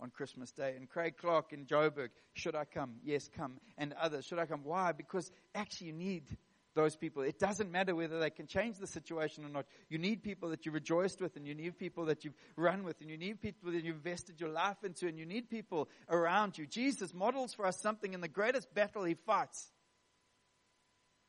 on 0.00 0.10
Christmas 0.10 0.52
Day. 0.52 0.74
And 0.76 0.88
Craig 0.88 1.14
Clark 1.16 1.52
in 1.52 1.64
Joburg, 1.64 2.08
Should 2.34 2.54
I 2.54 2.64
come? 2.64 2.96
Yes, 3.02 3.30
come. 3.34 3.58
And 3.78 3.94
others, 3.94 4.26
Should 4.26 4.38
I 4.38 4.46
come? 4.46 4.64
Why? 4.64 4.92
Because 4.92 5.30
actually 5.54 5.88
you 5.88 5.92
need 5.94 6.36
those 6.74 6.96
people. 6.96 7.22
It 7.22 7.38
doesn't 7.38 7.70
matter 7.70 7.94
whether 7.94 8.18
they 8.18 8.30
can 8.30 8.46
change 8.46 8.78
the 8.78 8.86
situation 8.86 9.44
or 9.44 9.48
not. 9.48 9.66
You 9.88 9.98
need 9.98 10.22
people 10.22 10.50
that 10.50 10.64
you 10.64 10.72
rejoiced 10.72 11.20
with 11.20 11.36
and 11.36 11.46
you 11.46 11.54
need 11.54 11.78
people 11.78 12.06
that 12.06 12.24
you've 12.24 12.36
run 12.56 12.82
with 12.82 13.00
and 13.00 13.10
you 13.10 13.16
need 13.16 13.40
people 13.40 13.72
that 13.72 13.84
you've 13.84 13.96
invested 13.96 14.40
your 14.40 14.48
life 14.48 14.82
into 14.84 15.06
and 15.06 15.18
you 15.18 15.26
need 15.26 15.50
people 15.50 15.88
around 16.08 16.58
you. 16.58 16.66
Jesus 16.66 17.12
models 17.12 17.52
for 17.54 17.66
us 17.66 17.80
something 17.80 18.14
in 18.14 18.20
the 18.20 18.28
greatest 18.28 18.72
battle 18.74 19.04
he 19.04 19.14
fights. 19.14 19.70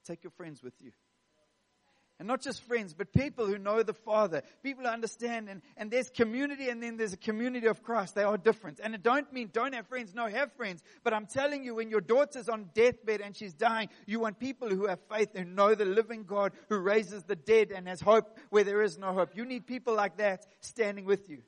Take 0.05 0.23
your 0.23 0.31
friends 0.31 0.61
with 0.61 0.73
you. 0.81 0.91
And 2.19 2.27
not 2.27 2.41
just 2.41 2.61
friends, 2.63 2.93
but 2.93 3.11
people 3.11 3.47
who 3.47 3.57
know 3.57 3.81
the 3.81 3.93
Father. 3.93 4.43
People 4.61 4.83
who 4.83 4.89
understand. 4.89 5.49
And, 5.49 5.61
and 5.75 5.89
there's 5.89 6.09
community 6.09 6.69
and 6.69 6.81
then 6.81 6.95
there's 6.95 7.13
a 7.13 7.17
community 7.17 7.67
of 7.67 7.81
Christ. 7.81 8.13
They 8.13 8.23
are 8.23 8.37
different. 8.37 8.79
And 8.81 8.93
it 8.93 9.01
don't 9.01 9.31
mean 9.33 9.49
don't 9.51 9.73
have 9.73 9.87
friends. 9.87 10.13
No, 10.13 10.27
have 10.27 10.53
friends. 10.53 10.83
But 11.03 11.13
I'm 11.13 11.25
telling 11.25 11.63
you, 11.63 11.75
when 11.75 11.89
your 11.89 12.01
daughter's 12.01 12.49
on 12.49 12.69
deathbed 12.73 13.21
and 13.21 13.35
she's 13.35 13.53
dying, 13.53 13.89
you 14.05 14.19
want 14.19 14.39
people 14.39 14.69
who 14.69 14.87
have 14.87 14.99
faith, 15.11 15.29
who 15.35 15.43
know 15.43 15.73
the 15.73 15.85
living 15.85 16.23
God, 16.23 16.53
who 16.69 16.77
raises 16.77 17.23
the 17.23 17.35
dead 17.35 17.71
and 17.75 17.87
has 17.87 17.99
hope 17.99 18.37
where 18.51 18.63
there 18.63 18.83
is 18.83 18.97
no 18.97 19.11
hope. 19.11 19.35
You 19.35 19.45
need 19.45 19.65
people 19.65 19.95
like 19.95 20.17
that 20.17 20.45
standing 20.61 21.05
with 21.05 21.29
you. 21.29 21.41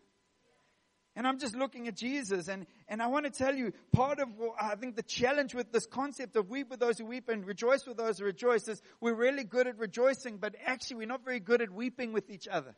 And 1.16 1.26
I'm 1.26 1.40
just 1.40 1.56
looking 1.56 1.88
at 1.88 1.96
Jesus 1.96 2.50
and, 2.50 2.66
and 2.90 3.02
I 3.02 3.08
want 3.08 3.26
to 3.26 3.32
tell 3.32 3.56
you, 3.56 3.72
part 3.94 4.20
of, 4.20 4.28
what 4.38 4.56
I 4.60 4.76
think 4.76 4.98
the 4.98 5.04
challenge 5.04 5.56
with 5.56 5.72
this 5.72 5.86
concept 5.86 6.36
of 6.36 6.50
weep 6.50 6.70
with 6.70 6.82
those 6.82 6.98
who 6.98 7.06
weep 7.06 7.30
and 7.30 7.46
rejoice 7.46 7.86
with 7.86 7.96
those 7.96 8.20
who 8.20 8.26
rejoice 8.26 8.68
is 8.68 8.82
we're 9.00 9.14
really 9.14 9.46
good 9.46 9.66
at 9.66 9.78
rejoicing, 9.78 10.38
but 10.38 10.56
actually 10.66 10.98
we're 10.98 11.08
not 11.08 11.24
very 11.24 11.40
good 11.40 11.62
at 11.62 11.72
weeping 11.72 12.12
with 12.12 12.30
each 12.30 12.50
other. 12.50 12.76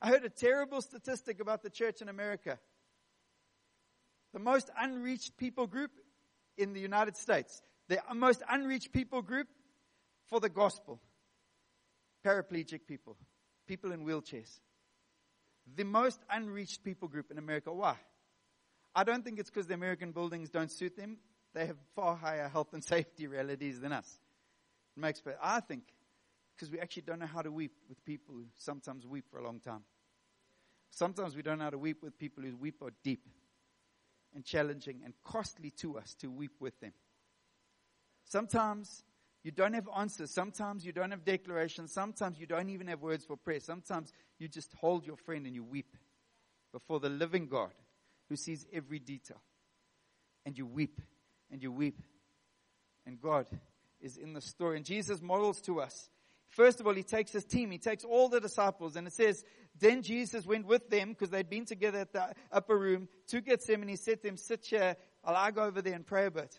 I 0.00 0.10
heard 0.10 0.24
a 0.24 0.28
terrible 0.28 0.80
statistic 0.80 1.40
about 1.40 1.62
the 1.62 1.70
church 1.70 2.00
in 2.00 2.08
America. 2.08 2.60
The 4.32 4.38
most 4.38 4.70
unreached 4.78 5.36
people 5.36 5.66
group 5.66 5.90
in 6.56 6.74
the 6.74 6.80
United 6.80 7.16
States, 7.16 7.60
the 7.88 8.00
most 8.14 8.42
unreached 8.48 8.92
people 8.92 9.20
group 9.20 9.48
for 10.28 10.38
the 10.38 10.48
gospel. 10.48 11.00
Paraplegic 12.24 12.86
people, 12.86 13.16
people 13.66 13.90
in 13.90 14.04
wheelchairs 14.04 14.60
the 15.74 15.84
most 15.84 16.20
unreached 16.30 16.84
people 16.84 17.08
group 17.08 17.30
in 17.30 17.38
America. 17.38 17.72
Why? 17.72 17.96
I 18.94 19.04
don't 19.04 19.24
think 19.24 19.38
it's 19.38 19.50
because 19.50 19.66
the 19.66 19.74
American 19.74 20.12
buildings 20.12 20.48
don't 20.48 20.70
suit 20.70 20.96
them. 20.96 21.18
They 21.54 21.66
have 21.66 21.76
far 21.94 22.16
higher 22.16 22.48
health 22.48 22.72
and 22.72 22.84
safety 22.94 23.26
realities 23.26 23.80
than 23.80 23.92
us. 23.92 24.18
It 24.96 25.00
makes, 25.00 25.20
but 25.20 25.38
I 25.42 25.60
think 25.60 25.82
because 26.54 26.70
we 26.70 26.80
actually 26.80 27.02
don't 27.02 27.18
know 27.18 27.26
how 27.26 27.42
to 27.42 27.50
weep 27.50 27.72
with 27.88 28.02
people 28.04 28.34
who 28.34 28.44
sometimes 28.56 29.06
weep 29.06 29.26
for 29.30 29.38
a 29.38 29.44
long 29.44 29.60
time. 29.60 29.82
Sometimes 30.90 31.36
we 31.36 31.42
don't 31.42 31.58
know 31.58 31.64
how 31.64 31.70
to 31.70 31.78
weep 31.78 32.02
with 32.02 32.18
people 32.18 32.42
who 32.42 32.56
weep 32.56 32.80
are 32.82 32.92
deep 33.04 33.26
and 34.34 34.44
challenging 34.44 35.02
and 35.04 35.12
costly 35.24 35.70
to 35.70 35.98
us 35.98 36.14
to 36.20 36.30
weep 36.30 36.52
with 36.60 36.78
them. 36.80 36.92
Sometimes 38.24 39.04
you 39.46 39.52
don't 39.52 39.74
have 39.74 39.88
answers. 39.96 40.34
Sometimes 40.34 40.84
you 40.84 40.90
don't 40.90 41.12
have 41.12 41.24
declarations. 41.24 41.92
Sometimes 41.92 42.40
you 42.40 42.48
don't 42.48 42.68
even 42.68 42.88
have 42.88 43.00
words 43.00 43.24
for 43.24 43.36
prayer. 43.36 43.60
Sometimes 43.60 44.12
you 44.40 44.48
just 44.48 44.74
hold 44.80 45.06
your 45.06 45.16
friend 45.16 45.46
and 45.46 45.54
you 45.54 45.62
weep 45.62 45.96
before 46.72 46.98
the 46.98 47.08
living 47.08 47.46
God 47.46 47.70
who 48.28 48.34
sees 48.34 48.66
every 48.72 48.98
detail. 48.98 49.40
And 50.44 50.58
you 50.58 50.66
weep 50.66 51.00
and 51.52 51.62
you 51.62 51.70
weep. 51.70 52.02
And 53.06 53.20
God 53.20 53.46
is 54.00 54.16
in 54.16 54.32
the 54.32 54.40
story. 54.40 54.78
And 54.78 54.84
Jesus 54.84 55.22
models 55.22 55.60
to 55.60 55.80
us. 55.80 56.10
First 56.48 56.80
of 56.80 56.88
all, 56.88 56.94
he 56.94 57.04
takes 57.04 57.30
his 57.30 57.44
team. 57.44 57.70
He 57.70 57.78
takes 57.78 58.02
all 58.02 58.28
the 58.28 58.40
disciples 58.40 58.96
and 58.96 59.06
it 59.06 59.12
says, 59.12 59.44
then 59.78 60.02
Jesus 60.02 60.44
went 60.44 60.66
with 60.66 60.90
them 60.90 61.10
because 61.10 61.30
they'd 61.30 61.48
been 61.48 61.66
together 61.66 62.00
at 62.00 62.12
the 62.12 62.34
upper 62.50 62.76
room 62.76 63.08
to 63.28 63.40
Gethsemane. 63.40 63.90
He 63.90 63.96
said 63.96 64.22
to 64.22 64.26
them, 64.26 64.38
sit 64.38 64.66
here. 64.66 64.96
I'll 65.22 65.52
go 65.52 65.62
over 65.62 65.82
there 65.82 65.94
and 65.94 66.04
pray 66.04 66.26
a 66.26 66.32
bit. 66.32 66.58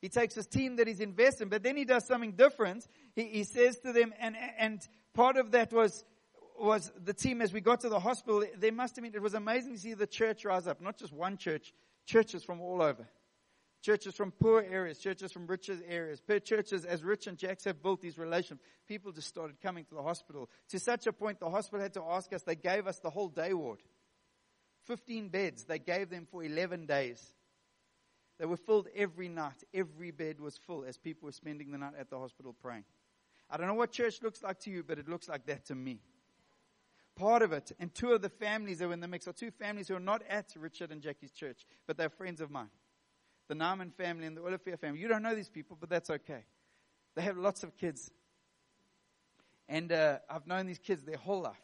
He 0.00 0.08
takes 0.08 0.34
his 0.34 0.46
team 0.46 0.76
that 0.76 0.86
he's 0.86 1.00
invested, 1.00 1.50
but 1.50 1.62
then 1.62 1.76
he 1.76 1.84
does 1.84 2.06
something 2.06 2.32
different. 2.32 2.86
He, 3.14 3.24
he 3.24 3.44
says 3.44 3.78
to 3.80 3.92
them, 3.92 4.14
and, 4.20 4.36
and 4.58 4.80
part 5.12 5.36
of 5.36 5.50
that 5.52 5.72
was, 5.72 6.04
was 6.60 6.92
the 7.02 7.14
team 7.14 7.42
as 7.42 7.52
we 7.52 7.60
got 7.60 7.80
to 7.80 7.88
the 7.88 7.98
hospital, 7.98 8.44
they 8.56 8.70
must 8.70 8.96
have 8.96 9.02
been, 9.02 9.14
it 9.14 9.22
was 9.22 9.34
amazing 9.34 9.74
to 9.74 9.80
see 9.80 9.94
the 9.94 10.06
church 10.06 10.44
rise 10.44 10.66
up. 10.68 10.80
Not 10.80 10.98
just 10.98 11.12
one 11.12 11.36
church, 11.36 11.72
churches 12.06 12.44
from 12.44 12.60
all 12.60 12.80
over. 12.80 13.08
Churches 13.80 14.14
from 14.14 14.32
poor 14.32 14.60
areas, 14.60 14.98
churches 14.98 15.30
from 15.30 15.46
richer 15.46 15.76
areas, 15.88 16.20
churches 16.44 16.84
as 16.84 17.04
rich 17.04 17.28
and 17.28 17.38
Jacks 17.38 17.64
have 17.64 17.80
built 17.80 18.00
these 18.00 18.18
relations. 18.18 18.60
People 18.88 19.12
just 19.12 19.28
started 19.28 19.60
coming 19.60 19.84
to 19.84 19.94
the 19.94 20.02
hospital 20.02 20.50
to 20.70 20.80
such 20.80 21.06
a 21.06 21.12
point 21.12 21.38
the 21.38 21.48
hospital 21.48 21.80
had 21.80 21.94
to 21.94 22.02
ask 22.02 22.32
us, 22.32 22.42
they 22.42 22.56
gave 22.56 22.88
us 22.88 22.98
the 22.98 23.10
whole 23.10 23.28
day 23.28 23.54
ward. 23.54 23.78
15 24.86 25.28
beds, 25.28 25.64
they 25.64 25.78
gave 25.78 26.10
them 26.10 26.26
for 26.28 26.42
11 26.42 26.86
days. 26.86 27.34
They 28.38 28.46
were 28.46 28.56
filled 28.56 28.88
every 28.94 29.28
night. 29.28 29.64
Every 29.74 30.10
bed 30.10 30.40
was 30.40 30.56
full 30.56 30.84
as 30.84 30.96
people 30.96 31.26
were 31.26 31.32
spending 31.32 31.70
the 31.72 31.78
night 31.78 31.94
at 31.98 32.08
the 32.08 32.18
hospital 32.18 32.52
praying. 32.52 32.84
I 33.50 33.56
don't 33.56 33.66
know 33.66 33.74
what 33.74 33.92
church 33.92 34.22
looks 34.22 34.42
like 34.42 34.60
to 34.60 34.70
you, 34.70 34.82
but 34.82 34.98
it 34.98 35.08
looks 35.08 35.28
like 35.28 35.46
that 35.46 35.64
to 35.66 35.74
me. 35.74 36.00
Part 37.16 37.42
of 37.42 37.52
it, 37.52 37.72
and 37.80 37.92
two 37.92 38.12
of 38.12 38.22
the 38.22 38.28
families 38.28 38.78
that 38.78 38.86
were 38.86 38.94
in 38.94 39.00
the 39.00 39.08
mix 39.08 39.26
are 39.26 39.32
two 39.32 39.50
families 39.50 39.88
who 39.88 39.96
are 39.96 40.00
not 40.00 40.22
at 40.28 40.54
Richard 40.56 40.92
and 40.92 41.02
Jackie's 41.02 41.32
church, 41.32 41.66
but 41.86 41.96
they're 41.96 42.10
friends 42.10 42.40
of 42.40 42.50
mine. 42.50 42.70
The 43.48 43.56
Naaman 43.56 43.90
family 43.90 44.26
and 44.26 44.36
the 44.36 44.42
Olivier 44.42 44.76
family. 44.76 45.00
You 45.00 45.08
don't 45.08 45.22
know 45.22 45.34
these 45.34 45.48
people, 45.48 45.76
but 45.80 45.88
that's 45.88 46.10
okay. 46.10 46.44
They 47.16 47.22
have 47.22 47.36
lots 47.36 47.64
of 47.64 47.76
kids. 47.76 48.12
And 49.68 49.90
uh, 49.90 50.18
I've 50.30 50.46
known 50.46 50.66
these 50.66 50.78
kids 50.78 51.02
their 51.02 51.16
whole 51.16 51.40
life. 51.40 51.56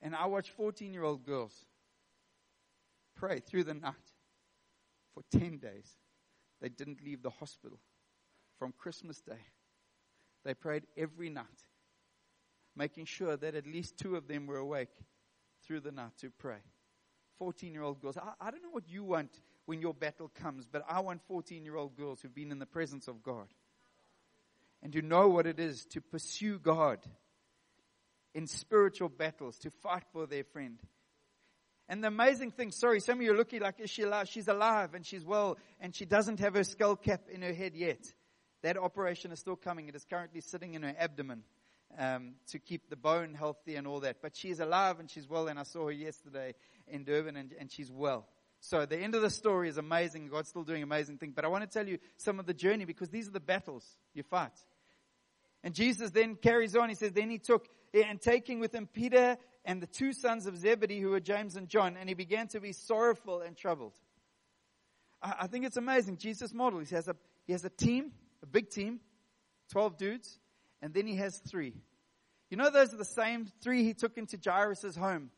And 0.00 0.14
I 0.14 0.26
watch 0.26 0.50
14 0.50 0.92
year 0.92 1.02
old 1.02 1.24
girls 1.24 1.64
pray 3.16 3.40
through 3.40 3.64
the 3.64 3.74
night 3.74 3.94
for 5.14 5.22
10 5.38 5.58
days. 5.58 5.96
They 6.60 6.68
didn't 6.68 7.04
leave 7.04 7.22
the 7.22 7.30
hospital 7.30 7.78
from 8.58 8.72
Christmas 8.76 9.20
Day. 9.20 9.40
They 10.44 10.54
prayed 10.54 10.84
every 10.96 11.30
night, 11.30 11.44
making 12.76 13.06
sure 13.06 13.36
that 13.36 13.54
at 13.54 13.66
least 13.66 13.98
two 13.98 14.16
of 14.16 14.28
them 14.28 14.46
were 14.46 14.58
awake 14.58 14.90
through 15.66 15.80
the 15.80 15.92
night 15.92 16.16
to 16.20 16.30
pray. 16.30 16.58
14 17.38 17.72
year 17.72 17.82
old 17.82 18.00
girls. 18.00 18.16
I, 18.16 18.32
I, 18.40 18.50
don't 18.50 18.62
know 18.62 18.70
what 18.70 18.88
you 18.88 19.04
want 19.04 19.30
when 19.66 19.80
your 19.80 19.94
battle 19.94 20.30
comes, 20.42 20.66
but 20.70 20.84
I 20.88 21.00
want 21.00 21.22
14 21.26 21.64
year 21.64 21.76
old 21.76 21.96
girls 21.96 22.20
who've 22.20 22.34
been 22.34 22.52
in 22.52 22.58
the 22.58 22.66
presence 22.66 23.08
of 23.08 23.22
God 23.22 23.46
and 24.82 24.94
who 24.94 25.02
know 25.02 25.28
what 25.28 25.46
it 25.46 25.58
is 25.58 25.84
to 25.86 26.00
pursue 26.00 26.58
God 26.58 26.98
in 28.34 28.46
spiritual 28.46 29.08
battles, 29.08 29.58
to 29.58 29.70
fight 29.70 30.04
for 30.12 30.26
their 30.26 30.44
friend. 30.44 30.78
And 31.88 32.02
the 32.02 32.08
amazing 32.08 32.50
thing, 32.50 32.70
sorry, 32.70 33.00
some 33.00 33.18
of 33.18 33.22
you 33.22 33.32
are 33.32 33.36
looking 33.36 33.60
like, 33.60 33.78
is 33.78 33.90
she 33.90 34.02
alive? 34.02 34.28
She's 34.28 34.48
alive 34.48 34.94
and 34.94 35.04
she's 35.04 35.24
well 35.24 35.58
and 35.80 35.94
she 35.94 36.06
doesn't 36.06 36.40
have 36.40 36.54
her 36.54 36.64
skull 36.64 36.96
cap 36.96 37.22
in 37.30 37.42
her 37.42 37.52
head 37.52 37.74
yet. 37.74 38.00
That 38.62 38.78
operation 38.78 39.32
is 39.32 39.40
still 39.40 39.56
coming. 39.56 39.88
It 39.88 39.94
is 39.94 40.04
currently 40.04 40.40
sitting 40.40 40.74
in 40.74 40.82
her 40.82 40.94
abdomen 40.98 41.42
um, 41.98 42.36
to 42.48 42.58
keep 42.58 42.88
the 42.88 42.96
bone 42.96 43.34
healthy 43.34 43.76
and 43.76 43.86
all 43.86 44.00
that. 44.00 44.16
But 44.22 44.34
she 44.34 44.48
is 44.48 44.60
alive 44.60 44.98
and 44.98 45.10
she's 45.10 45.28
well 45.28 45.48
and 45.48 45.58
I 45.58 45.64
saw 45.64 45.86
her 45.86 45.92
yesterday 45.92 46.54
in 46.88 47.04
Durban 47.04 47.36
and, 47.36 47.54
and 47.58 47.70
she's 47.70 47.90
well. 47.92 48.26
So 48.60 48.86
the 48.86 48.96
end 48.96 49.14
of 49.14 49.20
the 49.20 49.28
story 49.28 49.68
is 49.68 49.76
amazing. 49.76 50.28
God's 50.28 50.48
still 50.48 50.64
doing 50.64 50.82
amazing 50.82 51.18
things. 51.18 51.34
But 51.36 51.44
I 51.44 51.48
want 51.48 51.70
to 51.70 51.70
tell 51.70 51.86
you 51.86 51.98
some 52.16 52.40
of 52.40 52.46
the 52.46 52.54
journey 52.54 52.86
because 52.86 53.10
these 53.10 53.28
are 53.28 53.32
the 53.32 53.40
battles 53.40 53.84
you 54.14 54.22
fight. 54.22 54.58
And 55.62 55.74
Jesus 55.74 56.10
then 56.12 56.36
carries 56.36 56.74
on. 56.74 56.88
He 56.88 56.94
says, 56.94 57.12
then 57.12 57.28
he 57.28 57.38
took, 57.38 57.68
and 57.92 58.18
taking 58.18 58.60
with 58.60 58.74
him 58.74 58.86
Peter 58.86 59.36
and 59.64 59.80
the 59.80 59.86
two 59.86 60.12
sons 60.12 60.46
of 60.46 60.56
Zebedee 60.56 61.00
who 61.00 61.10
were 61.10 61.20
James 61.20 61.56
and 61.56 61.68
John, 61.68 61.96
and 61.98 62.08
he 62.08 62.14
began 62.14 62.48
to 62.48 62.60
be 62.60 62.72
sorrowful 62.72 63.40
and 63.40 63.56
troubled. 63.56 63.94
I, 65.22 65.34
I 65.40 65.46
think 65.46 65.64
it's 65.64 65.76
amazing. 65.76 66.18
Jesus' 66.18 66.52
model. 66.52 66.80
He 66.80 66.94
has 66.94 67.08
a, 67.08 67.16
he 67.46 67.52
has 67.52 67.64
a 67.64 67.70
team, 67.70 68.12
a 68.42 68.46
big 68.46 68.70
team, 68.70 69.00
12 69.70 69.96
dudes, 69.96 70.38
and 70.82 70.92
then 70.92 71.06
he 71.06 71.16
has 71.16 71.38
three. 71.38 71.74
You 72.50 72.56
know, 72.56 72.70
those 72.70 72.92
are 72.92 72.98
the 72.98 73.04
same 73.04 73.50
three 73.62 73.84
he 73.84 73.94
took 73.94 74.18
into 74.18 74.38
Jairus' 74.42 74.96
home. 74.96 75.30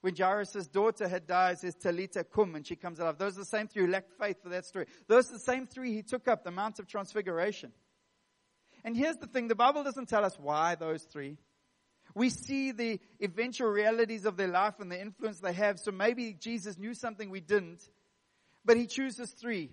When 0.00 0.16
Jairus' 0.16 0.66
daughter 0.66 1.06
had 1.06 1.26
died, 1.26 1.58
says 1.58 1.76
Talita 1.76 2.24
Kum, 2.28 2.54
and 2.54 2.66
she 2.66 2.74
comes 2.74 2.98
alive. 2.98 3.18
Those 3.18 3.36
are 3.36 3.40
the 3.40 3.44
same 3.44 3.68
three 3.68 3.84
who 3.84 3.90
lacked 3.90 4.12
faith 4.18 4.42
for 4.42 4.48
that 4.48 4.64
story. 4.64 4.86
Those 5.06 5.28
are 5.28 5.34
the 5.34 5.38
same 5.38 5.66
three 5.66 5.92
he 5.92 6.02
took 6.02 6.26
up 6.26 6.42
the 6.42 6.50
Mount 6.50 6.78
of 6.78 6.86
Transfiguration. 6.86 7.72
And 8.82 8.96
here's 8.96 9.16
the 9.16 9.26
thing, 9.26 9.48
the 9.48 9.54
Bible 9.54 9.84
doesn't 9.84 10.08
tell 10.08 10.24
us 10.24 10.38
why 10.38 10.74
those 10.74 11.02
three. 11.02 11.36
We 12.14 12.30
see 12.30 12.72
the 12.72 13.00
eventual 13.20 13.68
realities 13.68 14.24
of 14.24 14.36
their 14.36 14.48
life 14.48 14.80
and 14.80 14.90
the 14.90 15.00
influence 15.00 15.40
they 15.40 15.52
have. 15.52 15.78
So 15.78 15.90
maybe 15.90 16.32
Jesus 16.32 16.78
knew 16.78 16.94
something 16.94 17.30
we 17.30 17.40
didn't, 17.40 17.82
but 18.64 18.76
he 18.76 18.86
chooses 18.86 19.30
three 19.30 19.70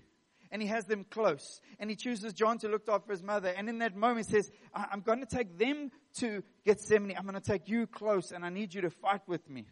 and 0.51 0.61
he 0.61 0.67
has 0.67 0.85
them 0.85 1.05
close 1.09 1.61
and 1.79 1.89
he 1.89 1.95
chooses 1.95 2.33
John 2.33 2.57
to 2.59 2.67
look 2.67 2.87
after 2.87 3.11
his 3.11 3.23
mother. 3.23 3.53
And 3.55 3.69
in 3.69 3.79
that 3.79 3.95
moment 3.95 4.27
says, 4.27 4.51
I'm 4.73 5.01
going 5.01 5.19
to 5.19 5.25
take 5.25 5.57
them 5.57 5.91
to 6.19 6.43
Gethsemane. 6.65 7.15
I'm 7.17 7.25
going 7.25 7.35
to 7.35 7.41
take 7.41 7.67
you 7.67 7.87
close 7.87 8.31
and 8.31 8.45
I 8.45 8.49
need 8.49 8.73
you 8.73 8.81
to 8.81 8.89
fight 8.89 9.21
with 9.27 9.49
me. 9.49 9.65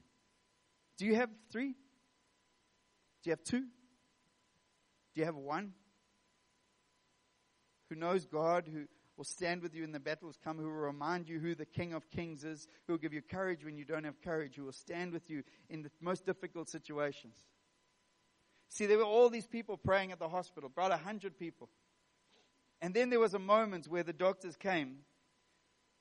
Do 0.97 1.05
you 1.05 1.15
have 1.15 1.29
three? 1.51 1.73
Do 3.23 3.29
you 3.29 3.31
have 3.31 3.43
two? 3.43 3.61
Do 3.61 5.21
you 5.21 5.25
have 5.25 5.35
one? 5.35 5.73
Who 7.89 7.95
knows 7.95 8.25
God, 8.25 8.67
who, 8.71 8.85
will 9.17 9.25
stand 9.25 9.61
with 9.61 9.73
you 9.73 9.83
in 9.83 9.91
the 9.91 9.99
battles 9.99 10.37
come, 10.43 10.57
who 10.57 10.65
will 10.65 10.71
remind 10.71 11.27
you 11.29 11.39
who 11.39 11.55
the 11.55 11.65
King 11.65 11.93
of 11.93 12.09
Kings 12.09 12.43
is, 12.43 12.67
who 12.85 12.93
will 12.93 12.97
give 12.97 13.13
you 13.13 13.21
courage 13.21 13.63
when 13.63 13.77
you 13.77 13.85
don't 13.85 14.03
have 14.03 14.21
courage, 14.21 14.55
who 14.55 14.65
will 14.65 14.71
stand 14.71 15.13
with 15.13 15.29
you 15.29 15.43
in 15.69 15.83
the 15.83 15.91
most 16.01 16.25
difficult 16.25 16.69
situations. 16.69 17.35
See, 18.69 18.85
there 18.85 18.97
were 18.97 19.03
all 19.03 19.29
these 19.29 19.47
people 19.47 19.77
praying 19.77 20.11
at 20.11 20.19
the 20.19 20.29
hospital, 20.29 20.69
about 20.73 20.91
a 20.91 20.97
hundred 20.97 21.37
people. 21.37 21.69
And 22.81 22.93
then 22.93 23.09
there 23.09 23.19
was 23.19 23.33
a 23.33 23.39
moment 23.39 23.87
where 23.87 24.03
the 24.03 24.13
doctors 24.13 24.57
came 24.57 24.97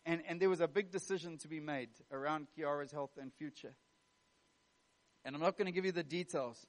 and, 0.07 0.23
and 0.29 0.41
there 0.41 0.51
was 0.51 0.61
a 0.61 0.69
big 0.69 0.91
decision 0.91 1.39
to 1.39 1.49
be 1.49 1.61
made 1.61 1.89
around 2.13 2.49
Kiara's 2.55 2.93
health 2.93 3.13
and 3.21 3.33
future. 3.33 3.75
And 5.25 5.35
I'm 5.35 5.41
not 5.41 5.57
going 5.57 5.67
to 5.67 5.73
give 5.73 5.85
you 5.85 5.93
the 5.93 6.03
details. 6.03 6.67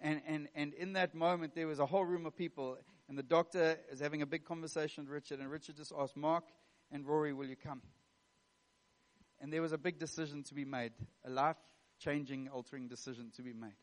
And, 0.00 0.22
and, 0.26 0.48
and 0.54 0.72
in 0.74 0.94
that 0.94 1.14
moment, 1.14 1.54
there 1.54 1.66
was 1.66 1.78
a 1.78 1.84
whole 1.84 2.04
room 2.04 2.24
of 2.24 2.34
people, 2.34 2.78
and 3.10 3.18
the 3.18 3.24
doctor 3.24 3.76
is 3.90 3.98
having 3.98 4.22
a 4.22 4.26
big 4.26 4.44
conversation 4.44 5.02
with 5.02 5.12
Richard, 5.12 5.40
and 5.40 5.50
Richard 5.50 5.76
just 5.76 5.92
asked, 5.98 6.16
Mark 6.16 6.44
and 6.92 7.04
Rory, 7.04 7.32
will 7.32 7.48
you 7.48 7.56
come? 7.56 7.82
And 9.40 9.52
there 9.52 9.60
was 9.60 9.72
a 9.72 9.78
big 9.78 9.98
decision 9.98 10.44
to 10.44 10.54
be 10.54 10.64
made, 10.64 10.92
a 11.26 11.30
life 11.30 11.56
changing, 11.98 12.48
altering 12.50 12.86
decision 12.86 13.32
to 13.34 13.42
be 13.42 13.52
made. 13.52 13.74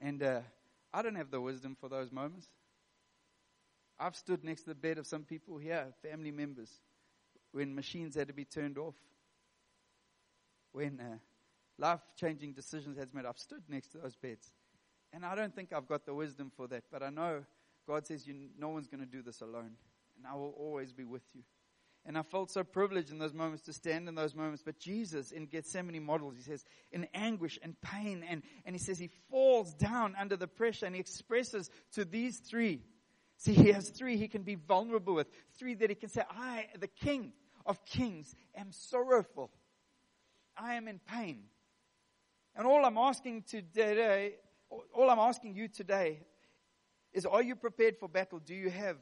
And 0.00 0.22
uh, 0.22 0.40
I 0.94 1.02
don't 1.02 1.16
have 1.16 1.32
the 1.32 1.40
wisdom 1.40 1.76
for 1.80 1.88
those 1.88 2.12
moments. 2.12 2.46
I've 3.98 4.14
stood 4.14 4.44
next 4.44 4.62
to 4.62 4.68
the 4.68 4.74
bed 4.76 4.98
of 4.98 5.06
some 5.08 5.24
people 5.24 5.58
here, 5.58 5.88
family 6.00 6.30
members, 6.30 6.70
when 7.50 7.74
machines 7.74 8.14
had 8.14 8.28
to 8.28 8.32
be 8.32 8.44
turned 8.44 8.78
off, 8.78 8.94
when 10.70 11.00
uh, 11.00 11.16
life 11.78 12.00
changing 12.14 12.52
decisions 12.52 12.96
had 12.96 13.08
to 13.08 13.12
be 13.16 13.22
made. 13.22 13.28
I've 13.28 13.38
stood 13.38 13.64
next 13.68 13.88
to 13.88 13.98
those 13.98 14.14
beds. 14.14 14.52
And 15.12 15.24
I 15.26 15.34
don't 15.34 15.52
think 15.52 15.72
I've 15.72 15.88
got 15.88 16.06
the 16.06 16.14
wisdom 16.14 16.52
for 16.56 16.68
that, 16.68 16.84
but 16.92 17.02
I 17.02 17.10
know 17.10 17.42
God 17.88 18.06
says, 18.06 18.26
you, 18.26 18.34
No 18.58 18.68
one's 18.68 18.86
going 18.86 19.00
to 19.00 19.10
do 19.10 19.22
this 19.22 19.40
alone, 19.40 19.72
and 20.16 20.26
I 20.30 20.34
will 20.34 20.54
always 20.58 20.92
be 20.92 21.04
with 21.04 21.24
you. 21.34 21.42
And 22.04 22.16
I 22.16 22.22
felt 22.22 22.50
so 22.50 22.62
privileged 22.62 23.10
in 23.10 23.18
those 23.18 23.34
moments 23.34 23.62
to 23.64 23.72
stand 23.72 24.08
in 24.08 24.14
those 24.14 24.34
moments. 24.34 24.62
But 24.64 24.78
Jesus 24.78 25.32
in 25.32 25.46
Gethsemane 25.46 26.02
models, 26.04 26.34
he 26.36 26.42
says, 26.42 26.64
in 26.92 27.06
anguish 27.12 27.58
and 27.62 27.78
pain, 27.80 28.24
and, 28.28 28.42
and 28.64 28.74
he 28.74 28.78
says 28.78 28.98
he 28.98 29.10
falls 29.30 29.74
down 29.74 30.14
under 30.18 30.36
the 30.36 30.46
pressure 30.46 30.86
and 30.86 30.94
he 30.94 31.00
expresses 31.00 31.70
to 31.92 32.04
these 32.04 32.38
three. 32.38 32.82
See, 33.36 33.52
he 33.52 33.72
has 33.72 33.90
three 33.90 34.16
he 34.16 34.28
can 34.28 34.42
be 34.42 34.54
vulnerable 34.54 35.14
with. 35.14 35.28
Three 35.58 35.74
that 35.74 35.90
he 35.90 35.96
can 35.96 36.08
say, 36.08 36.22
I, 36.30 36.66
the 36.78 36.88
King 36.88 37.32
of 37.66 37.84
Kings, 37.84 38.34
am 38.56 38.72
sorrowful. 38.72 39.50
I 40.56 40.74
am 40.74 40.88
in 40.88 41.00
pain. 41.00 41.44
And 42.56 42.66
all 42.66 42.84
I'm 42.84 42.98
asking 42.98 43.42
today, 43.42 44.36
all 44.70 45.10
I'm 45.10 45.18
asking 45.18 45.54
you 45.54 45.68
today 45.68 46.20
is 47.12 47.26
are 47.26 47.42
you 47.42 47.56
prepared 47.56 47.96
for 47.98 48.08
battle? 48.08 48.38
Do 48.38 48.54
you 48.54 48.70
have 48.70 48.96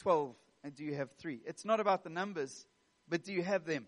12 0.00 0.34
and 0.64 0.74
do 0.74 0.84
you 0.84 0.94
have 0.94 1.10
3? 1.18 1.40
It's 1.44 1.64
not 1.64 1.80
about 1.80 2.04
the 2.04 2.10
numbers, 2.10 2.66
but 3.08 3.24
do 3.24 3.32
you 3.32 3.42
have 3.42 3.64
them? 3.64 3.86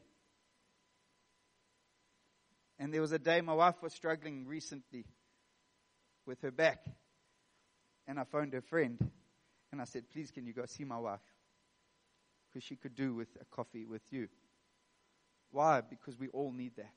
And 2.79 2.95
there 2.95 3.03
was 3.03 3.13
a 3.13 3.19
day 3.19 3.41
my 3.43 3.53
wife 3.53 3.83
was 3.83 3.93
struggling 3.93 4.47
recently 4.47 5.05
with 6.27 6.41
her 6.43 6.51
back. 6.51 6.85
And 8.09 8.19
I 8.19 8.25
phoned 8.25 8.55
her 8.55 8.63
friend 8.63 8.99
and 9.71 9.81
I 9.81 9.85
said, 9.85 10.05
Please, 10.11 10.31
can 10.31 10.47
you 10.47 10.53
go 10.53 10.65
see 10.67 10.85
my 10.85 10.99
wife? 10.99 11.21
Because 12.49 12.65
she 12.65 12.77
could 12.77 12.95
do 12.95 13.15
with 13.15 13.29
a 13.41 13.45
coffee 13.45 13.85
with 13.85 14.03
you. 14.11 14.29
Why? 15.53 15.83
Because 15.83 16.19
we 16.19 16.29
all 16.29 16.53
need 16.53 16.73
that. 16.77 16.95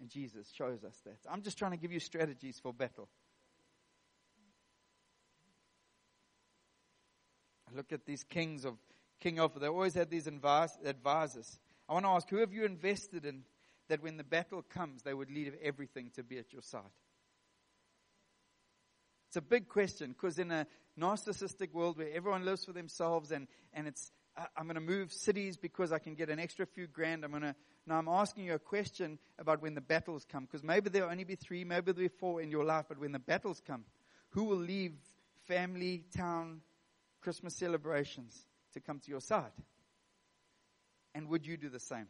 And 0.00 0.08
Jesus 0.08 0.50
shows 0.50 0.82
us 0.82 0.98
that. 1.04 1.18
I'm 1.30 1.42
just 1.42 1.58
trying 1.58 1.72
to 1.72 1.76
give 1.76 1.92
you 1.92 2.00
strategies 2.00 2.58
for 2.58 2.72
battle. 2.72 3.08
Look 7.74 7.92
at 7.92 8.06
these 8.06 8.24
kings 8.24 8.64
of 8.64 8.74
King 9.20 9.38
Alfred, 9.38 9.62
they 9.62 9.68
always 9.68 9.94
had 9.94 10.10
these 10.10 10.26
advisors. 10.26 11.58
I 11.88 11.92
want 11.92 12.04
to 12.04 12.10
ask, 12.10 12.28
who 12.28 12.38
have 12.38 12.52
you 12.52 12.64
invested 12.64 13.24
in 13.24 13.42
that 13.88 14.02
when 14.02 14.16
the 14.16 14.24
battle 14.24 14.62
comes, 14.62 15.02
they 15.02 15.12
would 15.12 15.30
leave 15.30 15.54
everything 15.62 16.10
to 16.14 16.22
be 16.22 16.38
at 16.38 16.52
your 16.52 16.62
side? 16.62 16.82
It's 19.28 19.36
a 19.36 19.42
big 19.42 19.68
question 19.68 20.12
because 20.12 20.38
in 20.38 20.50
a 20.50 20.66
narcissistic 20.98 21.72
world 21.72 21.98
where 21.98 22.12
everyone 22.12 22.44
lives 22.44 22.64
for 22.64 22.72
themselves 22.72 23.30
and, 23.30 23.46
and 23.72 23.86
it's, 23.86 24.10
I'm 24.56 24.64
going 24.64 24.74
to 24.74 24.80
move 24.80 25.12
cities 25.12 25.56
because 25.56 25.92
I 25.92 25.98
can 25.98 26.14
get 26.14 26.30
an 26.30 26.38
extra 26.38 26.66
few 26.66 26.86
grand. 26.86 27.24
I'm 27.24 27.30
going 27.30 27.42
to, 27.42 27.54
now 27.86 27.98
I'm 27.98 28.08
asking 28.08 28.44
you 28.44 28.54
a 28.54 28.58
question 28.58 29.18
about 29.38 29.62
when 29.62 29.74
the 29.74 29.80
battles 29.80 30.26
come 30.28 30.44
because 30.46 30.62
maybe 30.62 30.90
there'll 30.90 31.10
only 31.10 31.24
be 31.24 31.36
three, 31.36 31.64
maybe 31.64 31.92
there'll 31.92 32.08
be 32.08 32.08
four 32.08 32.40
in 32.40 32.50
your 32.50 32.64
life, 32.64 32.86
but 32.88 32.98
when 32.98 33.12
the 33.12 33.18
battles 33.18 33.62
come, 33.64 33.84
who 34.30 34.44
will 34.44 34.56
leave 34.56 34.94
family, 35.46 36.04
town, 36.16 36.60
Christmas 37.20 37.56
celebrations 37.56 38.46
to 38.72 38.80
come 38.80 38.98
to 39.00 39.10
your 39.10 39.20
side? 39.20 39.52
And 41.14 41.28
would 41.28 41.46
you 41.46 41.56
do 41.56 41.68
the 41.68 41.80
same? 41.80 42.06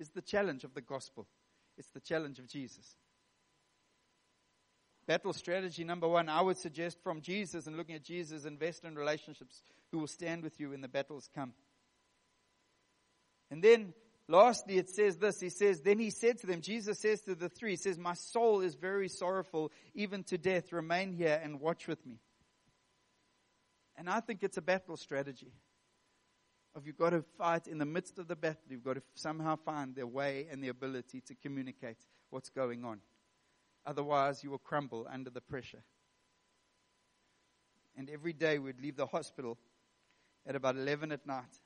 It's 0.00 0.10
the 0.10 0.22
challenge 0.22 0.64
of 0.64 0.74
the 0.74 0.80
gospel. 0.80 1.26
It's 1.78 1.90
the 1.90 2.00
challenge 2.00 2.38
of 2.38 2.48
Jesus. 2.48 2.96
Battle 5.06 5.32
strategy 5.32 5.84
number 5.84 6.08
one, 6.08 6.28
I 6.28 6.40
would 6.40 6.58
suggest 6.58 6.98
from 7.02 7.20
Jesus 7.20 7.66
and 7.66 7.76
looking 7.76 7.94
at 7.94 8.04
Jesus, 8.04 8.44
invest 8.44 8.84
in 8.84 8.94
relationships 8.94 9.62
who 9.90 9.98
will 9.98 10.06
stand 10.06 10.42
with 10.42 10.58
you 10.60 10.70
when 10.70 10.80
the 10.80 10.88
battles 10.88 11.28
come. 11.34 11.52
And 13.50 13.62
then 13.62 13.94
lastly, 14.28 14.78
it 14.78 14.88
says 14.88 15.16
this. 15.16 15.40
He 15.40 15.50
says, 15.50 15.80
then 15.80 15.98
he 15.98 16.10
said 16.10 16.38
to 16.38 16.46
them, 16.46 16.60
Jesus 16.60 17.00
says 17.00 17.20
to 17.22 17.34
the 17.34 17.48
three, 17.48 17.70
he 17.70 17.76
says, 17.76 17.98
my 17.98 18.14
soul 18.14 18.60
is 18.60 18.74
very 18.74 19.08
sorrowful, 19.08 19.72
even 19.94 20.22
to 20.24 20.38
death. 20.38 20.72
Remain 20.72 21.12
here 21.12 21.40
and 21.42 21.60
watch 21.60 21.88
with 21.88 22.04
me. 22.06 22.18
And 23.96 24.08
I 24.08 24.20
think 24.20 24.42
it's 24.42 24.56
a 24.56 24.62
battle 24.62 24.96
strategy 24.96 25.52
of 26.74 26.86
you've 26.86 26.98
got 26.98 27.10
to 27.10 27.22
fight 27.36 27.66
in 27.66 27.78
the 27.78 27.86
midst 27.86 28.18
of 28.18 28.28
the 28.28 28.36
battle. 28.36 28.62
You've 28.68 28.84
got 28.84 28.94
to 28.94 29.02
somehow 29.14 29.56
find 29.56 29.94
the 29.94 30.06
way 30.06 30.46
and 30.50 30.62
the 30.62 30.68
ability 30.68 31.20
to 31.26 31.34
communicate 31.34 31.98
what's 32.30 32.48
going 32.48 32.84
on. 32.84 33.00
Otherwise, 33.84 34.42
you 34.42 34.50
will 34.50 34.58
crumble 34.58 35.06
under 35.10 35.28
the 35.28 35.40
pressure. 35.40 35.82
And 37.96 38.08
every 38.08 38.32
day 38.32 38.58
we'd 38.58 38.80
leave 38.80 38.96
the 38.96 39.06
hospital 39.06 39.58
at 40.46 40.56
about 40.56 40.76
11 40.76 41.12
at 41.12 41.26
night 41.26 41.60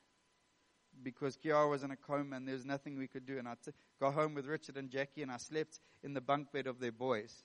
because 1.03 1.37
Kiara 1.37 1.69
was 1.69 1.83
in 1.83 1.91
a 1.91 1.95
coma 1.95 2.35
and 2.35 2.47
there 2.47 2.55
was 2.55 2.65
nothing 2.65 2.97
we 2.97 3.07
could 3.07 3.25
do. 3.25 3.37
And 3.37 3.47
I'd 3.47 3.57
go 3.99 4.11
home 4.11 4.33
with 4.33 4.45
Richard 4.45 4.77
and 4.77 4.89
Jackie 4.89 5.21
and 5.21 5.31
I 5.31 5.37
slept 5.37 5.79
in 6.03 6.13
the 6.13 6.21
bunk 6.21 6.51
bed 6.51 6.67
of 6.67 6.79
their 6.79 6.91
boys. 6.91 7.43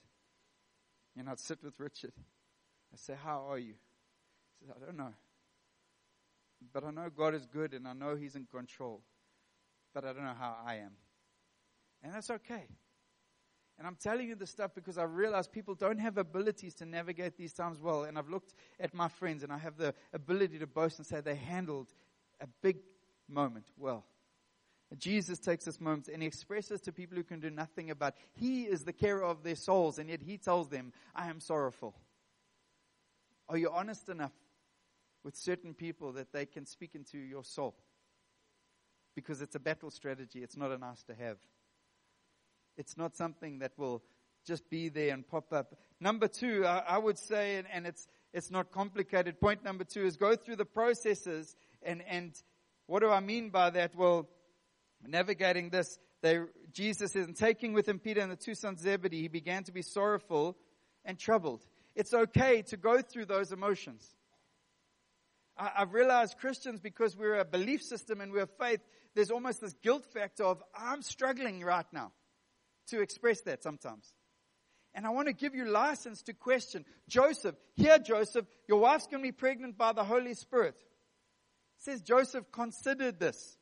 And 1.17 1.29
I'd 1.29 1.39
sit 1.39 1.63
with 1.63 1.79
Richard. 1.79 2.13
I'd 2.91 2.99
say, 2.99 3.15
How 3.23 3.45
are 3.49 3.59
you? 3.59 3.75
I 4.69 4.85
don't 4.85 4.97
know. 4.97 5.13
But 6.71 6.83
I 6.83 6.91
know 6.91 7.09
God 7.09 7.35
is 7.35 7.45
good 7.45 7.73
and 7.73 7.87
I 7.87 7.93
know 7.93 8.15
He's 8.15 8.35
in 8.35 8.45
control. 8.45 9.01
But 9.93 10.05
I 10.05 10.13
don't 10.13 10.23
know 10.23 10.35
how 10.37 10.57
I 10.65 10.75
am. 10.75 10.91
And 12.03 12.13
that's 12.13 12.29
okay. 12.29 12.67
And 13.77 13.87
I'm 13.87 13.95
telling 13.95 14.27
you 14.27 14.35
this 14.35 14.51
stuff 14.51 14.71
because 14.75 14.97
I 14.97 15.03
realize 15.03 15.47
people 15.47 15.73
don't 15.75 15.97
have 15.97 16.17
abilities 16.17 16.75
to 16.75 16.85
navigate 16.85 17.37
these 17.37 17.53
times 17.53 17.81
well. 17.81 18.03
And 18.03 18.17
I've 18.17 18.29
looked 18.29 18.53
at 18.79 18.93
my 18.93 19.07
friends 19.07 19.43
and 19.43 19.51
I 19.51 19.57
have 19.57 19.77
the 19.77 19.93
ability 20.13 20.59
to 20.59 20.67
boast 20.67 20.99
and 20.99 21.07
say 21.07 21.21
they 21.21 21.35
handled 21.35 21.91
a 22.39 22.47
big 22.61 22.77
moment 23.27 23.65
well. 23.77 24.05
Jesus 24.97 25.39
takes 25.39 25.65
this 25.65 25.81
moment 25.81 26.07
and 26.07 26.21
he 26.21 26.27
expresses 26.27 26.81
to 26.81 26.91
people 26.91 27.17
who 27.17 27.23
can 27.23 27.39
do 27.39 27.49
nothing 27.49 27.89
about. 27.89 28.13
He 28.33 28.63
is 28.63 28.83
the 28.83 28.93
carer 28.93 29.23
of 29.23 29.43
their 29.43 29.55
souls, 29.55 29.97
and 29.97 30.07
yet 30.07 30.21
he 30.21 30.37
tells 30.37 30.69
them, 30.69 30.93
"I 31.15 31.29
am 31.29 31.39
sorrowful." 31.39 31.95
Are 33.49 33.57
you 33.57 33.71
honest 33.71 34.07
enough 34.09 34.33
with 35.23 35.35
certain 35.35 35.73
people 35.73 36.13
that 36.13 36.31
they 36.33 36.45
can 36.45 36.65
speak 36.65 36.95
into 36.95 37.17
your 37.17 37.43
soul. 37.43 37.75
Because 39.15 39.41
it's 39.41 39.55
a 39.55 39.59
battle 39.59 39.91
strategy, 39.91 40.43
it's 40.43 40.57
not 40.57 40.71
a 40.71 40.77
nice 40.77 41.03
to 41.03 41.15
have. 41.15 41.37
It's 42.77 42.97
not 42.97 43.15
something 43.15 43.59
that 43.59 43.73
will 43.77 44.03
just 44.45 44.69
be 44.69 44.89
there 44.89 45.13
and 45.13 45.27
pop 45.27 45.53
up. 45.53 45.75
Number 45.99 46.27
two, 46.27 46.65
I, 46.65 46.79
I 46.79 46.97
would 46.97 47.17
say, 47.17 47.57
and, 47.57 47.67
and, 47.71 47.87
it's, 47.87 48.07
it's 48.33 48.51
not 48.51 48.71
complicated. 48.71 49.39
Point 49.39 49.63
number 49.63 49.83
two 49.83 50.05
is 50.05 50.17
go 50.17 50.35
through 50.35 50.57
the 50.57 50.65
processes. 50.65 51.55
And, 51.83 52.03
and 52.07 52.33
what 52.87 53.01
do 53.01 53.09
I 53.09 53.19
mean 53.19 53.51
by 53.51 53.69
that? 53.69 53.95
Well, 53.95 54.27
navigating 55.05 55.69
this, 55.69 55.97
they, 56.21 56.39
Jesus 56.71 57.15
and 57.15 57.35
taking 57.35 57.73
with 57.73 57.87
him 57.87 57.99
Peter 57.99 58.21
and 58.21 58.31
the 58.31 58.35
two 58.35 58.55
sons 58.55 58.79
of 58.79 58.85
Zebedee, 58.85 59.21
he 59.21 59.27
began 59.27 59.63
to 59.65 59.71
be 59.71 59.81
sorrowful 59.81 60.57
and 61.05 61.17
troubled. 61.17 61.65
It's 61.95 62.13
okay 62.13 62.63
to 62.63 62.77
go 62.77 63.01
through 63.01 63.25
those 63.25 63.51
emotions. 63.51 64.15
I, 65.57 65.71
have 65.75 65.93
realized 65.93 66.37
Christians, 66.37 66.79
because 66.79 67.15
we're 67.15 67.39
a 67.39 67.45
belief 67.45 67.81
system 67.81 68.21
and 68.21 68.31
we're 68.31 68.47
faith, 68.47 68.79
there's 69.15 69.31
almost 69.31 69.61
this 69.61 69.73
guilt 69.83 70.05
factor 70.13 70.43
of, 70.43 70.63
I'm 70.75 71.01
struggling 71.01 71.61
right 71.61 71.85
now 71.91 72.11
to 72.87 73.01
express 73.01 73.41
that 73.41 73.63
sometimes. 73.63 74.13
And 74.95 75.05
I 75.07 75.09
want 75.09 75.27
to 75.27 75.33
give 75.33 75.55
you 75.55 75.65
license 75.65 76.21
to 76.23 76.33
question. 76.33 76.85
Joseph, 77.07 77.55
here 77.75 77.97
Joseph, 77.99 78.45
your 78.67 78.79
wife's 78.79 79.07
going 79.07 79.23
to 79.23 79.27
be 79.27 79.31
pregnant 79.31 79.77
by 79.77 79.93
the 79.93 80.03
Holy 80.03 80.33
Spirit. 80.35 80.75
It 80.77 81.83
says 81.83 82.01
Joseph 82.01 82.51
considered 82.51 83.19
this. 83.19 83.57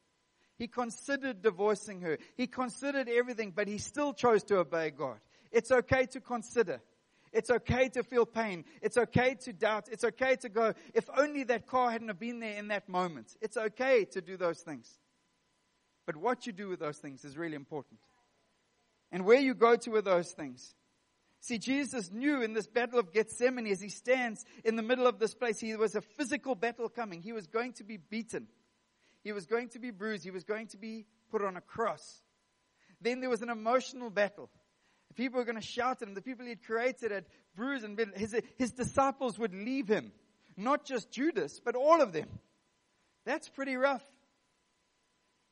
He 0.57 0.67
considered 0.67 1.41
divorcing 1.41 2.01
her. 2.01 2.17
He 2.35 2.47
considered 2.47 3.09
everything, 3.09 3.51
but 3.55 3.67
he 3.67 3.77
still 3.77 4.13
chose 4.13 4.43
to 4.45 4.59
obey 4.59 4.91
God. 4.91 5.17
It's 5.51 5.71
okay 5.71 6.05
to 6.07 6.21
consider. 6.21 6.81
It's 7.31 7.49
okay 7.49 7.87
to 7.89 8.03
feel 8.03 8.25
pain. 8.25 8.65
It's 8.81 8.97
okay 8.97 9.35
to 9.41 9.53
doubt. 9.53 9.87
It's 9.91 10.03
okay 10.03 10.35
to 10.37 10.49
go, 10.49 10.73
if 10.93 11.09
only 11.17 11.43
that 11.45 11.65
car 11.65 11.91
hadn't 11.91 12.19
been 12.19 12.39
there 12.39 12.57
in 12.57 12.67
that 12.69 12.89
moment. 12.89 13.35
It's 13.41 13.57
okay 13.57 14.05
to 14.11 14.21
do 14.21 14.35
those 14.35 14.59
things. 14.59 14.99
But 16.05 16.17
what 16.17 16.45
you 16.45 16.51
do 16.51 16.67
with 16.67 16.79
those 16.79 16.97
things 16.97 17.23
is 17.23 17.37
really 17.37 17.55
important. 17.55 17.99
And 19.11 19.25
where 19.25 19.39
you 19.39 19.53
go 19.53 19.75
to 19.75 19.91
with 19.91 20.05
those 20.05 20.31
things. 20.31 20.73
See, 21.39 21.57
Jesus 21.57 22.11
knew 22.11 22.41
in 22.41 22.53
this 22.53 22.67
battle 22.67 22.99
of 22.99 23.11
Gethsemane 23.11 23.67
as 23.67 23.81
he 23.81 23.89
stands 23.89 24.45
in 24.63 24.75
the 24.75 24.83
middle 24.83 25.07
of 25.07 25.19
this 25.19 25.33
place, 25.33 25.59
he 25.59 25.75
was 25.75 25.95
a 25.95 26.01
physical 26.01 26.53
battle 26.53 26.87
coming. 26.89 27.21
He 27.21 27.33
was 27.33 27.47
going 27.47 27.73
to 27.73 27.83
be 27.83 27.97
beaten. 27.97 28.47
He 29.23 29.31
was 29.31 29.45
going 29.45 29.69
to 29.69 29.79
be 29.79 29.91
bruised. 29.91 30.23
He 30.23 30.31
was 30.31 30.43
going 30.43 30.67
to 30.67 30.77
be 30.77 31.05
put 31.31 31.43
on 31.43 31.57
a 31.57 31.61
cross. 31.61 32.21
Then 32.99 33.21
there 33.21 33.29
was 33.29 33.41
an 33.41 33.49
emotional 33.49 34.09
battle. 34.09 34.49
The 35.11 35.23
people 35.23 35.39
were 35.39 35.43
going 35.43 35.59
to 35.59 35.61
shout 35.61 36.01
at 36.01 36.07
him. 36.07 36.13
The 36.13 36.21
people 36.21 36.45
he 36.45 36.51
had 36.51 36.63
created 36.63 37.11
had 37.11 37.25
bruised 37.53 37.83
and 37.83 37.97
been, 37.97 38.13
his, 38.15 38.33
his 38.57 38.71
disciples 38.71 39.37
would 39.37 39.53
leave 39.53 39.89
him. 39.89 40.13
Not 40.55 40.85
just 40.85 41.11
Judas, 41.11 41.59
but 41.59 41.75
all 41.75 42.01
of 42.01 42.13
them. 42.13 42.29
That's 43.25 43.49
pretty 43.49 43.75
rough. 43.75 44.05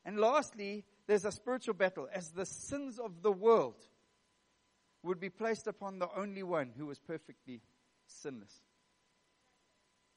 And 0.02 0.18
lastly, 0.18 0.86
there's 1.06 1.26
a 1.26 1.30
spiritual 1.30 1.74
battle 1.74 2.08
as 2.10 2.30
the 2.30 2.46
sins 2.46 2.98
of 2.98 3.20
the 3.20 3.30
world 3.30 3.74
would 5.02 5.20
be 5.20 5.28
placed 5.28 5.66
upon 5.66 5.98
the 5.98 6.08
only 6.16 6.42
one 6.42 6.70
who 6.74 6.86
was 6.86 6.98
perfectly 6.98 7.60
sinless. 8.06 8.62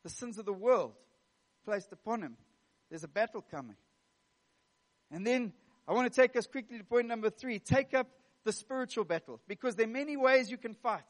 The 0.04 0.10
sins 0.10 0.38
of 0.38 0.46
the 0.46 0.54
world 0.54 0.94
placed 1.66 1.92
upon 1.92 2.22
him. 2.22 2.38
There's 2.90 3.04
a 3.04 3.10
battle 3.10 3.44
coming. 3.52 3.76
And 5.12 5.28
then 5.28 5.52
I 5.86 5.92
want 5.92 6.10
to 6.14 6.22
take 6.22 6.38
us 6.38 6.48
quickly 6.48 6.78
to 6.78 6.84
point 6.86 7.10
number 7.10 7.30
three. 7.30 7.60
Take 7.60 7.94
up 7.94 8.08
the 8.44 8.52
spiritual 8.52 9.04
battle 9.04 9.40
because 9.48 9.76
there 9.76 9.86
are 9.86 9.90
many 9.90 10.18
ways 10.18 10.50
you 10.52 10.58
can 10.58 10.74
fight. 10.74 11.10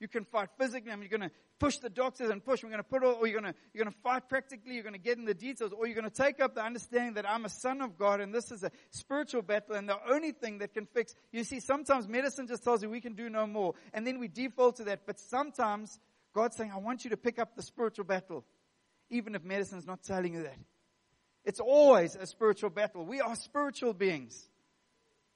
You 0.00 0.08
can 0.08 0.24
fight 0.24 0.48
physically. 0.58 0.90
I 0.90 0.96
mean, 0.96 1.08
you're 1.08 1.18
going 1.18 1.30
to 1.30 1.34
push 1.58 1.78
the 1.78 1.88
doctors 1.88 2.28
and 2.28 2.44
push. 2.44 2.62
We're 2.62 2.70
going 2.70 2.82
to 2.82 2.88
put 2.88 3.04
all, 3.04 3.14
or 3.14 3.26
you're 3.26 3.40
going 3.40 3.52
to, 3.52 3.58
you're 3.72 3.84
going 3.84 3.94
to 3.94 4.00
fight 4.00 4.28
practically. 4.28 4.74
You're 4.74 4.82
going 4.82 4.94
to 4.94 5.00
get 5.00 5.18
in 5.18 5.24
the 5.24 5.34
details, 5.34 5.72
or 5.72 5.86
you're 5.86 5.94
going 5.94 6.10
to 6.10 6.22
take 6.22 6.40
up 6.40 6.54
the 6.54 6.64
understanding 6.64 7.14
that 7.14 7.28
I'm 7.28 7.44
a 7.44 7.48
son 7.48 7.80
of 7.80 7.96
God 7.96 8.20
and 8.20 8.34
this 8.34 8.50
is 8.50 8.64
a 8.64 8.70
spiritual 8.90 9.42
battle 9.42 9.76
and 9.76 9.88
the 9.88 9.96
only 10.10 10.32
thing 10.32 10.58
that 10.58 10.74
can 10.74 10.86
fix. 10.86 11.14
You 11.32 11.44
see, 11.44 11.60
sometimes 11.60 12.08
medicine 12.08 12.46
just 12.46 12.64
tells 12.64 12.82
you 12.82 12.90
we 12.90 13.00
can 13.00 13.14
do 13.14 13.30
no 13.30 13.46
more 13.46 13.74
and 13.92 14.06
then 14.06 14.18
we 14.18 14.28
default 14.28 14.76
to 14.76 14.84
that. 14.84 15.06
But 15.06 15.20
sometimes 15.20 15.98
God's 16.34 16.56
saying, 16.56 16.72
I 16.74 16.78
want 16.78 17.04
you 17.04 17.10
to 17.10 17.16
pick 17.16 17.38
up 17.38 17.54
the 17.54 17.62
spiritual 17.62 18.04
battle, 18.04 18.44
even 19.10 19.34
if 19.34 19.44
medicine's 19.44 19.86
not 19.86 20.02
telling 20.02 20.34
you 20.34 20.42
that. 20.42 20.58
It's 21.44 21.60
always 21.60 22.16
a 22.16 22.26
spiritual 22.26 22.70
battle. 22.70 23.04
We 23.04 23.20
are 23.20 23.36
spiritual 23.36 23.92
beings. 23.92 24.50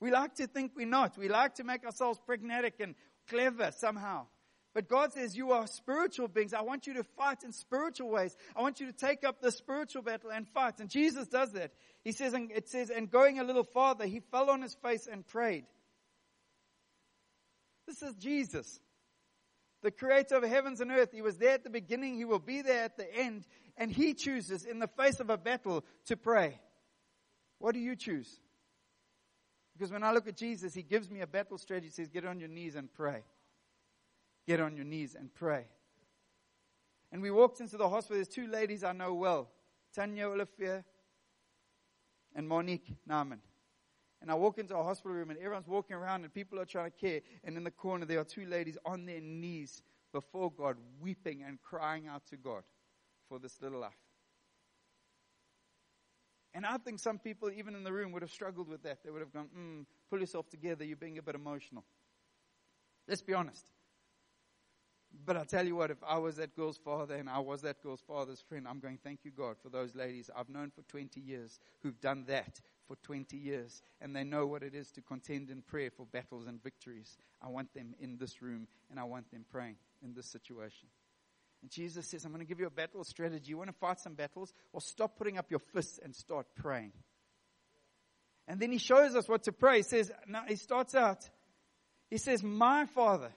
We 0.01 0.11
like 0.11 0.37
to 0.37 0.47
think 0.47 0.73
we're 0.77 0.87
not. 0.87 1.19
We 1.19 1.29
like 1.29 1.57
to 1.57 1.65
make 1.65 1.85
ourselves 1.85 2.21
pragmatic 2.25 2.75
and 2.81 2.95
clever 3.29 3.73
somehow. 3.77 4.27
But 4.75 4.89
God 4.89 5.13
says 5.13 5.37
you 5.37 5.53
are 5.53 5.67
spiritual 5.67 6.29
beings. 6.29 6.55
I 6.55 6.61
want 6.61 6.87
you 6.87 6.95
to 6.95 7.03
fight 7.03 7.43
in 7.43 7.53
spiritual 7.53 8.11
ways. 8.11 8.37
I 8.55 8.63
want 8.63 8.81
you 8.81 8.87
to 8.87 8.93
take 8.93 9.25
up 9.25 9.41
the 9.41 9.51
spiritual 9.51 10.03
battle 10.03 10.31
and 10.31 10.47
fight. 10.47 10.79
And 10.79 10.89
Jesus 10.89 11.27
does 11.27 11.53
that. 11.53 11.73
He 12.05 12.13
says, 12.13 12.33
and 12.33 12.53
it 12.53 12.69
says, 12.69 12.91
and 12.91 13.11
going 13.11 13.41
a 13.41 13.45
little 13.45 13.65
farther, 13.65 14.07
he 14.07 14.21
fell 14.21 14.51
on 14.51 14.63
his 14.63 14.75
face 14.75 15.09
and 15.11 15.27
prayed. 15.27 15.65
This 17.89 18.03
is 18.03 18.15
Jesus, 18.17 18.79
the 19.83 19.91
creator 19.91 20.37
of 20.37 20.45
heavens 20.45 20.81
and 20.81 20.91
earth. 20.93 21.11
He 21.11 21.23
was 21.23 21.39
there 21.39 21.55
at 21.55 21.65
the 21.65 21.71
beginning. 21.71 22.17
He 22.17 22.27
will 22.27 22.39
be 22.39 22.61
there 22.61 22.85
at 22.85 22.99
the 22.99 23.13
end. 23.13 23.47
And 23.79 23.91
he 23.91 24.13
chooses 24.13 24.65
in 24.65 24.79
the 24.79 24.89
face 24.89 25.19
of 25.19 25.31
a 25.31 25.39
battle 25.39 25.85
to 26.07 26.17
pray. 26.17 26.61
What 27.59 27.73
do 27.73 27.81
you 27.81 27.97
choose? 27.97 28.39
Because 29.79 29.93
when 29.93 30.03
I 30.03 30.11
look 30.13 30.27
at 30.27 30.37
Jesus, 30.37 30.75
he 30.75 30.83
gives 30.83 31.09
me 31.09 31.21
a 31.21 31.27
battle 31.27 31.57
strategy. 31.57 31.87
He 31.87 31.93
says, 31.93 32.09
Get 32.09 32.25
on 32.25 32.41
your 32.41 32.49
knees 32.49 32.75
and 32.75 32.93
pray. 32.93 33.23
Get 34.45 34.61
on 34.61 34.75
your 34.75 34.85
knees 34.85 35.15
and 35.15 35.33
pray. 35.33 35.67
And 37.13 37.23
we 37.23 37.31
walked 37.31 37.61
into 37.61 37.77
the 37.77 37.89
hospital. 37.89 38.17
There's 38.17 38.29
two 38.29 38.49
ladies 38.49 38.83
I 38.83 38.93
know 38.93 39.15
well 39.15 39.51
Tanya 39.95 40.27
Olivier 40.29 40.83
and 42.35 42.49
Monique 42.49 42.97
Naaman. 43.07 43.41
And 44.21 44.33
I 44.33 44.35
walk 44.35 44.59
into 44.59 44.77
a 44.77 44.83
hospital 44.83 45.13
room 45.13 45.31
and 45.31 45.39
everyone's 45.39 45.69
walking 45.69 45.95
around 45.95 46.25
and 46.25 46.35
people 46.35 46.59
are 46.59 46.65
trying 46.65 46.91
to 46.91 46.97
care. 46.97 47.21
And 47.45 47.57
in 47.57 47.63
the 47.63 47.71
corner, 47.71 48.05
there 48.05 48.19
are 48.19 48.25
two 48.25 48.47
ladies 48.47 48.77
on 48.85 49.07
their 49.07 49.21
knees 49.21 49.83
before 50.13 50.51
God, 50.51 50.77
weeping 51.01 51.45
and 51.47 51.63
crying 51.63 52.09
out 52.09 52.27
to 52.31 52.37
God 52.37 52.65
for 53.29 53.39
this 53.39 53.63
little 53.63 53.79
life. 53.79 54.08
And 56.59 56.67
I 56.67 56.77
think 56.77 56.99
some 56.99 57.21
people, 57.21 57.53
even 57.57 57.77
in 57.77 57.85
the 57.85 57.93
room, 57.93 58.11
would 58.11 58.23
have 58.23 58.33
struggled 58.33 58.69
with 58.69 58.83
that. 58.83 59.05
They 59.05 59.13
would 59.13 59.21
have 59.21 59.33
gone, 59.33 59.49
mm, 59.57 59.87
pull 60.11 60.19
yourself 60.19 60.51
together, 60.51 60.85
you're 60.85 60.97
being 60.97 61.17
a 61.17 61.23
bit 61.23 61.37
emotional. 61.37 61.85
Let's 63.07 63.23
be 63.23 63.33
honest. 63.33 63.65
But 65.25 65.37
I 65.37 65.45
tell 65.45 65.65
you 65.65 65.77
what, 65.77 65.93
if 65.93 65.99
I 66.05 66.19
was 66.19 66.35
that 66.39 66.57
girl's 66.57 66.77
father 66.77 67.15
and 67.15 67.31
I 67.31 67.39
was 67.39 67.63
that 67.63 67.81
girl's 67.81 68.01
father's 68.01 68.41
friend, 68.41 68.67
I'm 68.67 68.81
going, 68.81 68.99
thank 69.05 69.21
you, 69.23 69.31
God, 69.31 69.55
for 69.63 69.69
those 69.69 69.95
ladies 69.95 70.31
I've 70.37 70.49
known 70.49 70.73
for 70.73 70.83
20 70.83 71.21
years 71.21 71.61
who've 71.81 72.01
done 72.01 72.25
that 72.27 72.61
for 72.89 72.97
20 73.05 73.37
years 73.37 73.81
and 74.01 74.17
they 74.17 74.25
know 74.25 74.45
what 74.45 74.65
it 74.65 74.75
is 74.75 74.91
to 74.91 75.01
contend 75.01 75.51
in 75.51 75.63
prayer 75.63 75.93
for 75.97 76.07
battles 76.07 76.49
and 76.49 76.61
victories. 76.61 77.19
I 77.41 77.51
want 77.51 77.73
them 77.73 77.95
in 78.01 78.19
this 78.19 78.43
room 78.43 78.67
and 78.91 78.99
I 78.99 79.05
want 79.05 79.31
them 79.31 79.45
praying 79.49 79.77
in 80.03 80.13
this 80.13 80.27
situation. 80.27 80.89
And 81.63 81.71
Jesus 81.71 82.07
says, 82.07 82.25
I'm 82.25 82.33
going 82.33 82.45
to 82.45 82.49
give 82.49 82.61
you 82.61 82.67
a 82.67 82.71
battle 82.71 83.03
strategy. 83.05 83.51
You 83.51 83.59
want 83.59 83.71
to 83.71 83.77
fight 83.77 84.01
some 84.01 84.15
battles? 84.15 84.53
Well, 84.73 84.81
stop 84.81 85.17
putting 85.17 85.39
up 85.39 85.51
your 85.51 85.61
fists 85.75 85.99
and 86.03 86.15
start 86.15 86.47
praying. 86.57 86.93
And 88.47 88.61
then 88.61 88.73
he 88.73 88.79
shows 88.79 89.15
us 89.15 89.29
what 89.29 89.45
to 89.45 89.53
pray. 89.53 89.79
He 89.79 89.83
says, 89.83 90.11
now 90.27 90.45
he 90.47 90.57
starts 90.57 90.95
out, 90.95 91.29
he 92.09 92.19
says, 92.19 92.43
My 92.43 92.87
Father. 92.87 93.31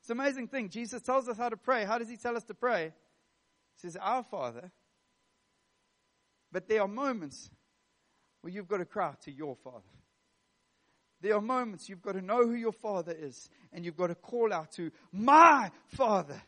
It's 0.00 0.10
an 0.10 0.20
amazing 0.20 0.48
thing. 0.48 0.70
Jesus 0.70 1.02
tells 1.02 1.28
us 1.28 1.36
how 1.36 1.48
to 1.48 1.56
pray. 1.56 1.84
How 1.84 1.98
does 1.98 2.08
he 2.08 2.16
tell 2.16 2.36
us 2.36 2.44
to 2.44 2.54
pray? 2.54 2.92
He 3.74 3.80
says, 3.80 3.96
Our 4.00 4.22
Father. 4.22 4.70
But 6.50 6.68
there 6.68 6.80
are 6.82 6.88
moments 6.88 7.50
where 8.40 8.52
you've 8.52 8.68
got 8.68 8.78
to 8.78 8.86
cry 8.86 9.12
to 9.24 9.32
your 9.32 9.56
Father. 9.56 9.82
There 11.20 11.34
are 11.34 11.42
moments 11.42 11.88
you've 11.88 12.00
got 12.00 12.12
to 12.12 12.22
know 12.22 12.46
who 12.46 12.54
your 12.54 12.72
Father 12.72 13.12
is, 13.12 13.50
and 13.72 13.84
you've 13.84 13.96
got 13.96 14.06
to 14.06 14.14
call 14.14 14.52
out 14.52 14.72
to 14.72 14.90
my 15.12 15.70
Father. 15.88 16.40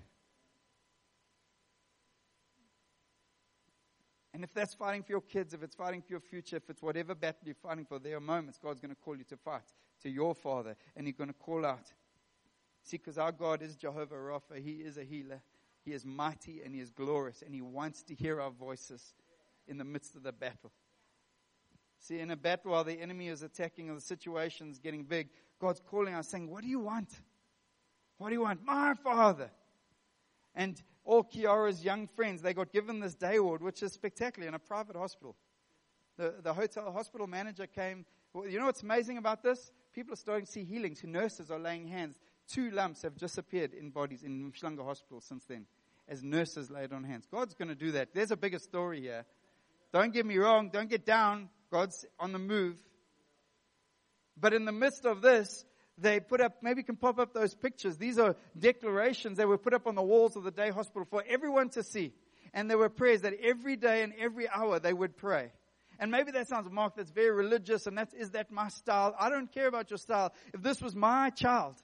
And 4.40 4.44
if 4.46 4.54
that's 4.54 4.72
fighting 4.72 5.02
for 5.02 5.12
your 5.12 5.20
kids, 5.20 5.52
if 5.52 5.62
it's 5.62 5.76
fighting 5.76 6.00
for 6.00 6.12
your 6.14 6.20
future, 6.20 6.56
if 6.56 6.70
it's 6.70 6.80
whatever 6.80 7.14
battle 7.14 7.42
you're 7.44 7.54
fighting 7.54 7.84
for, 7.84 7.98
there 7.98 8.16
are 8.16 8.20
moments 8.20 8.56
God's 8.56 8.80
going 8.80 8.88
to 8.88 8.98
call 8.98 9.14
you 9.14 9.24
to 9.24 9.36
fight 9.36 9.66
to 10.02 10.08
your 10.08 10.34
Father, 10.34 10.76
and 10.96 11.06
He's 11.06 11.14
going 11.14 11.28
to 11.28 11.34
call 11.34 11.66
out. 11.66 11.92
See, 12.82 12.96
because 12.96 13.18
our 13.18 13.32
God 13.32 13.60
is 13.60 13.76
Jehovah 13.76 14.14
Rapha, 14.14 14.56
He 14.56 14.76
is 14.76 14.96
a 14.96 15.04
healer. 15.04 15.42
He 15.84 15.92
is 15.92 16.06
mighty 16.06 16.62
and 16.64 16.74
He 16.74 16.80
is 16.80 16.90
glorious, 16.90 17.42
and 17.44 17.54
He 17.54 17.60
wants 17.60 18.02
to 18.04 18.14
hear 18.14 18.40
our 18.40 18.50
voices 18.50 19.12
in 19.68 19.76
the 19.76 19.84
midst 19.84 20.16
of 20.16 20.22
the 20.22 20.32
battle. 20.32 20.72
See, 21.98 22.18
in 22.18 22.30
a 22.30 22.36
battle 22.36 22.70
while 22.70 22.84
the 22.84 22.98
enemy 22.98 23.28
is 23.28 23.42
attacking 23.42 23.90
and 23.90 23.98
the 23.98 24.00
situation's 24.02 24.78
getting 24.78 25.04
big, 25.04 25.28
God's 25.60 25.82
calling 25.90 26.14
us 26.14 26.28
saying, 26.28 26.48
What 26.48 26.62
do 26.62 26.68
you 26.70 26.80
want? 26.80 27.10
What 28.16 28.30
do 28.30 28.36
you 28.36 28.40
want? 28.40 28.64
My 28.64 28.94
Father. 29.04 29.50
And 30.54 30.82
all 31.04 31.24
Kiara's 31.24 31.84
young 31.84 32.06
friends, 32.08 32.42
they 32.42 32.54
got 32.54 32.72
given 32.72 33.00
this 33.00 33.14
day 33.14 33.38
ward, 33.38 33.62
which 33.62 33.82
is 33.82 33.92
spectacular 33.92 34.48
in 34.48 34.54
a 34.54 34.58
private 34.58 34.96
hospital. 34.96 35.34
The, 36.16 36.34
the 36.42 36.52
hotel 36.52 36.92
hospital 36.92 37.26
manager 37.26 37.66
came. 37.66 38.04
You 38.34 38.58
know 38.58 38.66
what's 38.66 38.82
amazing 38.82 39.18
about 39.18 39.42
this? 39.42 39.72
People 39.94 40.12
are 40.12 40.16
starting 40.16 40.46
to 40.46 40.52
see 40.52 40.64
healings. 40.64 41.02
Nurses 41.02 41.50
are 41.50 41.58
laying 41.58 41.88
hands. 41.88 42.18
Two 42.48 42.70
lumps 42.70 43.02
have 43.02 43.16
disappeared 43.16 43.72
in 43.74 43.90
bodies 43.90 44.22
in 44.22 44.52
Mhlanga 44.52 44.84
Hospital 44.84 45.20
since 45.20 45.44
then, 45.44 45.66
as 46.08 46.22
nurses 46.22 46.70
laid 46.70 46.92
on 46.92 47.04
hands. 47.04 47.26
God's 47.30 47.54
going 47.54 47.68
to 47.68 47.74
do 47.74 47.92
that. 47.92 48.14
There's 48.14 48.30
a 48.30 48.36
bigger 48.36 48.58
story 48.58 49.00
here. 49.00 49.24
Don't 49.92 50.12
get 50.12 50.26
me 50.26 50.36
wrong. 50.38 50.70
Don't 50.70 50.90
get 50.90 51.06
down. 51.06 51.48
God's 51.70 52.04
on 52.18 52.32
the 52.32 52.38
move. 52.38 52.76
But 54.36 54.52
in 54.52 54.64
the 54.64 54.72
midst 54.72 55.04
of 55.04 55.22
this, 55.22 55.64
they 56.00 56.20
put 56.20 56.40
up, 56.40 56.62
maybe 56.62 56.82
can 56.82 56.96
pop 56.96 57.18
up 57.18 57.32
those 57.32 57.54
pictures. 57.54 57.96
These 57.96 58.18
are 58.18 58.36
declarations 58.58 59.38
that 59.38 59.48
were 59.48 59.58
put 59.58 59.74
up 59.74 59.86
on 59.86 59.94
the 59.94 60.02
walls 60.02 60.36
of 60.36 60.44
the 60.44 60.50
day 60.50 60.70
hospital 60.70 61.06
for 61.08 61.24
everyone 61.28 61.68
to 61.70 61.82
see. 61.82 62.12
And 62.52 62.68
there 62.68 62.78
were 62.78 62.88
prayers 62.88 63.22
that 63.22 63.34
every 63.42 63.76
day 63.76 64.02
and 64.02 64.12
every 64.18 64.48
hour 64.48 64.80
they 64.80 64.92
would 64.92 65.16
pray. 65.16 65.52
And 65.98 66.10
maybe 66.10 66.32
that 66.32 66.48
sounds, 66.48 66.68
Mark, 66.70 66.96
that's 66.96 67.10
very 67.10 67.30
religious 67.30 67.86
and 67.86 67.98
that 67.98 68.14
is 68.16 68.30
that 68.30 68.50
my 68.50 68.68
style? 68.68 69.14
I 69.18 69.28
don't 69.28 69.52
care 69.52 69.68
about 69.68 69.90
your 69.90 69.98
style. 69.98 70.32
If 70.54 70.62
this 70.62 70.80
was 70.80 70.96
my 70.96 71.30
child, 71.30 71.74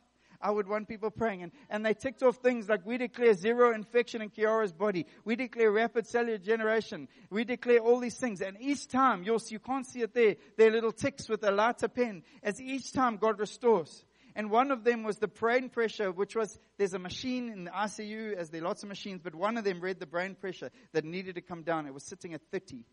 I 0.40 0.51
would 0.51 0.68
want 0.68 0.88
people 0.88 1.11
praying. 1.11 1.42
And, 1.42 1.53
and 1.70 1.85
they 1.85 1.94
ticked 1.94 2.22
off 2.22 2.37
things 2.37 2.68
like 2.68 2.85
we 2.85 2.99
declare 2.99 3.35
zero 3.35 3.75
infection 3.75 4.22
in 4.22 4.31
Kiara's 4.31 4.72
body. 4.72 5.07
We 5.25 5.37
declare 5.37 5.70
rapid 5.70 6.07
cellular 6.07 6.38
generation. 6.38 7.09
We 7.31 7.44
declare 7.44 7.79
all 7.79 8.01
these 8.01 8.16
things. 8.16 8.40
And 8.40 8.57
each 8.61 8.88
time, 8.88 9.22
you'll 9.22 9.38
see, 9.38 9.55
you 9.55 9.61
can't 9.61 9.87
see 9.87 10.03
it 10.03 10.14
there, 10.14 10.37
they're 10.57 10.70
little 10.70 10.92
ticks 10.92 11.29
with 11.29 11.42
a 11.44 11.51
lighter 11.51 11.88
pen. 11.88 12.22
As 12.42 12.61
each 12.61 12.92
time 12.92 13.16
God 13.16 13.38
restores. 13.38 14.05
And 14.37 14.51
one 14.51 14.70
of 14.70 14.85
them 14.85 15.03
was 15.03 15.16
the 15.16 15.29
brain 15.29 15.70
pressure, 15.70 16.12
which 16.12 16.37
was, 16.37 16.59
there's 16.77 16.92
a 16.92 16.99
machine 16.99 17.49
in 17.49 17.64
the 17.64 17.70
ICU, 17.70 18.35
as 18.35 18.51
there 18.51 18.61
are 18.61 18.64
lots 18.64 18.83
of 18.83 18.90
machines, 18.90 19.22
but 19.25 19.35
one 19.35 19.57
of 19.57 19.64
them 19.64 19.81
read 19.81 19.99
the 19.99 20.07
brain 20.07 20.35
pressure 20.35 20.70
that 20.92 21.07
needed 21.07 21.37
to 21.37 21.40
come 21.40 21.62
down. 21.62 21.87
It 21.87 21.94
was 21.94 22.05
sitting 22.05 22.35
at 22.35 22.42
30. 22.53 22.85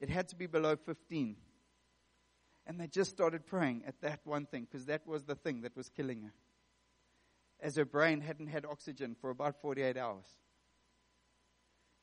It 0.00 0.08
had 0.08 0.28
to 0.28 0.36
be 0.36 0.46
below 0.46 0.74
15. 0.74 1.36
And 2.66 2.80
they 2.80 2.86
just 2.86 3.10
started 3.10 3.46
praying 3.46 3.82
at 3.86 4.00
that 4.00 4.20
one 4.24 4.46
thing, 4.46 4.66
because 4.70 4.86
that 4.86 5.06
was 5.06 5.24
the 5.24 5.34
thing 5.34 5.60
that 5.60 5.76
was 5.76 5.90
killing 5.90 6.22
her. 6.22 6.32
As 7.60 7.76
her 7.76 7.84
brain 7.84 8.20
hadn't 8.20 8.48
had 8.48 8.64
oxygen 8.66 9.16
for 9.20 9.30
about 9.30 9.60
48 9.60 9.96
hours. 9.96 10.26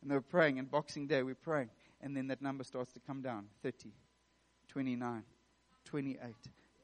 And 0.02 0.12
they 0.12 0.16
were 0.16 0.22
praying, 0.22 0.60
and 0.60 0.70
Boxing 0.70 1.08
Day 1.08 1.24
we're 1.24 1.36
praying. 1.36 1.70
And 2.02 2.18
then 2.18 2.28
that 2.28 2.42
number 2.42 2.64
starts 2.64 2.92
to 2.94 3.00
come 3.00 3.22
down 3.22 3.46
30, 3.62 3.94
29, 4.68 5.24
28, 5.86 6.20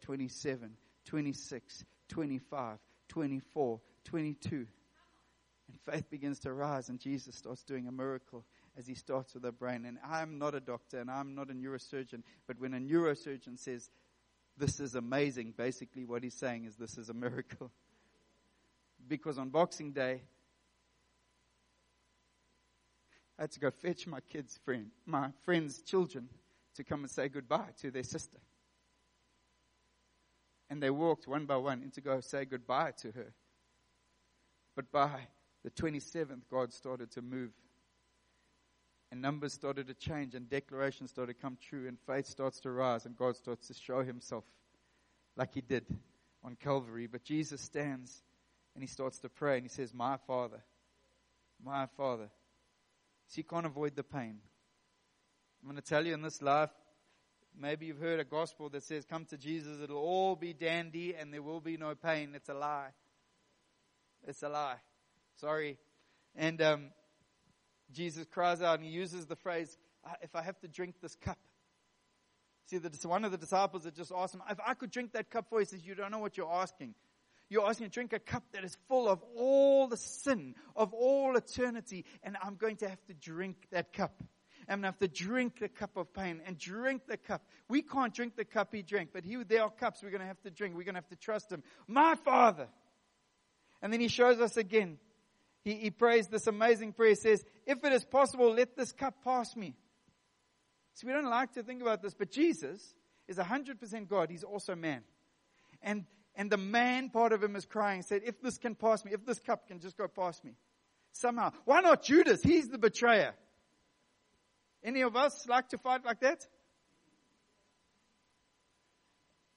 27, 0.01 0.71
26, 1.05 1.85
25, 2.07 2.77
24, 3.09 3.81
22. 4.05 4.55
And 4.55 5.79
faith 5.91 6.09
begins 6.09 6.39
to 6.39 6.53
rise, 6.53 6.89
and 6.89 6.99
Jesus 6.99 7.35
starts 7.35 7.63
doing 7.63 7.87
a 7.87 7.91
miracle 7.91 8.45
as 8.77 8.87
he 8.87 8.95
starts 8.95 9.33
with 9.33 9.43
the 9.43 9.51
brain. 9.51 9.85
And 9.85 9.97
I'm 10.07 10.39
not 10.39 10.55
a 10.55 10.59
doctor 10.59 10.99
and 10.99 11.11
I'm 11.11 11.35
not 11.35 11.49
a 11.49 11.53
neurosurgeon, 11.53 12.23
but 12.47 12.59
when 12.59 12.73
a 12.73 12.79
neurosurgeon 12.79 13.59
says, 13.59 13.89
This 14.57 14.79
is 14.79 14.95
amazing, 14.95 15.53
basically 15.57 16.05
what 16.05 16.23
he's 16.23 16.35
saying 16.35 16.65
is, 16.65 16.75
This 16.77 16.97
is 16.97 17.09
a 17.09 17.13
miracle. 17.13 17.71
Because 19.09 19.39
on 19.39 19.49
Boxing 19.49 19.91
Day, 19.91 20.21
I 23.37 23.43
had 23.43 23.51
to 23.51 23.59
go 23.59 23.71
fetch 23.71 24.05
my 24.05 24.19
kid's 24.21 24.57
friend, 24.63 24.91
my 25.05 25.29
friend's 25.43 25.81
children, 25.81 26.29
to 26.75 26.83
come 26.83 27.01
and 27.01 27.09
say 27.09 27.27
goodbye 27.27 27.71
to 27.81 27.89
their 27.89 28.03
sister. 28.03 28.37
And 30.69 30.83
they 30.83 30.91
walked 30.91 31.27
one 31.27 31.45
by 31.45 31.57
one 31.57 31.81
in 31.81 31.89
to 31.91 32.01
go 32.01 32.19
say 32.21 32.45
goodbye 32.45 32.91
to 33.01 33.11
her. 33.11 33.33
But 34.75 34.91
by 34.91 35.09
the 35.63 35.71
27th, 35.71 36.43
God 36.51 36.71
started 36.71 37.11
to 37.11 37.21
move. 37.21 37.51
And 39.11 39.21
numbers 39.21 39.53
started 39.53 39.87
to 39.87 39.95
change, 39.95 40.35
and 40.35 40.47
declarations 40.47 41.09
started 41.09 41.33
to 41.33 41.41
come 41.41 41.57
true, 41.59 41.87
and 41.87 41.97
faith 42.05 42.27
starts 42.27 42.59
to 42.59 42.69
rise, 42.69 43.07
and 43.07 43.17
God 43.17 43.35
starts 43.35 43.67
to 43.67 43.73
show 43.73 44.03
himself 44.03 44.43
like 45.35 45.55
he 45.55 45.61
did 45.61 45.85
on 46.43 46.55
Calvary. 46.55 47.07
But 47.07 47.23
Jesus 47.23 47.61
stands 47.61 48.21
and 48.73 48.83
he 48.83 48.87
starts 48.87 49.19
to 49.19 49.29
pray, 49.29 49.55
and 49.55 49.63
he 49.63 49.69
says, 49.69 49.93
My 49.93 50.17
Father, 50.27 50.63
my 51.63 51.87
Father. 51.97 52.29
So 53.27 53.37
you 53.37 53.43
can't 53.43 53.65
avoid 53.65 53.95
the 53.95 54.03
pain. 54.03 54.39
I'm 55.61 55.69
going 55.69 55.75
to 55.75 55.87
tell 55.87 56.05
you 56.05 56.13
in 56.13 56.21
this 56.21 56.41
life, 56.41 56.71
Maybe 57.57 57.87
you've 57.87 57.99
heard 57.99 58.19
a 58.19 58.25
gospel 58.25 58.69
that 58.69 58.83
says, 58.83 59.05
come 59.05 59.25
to 59.25 59.37
Jesus, 59.37 59.81
it'll 59.81 59.97
all 59.97 60.35
be 60.35 60.53
dandy 60.53 61.13
and 61.13 61.33
there 61.33 61.41
will 61.41 61.59
be 61.59 61.75
no 61.75 61.93
pain. 61.93 62.31
It's 62.33 62.47
a 62.47 62.53
lie. 62.53 62.89
It's 64.25 64.43
a 64.43 64.49
lie. 64.49 64.77
Sorry. 65.35 65.77
And 66.35 66.61
um, 66.61 66.85
Jesus 67.91 68.25
cries 68.25 68.61
out 68.61 68.79
and 68.79 68.87
he 68.87 68.93
uses 68.93 69.25
the 69.25 69.35
phrase, 69.35 69.77
if 70.21 70.35
I 70.35 70.41
have 70.41 70.57
to 70.61 70.67
drink 70.67 70.95
this 71.01 71.15
cup. 71.15 71.37
See, 72.67 72.79
one 73.07 73.25
of 73.25 73.31
the 73.31 73.37
disciples 73.37 73.83
had 73.83 73.95
just 73.95 74.11
asked 74.15 74.35
him, 74.35 74.43
if 74.49 74.59
I 74.65 74.73
could 74.75 74.91
drink 74.91 75.11
that 75.13 75.29
cup 75.29 75.49
for 75.49 75.59
you, 75.59 75.65
he 75.65 75.65
says, 75.65 75.85
you 75.85 75.95
don't 75.95 76.11
know 76.11 76.19
what 76.19 76.37
you're 76.37 76.51
asking. 76.51 76.93
You're 77.49 77.67
asking 77.67 77.87
to 77.87 77.91
drink 77.91 78.13
a 78.13 78.19
cup 78.19 78.43
that 78.53 78.63
is 78.63 78.77
full 78.87 79.09
of 79.09 79.23
all 79.35 79.87
the 79.87 79.97
sin 79.97 80.55
of 80.75 80.93
all 80.93 81.35
eternity, 81.35 82.05
and 82.23 82.37
I'm 82.41 82.55
going 82.55 82.77
to 82.77 82.89
have 82.89 83.03
to 83.05 83.13
drink 83.13 83.57
that 83.71 83.91
cup. 83.91 84.23
I'm 84.67 84.81
going 84.81 84.93
to 84.93 84.99
have 84.99 84.99
to 84.99 85.07
drink 85.07 85.59
the 85.59 85.67
cup 85.67 85.97
of 85.97 86.13
pain 86.13 86.41
and 86.45 86.57
drink 86.57 87.07
the 87.07 87.17
cup. 87.17 87.43
We 87.67 87.81
can't 87.81 88.13
drink 88.13 88.35
the 88.35 88.45
cup 88.45 88.73
he 88.73 88.83
drank, 88.83 89.09
but 89.11 89.25
he, 89.25 89.35
there 89.43 89.63
are 89.63 89.69
cups 89.71 90.03
we're 90.03 90.11
going 90.11 90.21
to 90.21 90.27
have 90.27 90.41
to 90.41 90.51
drink. 90.51 90.75
We're 90.75 90.83
going 90.83 90.93
to 90.93 90.99
have 90.99 91.09
to 91.09 91.15
trust 91.15 91.51
him. 91.51 91.63
My 91.87 92.13
Father. 92.13 92.67
And 93.81 93.91
then 93.91 93.99
he 93.99 94.09
shows 94.09 94.39
us 94.39 94.57
again. 94.57 94.99
He, 95.63 95.73
he 95.73 95.89
prays 95.89 96.27
this 96.27 96.45
amazing 96.45 96.93
prayer. 96.93 97.09
He 97.09 97.15
says, 97.15 97.43
if 97.65 97.83
it 97.83 97.93
is 97.93 98.05
possible, 98.05 98.53
let 98.53 98.77
this 98.77 98.91
cup 98.91 99.23
pass 99.23 99.55
me. 99.55 99.75
So 100.93 101.07
we 101.07 101.13
don't 101.13 101.29
like 101.29 101.53
to 101.53 101.63
think 101.63 101.81
about 101.81 102.03
this, 102.03 102.13
but 102.13 102.29
Jesus 102.29 102.93
is 103.27 103.37
100% 103.37 104.07
God. 104.07 104.29
He's 104.29 104.43
also 104.43 104.75
man. 104.75 105.01
And, 105.81 106.05
and 106.39 106.49
the 106.49 106.57
man 106.57 107.09
part 107.09 107.33
of 107.33 107.43
him 107.43 107.57
is 107.57 107.65
crying, 107.65 108.01
said, 108.01 108.21
if 108.25 108.41
this 108.41 108.57
can 108.57 108.73
pass 108.73 109.03
me, 109.03 109.11
if 109.11 109.25
this 109.25 109.39
cup 109.39 109.67
can 109.67 109.81
just 109.81 109.97
go 109.97 110.07
past 110.07 110.45
me. 110.45 110.53
Somehow. 111.11 111.51
Why 111.65 111.81
not 111.81 112.01
Judas? 112.01 112.41
He's 112.41 112.69
the 112.69 112.77
betrayer. 112.77 113.33
Any 114.81 115.01
of 115.01 115.17
us 115.17 115.45
like 115.49 115.67
to 115.69 115.77
fight 115.77 116.05
like 116.05 116.21
that? 116.21 116.47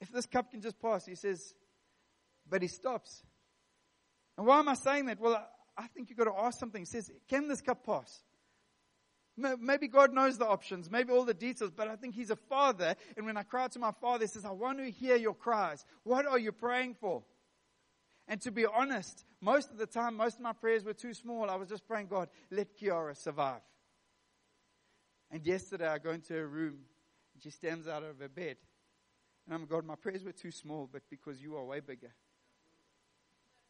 If 0.00 0.10
this 0.10 0.26
cup 0.26 0.50
can 0.50 0.60
just 0.60 0.80
pass, 0.80 1.06
he 1.06 1.14
says, 1.14 1.54
but 2.50 2.62
he 2.62 2.68
stops. 2.68 3.22
And 4.36 4.44
why 4.44 4.58
am 4.58 4.68
I 4.68 4.74
saying 4.74 5.06
that? 5.06 5.20
Well, 5.20 5.40
I 5.78 5.86
think 5.86 6.10
you've 6.10 6.18
got 6.18 6.24
to 6.24 6.36
ask 6.36 6.58
something. 6.58 6.82
He 6.82 6.86
says, 6.86 7.08
can 7.28 7.46
this 7.46 7.60
cup 7.60 7.86
pass? 7.86 8.24
Maybe 9.36 9.88
God 9.88 10.12
knows 10.12 10.36
the 10.36 10.46
options, 10.46 10.90
maybe 10.90 11.10
all 11.10 11.24
the 11.24 11.32
details, 11.32 11.70
but 11.74 11.88
I 11.88 11.96
think 11.96 12.14
He's 12.14 12.30
a 12.30 12.36
father. 12.36 12.94
And 13.16 13.24
when 13.24 13.36
I 13.36 13.42
cry 13.42 13.66
to 13.68 13.78
my 13.78 13.92
father, 13.92 14.24
He 14.24 14.28
says, 14.28 14.44
I 14.44 14.50
want 14.50 14.78
to 14.78 14.90
hear 14.90 15.16
your 15.16 15.34
cries. 15.34 15.84
What 16.02 16.26
are 16.26 16.38
you 16.38 16.52
praying 16.52 16.96
for? 17.00 17.22
And 18.28 18.40
to 18.42 18.50
be 18.50 18.66
honest, 18.66 19.24
most 19.40 19.70
of 19.70 19.78
the 19.78 19.86
time, 19.86 20.16
most 20.16 20.36
of 20.36 20.42
my 20.42 20.52
prayers 20.52 20.84
were 20.84 20.94
too 20.94 21.14
small. 21.14 21.48
I 21.50 21.56
was 21.56 21.68
just 21.68 21.86
praying, 21.86 22.08
God, 22.08 22.28
let 22.50 22.78
Kiara 22.78 23.16
survive. 23.16 23.60
And 25.30 25.44
yesterday 25.46 25.88
I 25.88 25.98
go 25.98 26.10
into 26.10 26.34
her 26.34 26.46
room 26.46 26.78
and 27.34 27.42
she 27.42 27.50
stands 27.50 27.88
out 27.88 28.02
of 28.02 28.18
her 28.20 28.28
bed. 28.28 28.56
And 29.46 29.54
I'm, 29.54 29.64
God, 29.66 29.84
my 29.84 29.96
prayers 29.96 30.24
were 30.24 30.32
too 30.32 30.52
small, 30.52 30.88
but 30.92 31.02
because 31.10 31.42
you 31.42 31.56
are 31.56 31.64
way 31.64 31.80
bigger. 31.80 32.12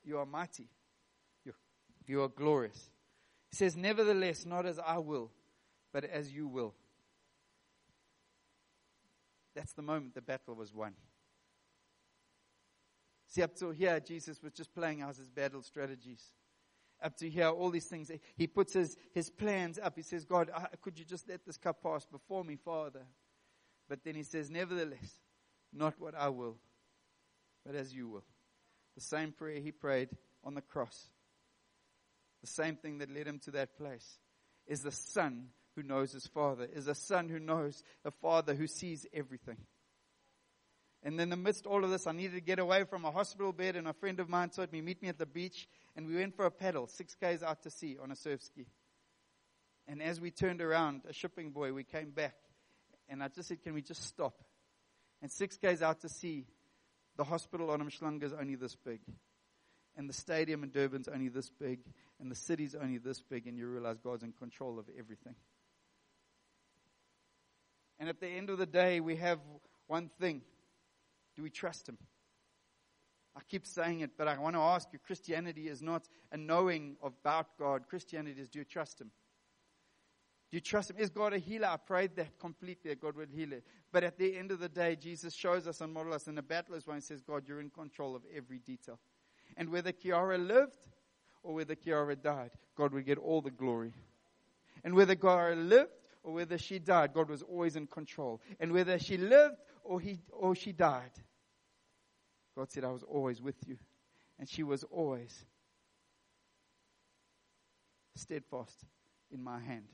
You 0.04 0.18
are 0.18 0.26
mighty. 0.26 0.68
You, 1.44 1.54
you 2.06 2.22
are 2.22 2.28
glorious. 2.28 2.90
He 3.50 3.56
says, 3.56 3.76
Nevertheless, 3.76 4.44
not 4.44 4.66
as 4.66 4.78
I 4.78 4.98
will, 4.98 5.30
but 5.92 6.04
as 6.04 6.32
you 6.32 6.48
will. 6.48 6.74
That's 9.54 9.72
the 9.72 9.82
moment 9.82 10.14
the 10.14 10.22
battle 10.22 10.54
was 10.54 10.72
won. 10.72 10.94
See, 13.28 13.42
up 13.42 13.54
to 13.56 13.70
here, 13.70 14.00
Jesus 14.00 14.42
was 14.42 14.52
just 14.52 14.74
playing 14.74 15.02
out 15.02 15.16
his 15.16 15.30
battle 15.30 15.62
strategies. 15.62 16.22
Up 17.02 17.16
to 17.16 17.28
here, 17.28 17.48
all 17.48 17.70
these 17.70 17.86
things. 17.86 18.10
He 18.36 18.46
puts 18.46 18.74
his, 18.74 18.96
his 19.12 19.30
plans 19.30 19.78
up. 19.82 19.94
He 19.96 20.02
says, 20.02 20.24
God, 20.24 20.50
could 20.80 20.98
you 20.98 21.04
just 21.04 21.28
let 21.28 21.44
this 21.44 21.56
cup 21.56 21.82
pass 21.82 22.06
before 22.06 22.44
me, 22.44 22.56
Father? 22.56 23.02
But 23.88 24.04
then 24.04 24.14
he 24.14 24.22
says, 24.22 24.50
Nevertheless, 24.50 25.20
not 25.72 25.98
what 25.98 26.14
I 26.14 26.28
will, 26.28 26.58
but 27.66 27.74
as 27.74 27.94
you 27.94 28.08
will. 28.08 28.24
The 28.94 29.00
same 29.00 29.32
prayer 29.32 29.60
he 29.60 29.72
prayed 29.72 30.10
on 30.44 30.54
the 30.54 30.60
cross. 30.60 31.08
The 32.42 32.46
same 32.46 32.76
thing 32.76 32.98
that 32.98 33.10
led 33.10 33.26
him 33.26 33.38
to 33.40 33.50
that 33.52 33.76
place 33.76 34.18
is 34.66 34.82
the 34.82 34.92
Son 34.92 35.48
who 35.74 35.82
knows 35.82 36.12
his 36.12 36.26
Father, 36.26 36.68
is 36.72 36.86
a 36.86 36.94
Son 36.94 37.28
who 37.28 37.38
knows 37.38 37.82
a 38.04 38.10
Father 38.10 38.54
who 38.54 38.66
sees 38.66 39.06
everything. 39.12 39.58
And 41.02 41.20
in 41.20 41.30
the 41.30 41.36
midst 41.36 41.66
all 41.66 41.82
of 41.82 41.90
this, 41.90 42.06
I 42.06 42.12
needed 42.12 42.34
to 42.34 42.40
get 42.40 42.58
away 42.58 42.84
from 42.84 43.04
a 43.04 43.10
hospital 43.10 43.52
bed, 43.52 43.76
and 43.76 43.88
a 43.88 43.92
friend 43.92 44.20
of 44.20 44.28
mine 44.28 44.50
told 44.50 44.72
me, 44.72 44.80
meet 44.80 45.02
me 45.02 45.08
at 45.08 45.18
the 45.18 45.26
beach, 45.26 45.68
and 45.96 46.06
we 46.06 46.16
went 46.16 46.36
for 46.36 46.46
a 46.46 46.50
paddle, 46.50 46.86
six 46.86 47.14
k's 47.14 47.42
out 47.42 47.62
to 47.62 47.70
sea 47.70 47.96
on 48.02 48.12
a 48.12 48.16
surf 48.16 48.42
ski. 48.42 48.66
And 49.88 50.00
as 50.00 50.20
we 50.20 50.30
turned 50.30 50.62
around, 50.62 51.02
a 51.08 51.12
shipping 51.12 51.50
buoy, 51.50 51.72
we 51.72 51.84
came 51.84 52.10
back, 52.10 52.36
and 53.08 53.22
I 53.22 53.28
just 53.28 53.48
said, 53.48 53.62
can 53.62 53.74
we 53.74 53.82
just 53.82 54.04
stop? 54.04 54.34
And 55.20 55.30
six 55.30 55.56
k's 55.56 55.82
out 55.82 56.00
to 56.02 56.08
sea, 56.08 56.46
the 57.16 57.24
hospital 57.24 57.70
on 57.70 57.80
Umhlanga 57.80 58.24
is 58.24 58.32
only 58.32 58.54
this 58.54 58.74
big. 58.74 59.00
And 59.96 60.08
the 60.08 60.14
stadium 60.14 60.62
in 60.62 60.70
Durban's 60.70 61.08
only 61.08 61.28
this 61.28 61.50
big. 61.50 61.80
And 62.18 62.30
the 62.30 62.34
city's 62.34 62.74
only 62.74 62.96
this 62.96 63.20
big. 63.20 63.46
And 63.46 63.58
you 63.58 63.66
realize 63.66 63.98
God's 63.98 64.22
in 64.22 64.32
control 64.32 64.78
of 64.78 64.86
everything. 64.98 65.34
And 68.02 68.08
at 68.08 68.18
the 68.18 68.26
end 68.26 68.50
of 68.50 68.58
the 68.58 68.66
day, 68.66 68.98
we 68.98 69.14
have 69.14 69.38
one 69.86 70.10
thing. 70.18 70.42
Do 71.36 71.42
we 71.44 71.50
trust 71.50 71.88
Him? 71.88 71.98
I 73.36 73.40
keep 73.48 73.64
saying 73.64 74.00
it, 74.00 74.18
but 74.18 74.26
I 74.26 74.36
want 74.40 74.56
to 74.56 74.60
ask 74.60 74.88
you 74.92 74.98
Christianity 74.98 75.68
is 75.68 75.80
not 75.80 76.08
a 76.32 76.36
knowing 76.36 76.96
about 77.00 77.56
God. 77.56 77.86
Christianity 77.88 78.40
is 78.40 78.48
do 78.48 78.58
you 78.58 78.64
trust 78.64 79.00
Him? 79.00 79.12
Do 80.50 80.56
you 80.56 80.60
trust 80.60 80.90
Him? 80.90 80.96
Is 80.98 81.10
God 81.10 81.32
a 81.32 81.38
healer? 81.38 81.68
I 81.68 81.76
prayed 81.76 82.16
that 82.16 82.40
completely 82.40 82.90
that 82.90 83.00
God 83.00 83.14
would 83.14 83.30
heal 83.30 83.52
it. 83.52 83.62
But 83.92 84.02
at 84.02 84.18
the 84.18 84.36
end 84.36 84.50
of 84.50 84.58
the 84.58 84.68
day, 84.68 84.96
Jesus 84.96 85.32
shows 85.32 85.68
us 85.68 85.80
and 85.80 85.92
models 85.94 86.16
us. 86.16 86.26
And 86.26 86.36
the 86.36 86.42
battle 86.42 86.74
is 86.74 86.82
He 86.92 87.00
says, 87.00 87.22
God, 87.22 87.44
you're 87.46 87.60
in 87.60 87.70
control 87.70 88.16
of 88.16 88.22
every 88.36 88.58
detail. 88.58 88.98
And 89.56 89.68
whether 89.68 89.92
Kiara 89.92 90.44
lived 90.44 90.88
or 91.44 91.54
whether 91.54 91.76
Kiara 91.76 92.20
died, 92.20 92.50
God 92.76 92.94
would 92.94 93.06
get 93.06 93.18
all 93.18 93.42
the 93.42 93.52
glory. 93.52 93.92
And 94.82 94.96
whether 94.96 95.14
Kiara 95.14 95.54
lived 95.54 95.92
or 96.22 96.32
whether 96.34 96.58
she 96.58 96.78
died, 96.78 97.12
God 97.12 97.28
was 97.28 97.42
always 97.42 97.76
in 97.76 97.86
control. 97.86 98.40
And 98.60 98.72
whether 98.72 98.98
she 98.98 99.16
lived 99.16 99.56
or 99.84 100.00
he, 100.00 100.20
or 100.30 100.54
she 100.54 100.72
died, 100.72 101.12
God 102.56 102.70
said, 102.70 102.84
I 102.84 102.90
was 102.90 103.02
always 103.02 103.40
with 103.40 103.56
you. 103.66 103.78
And 104.38 104.48
she 104.48 104.62
was 104.62 104.84
always 104.84 105.44
steadfast 108.16 108.84
in 109.30 109.42
my 109.42 109.58
hand 109.58 109.88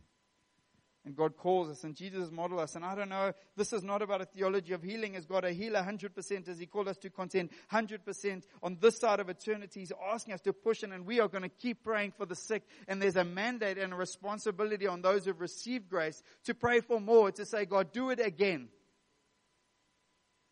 and 1.09 1.17
God 1.17 1.39
calls 1.39 1.71
us 1.71 1.85
and 1.85 1.97
Jesus 1.97 2.31
model 2.31 2.61
us. 2.61 2.77
And 2.77 2.85
I 2.85 2.95
don't 2.95 3.09
know, 3.09 3.33
this 3.57 3.73
is 3.73 3.83
not 3.83 4.03
about 4.03 4.21
a 4.21 4.27
theology 4.27 4.75
of 4.75 4.83
healing. 4.83 5.15
Is 5.15 5.25
God 5.25 5.43
a 5.43 5.53
healer 5.53 5.81
100% 5.81 6.49
as 6.49 6.59
He 6.59 6.67
called 6.67 6.87
us 6.87 6.99
to 6.99 7.09
contend 7.09 7.49
100% 7.73 8.43
on 8.63 8.77
this 8.79 8.99
side 8.99 9.19
of 9.19 9.31
eternity? 9.31 9.81
He's 9.81 9.93
asking 10.13 10.35
us 10.35 10.43
to 10.43 10.53
push 10.53 10.83
in 10.83 10.93
and 10.93 11.07
we 11.07 11.19
are 11.19 11.29
going 11.29 11.45
to 11.45 11.49
keep 11.49 11.83
praying 11.83 12.13
for 12.19 12.27
the 12.27 12.37
sick. 12.37 12.63
And 12.87 13.01
there's 13.01 13.17
a 13.17 13.25
mandate 13.25 13.79
and 13.79 13.95
a 13.95 13.97
responsibility 13.97 14.87
on 14.87 15.01
those 15.01 15.25
who've 15.25 15.41
received 15.41 15.89
grace 15.89 16.23
to 16.45 16.55
pray 16.55 16.81
for 16.81 17.01
more, 17.01 17.33
to 17.33 17.47
say, 17.47 17.65
God, 17.65 17.91
do 17.91 18.11
it 18.11 18.21
again. 18.21 18.69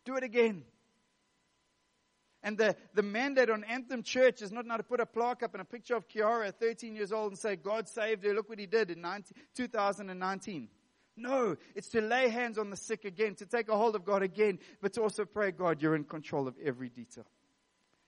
Do 0.05 0.15
it 0.15 0.23
again. 0.23 0.63
And 2.47 2.57
the, 2.57 2.77
the 2.93 3.03
mandate 3.03 3.49
on 3.49 3.65
Anthem 3.65 4.03
Church 4.03 4.41
is 4.41 4.53
not 4.53 4.65
now 4.65 4.77
to 4.77 4.83
put 4.83 5.01
a 5.01 5.05
plaque 5.05 5.43
up 5.43 5.53
and 5.53 5.61
a 5.61 5.65
picture 5.65 5.97
of 5.97 6.07
Kiara, 6.07 6.53
13 6.53 6.95
years 6.95 7.11
old, 7.11 7.33
and 7.33 7.37
say, 7.37 7.57
God 7.57 7.89
saved 7.89 8.23
her. 8.23 8.33
Look 8.33 8.47
what 8.47 8.57
he 8.57 8.65
did 8.65 8.89
in 8.89 9.01
19, 9.01 9.33
2019. 9.53 10.69
No, 11.17 11.57
it's 11.75 11.89
to 11.89 11.99
lay 11.99 12.29
hands 12.29 12.57
on 12.57 12.69
the 12.69 12.77
sick 12.77 13.03
again, 13.03 13.35
to 13.35 13.45
take 13.45 13.67
a 13.67 13.75
hold 13.75 13.97
of 13.97 14.05
God 14.05 14.23
again, 14.23 14.59
but 14.81 14.93
to 14.93 15.01
also 15.01 15.25
pray, 15.25 15.51
God, 15.51 15.81
you're 15.81 15.97
in 15.97 16.05
control 16.05 16.47
of 16.47 16.55
every 16.63 16.87
detail. 16.87 17.25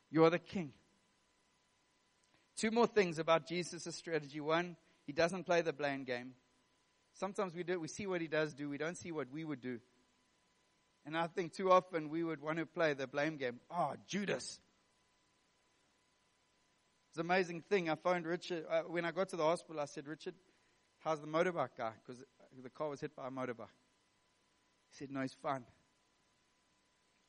You 0.09 0.23
are 0.23 0.29
the 0.29 0.39
king. 0.39 0.71
Two 2.55 2.71
more 2.71 2.87
things 2.87 3.19
about 3.19 3.45
Jesus' 3.45 3.93
strategy. 3.93 4.39
One, 4.39 4.77
he 5.05 5.11
doesn't 5.11 5.47
play 5.47 5.63
the 5.63 5.73
blame 5.73 6.05
game. 6.05 6.31
Sometimes 7.13 7.53
we 7.53 7.63
do, 7.63 7.77
we 7.77 7.89
see 7.89 8.07
what 8.07 8.21
he 8.21 8.29
does 8.29 8.53
do, 8.53 8.69
we 8.69 8.77
don't 8.77 8.97
see 8.97 9.11
what 9.11 9.29
we 9.33 9.43
would 9.43 9.59
do. 9.59 9.81
And 11.05 11.17
I 11.17 11.27
think 11.27 11.53
too 11.53 11.71
often 11.71 12.09
we 12.09 12.23
would 12.23 12.41
want 12.41 12.57
to 12.59 12.65
play 12.65 12.93
the 12.93 13.07
blame 13.07 13.37
game. 13.37 13.59
Oh, 13.71 13.93
Judas. 14.07 14.59
It's 17.09 17.17
an 17.17 17.25
amazing 17.25 17.61
thing. 17.61 17.89
I 17.89 17.95
phoned 17.95 18.27
Richard. 18.27 18.65
Uh, 18.69 18.81
when 18.81 19.05
I 19.05 19.11
got 19.11 19.29
to 19.29 19.35
the 19.35 19.43
hospital, 19.43 19.81
I 19.81 19.85
said, 19.85 20.07
Richard, 20.07 20.35
how's 20.99 21.19
the 21.19 21.27
motorbike 21.27 21.69
guy? 21.77 21.93
Because 22.05 22.23
the 22.61 22.69
car 22.69 22.89
was 22.89 23.01
hit 23.01 23.15
by 23.15 23.27
a 23.27 23.31
motorbike. 23.31 23.73
He 24.91 24.97
said, 24.97 25.11
no, 25.11 25.21
he's 25.21 25.33
fine. 25.33 25.63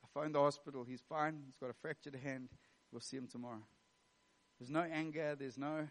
I 0.03 0.07
phoned 0.13 0.35
the 0.35 0.39
hospital. 0.39 0.83
He's 0.83 1.01
fine. 1.01 1.41
He's 1.45 1.55
got 1.55 1.69
a 1.69 1.75
fractured 1.81 2.15
hand. 2.15 2.49
We'll 2.91 3.01
see 3.01 3.17
him 3.17 3.27
tomorrow. 3.27 3.63
There's 4.59 4.69
no 4.69 4.81
anger. 4.81 5.35
There's 5.39 5.57
no. 5.57 5.87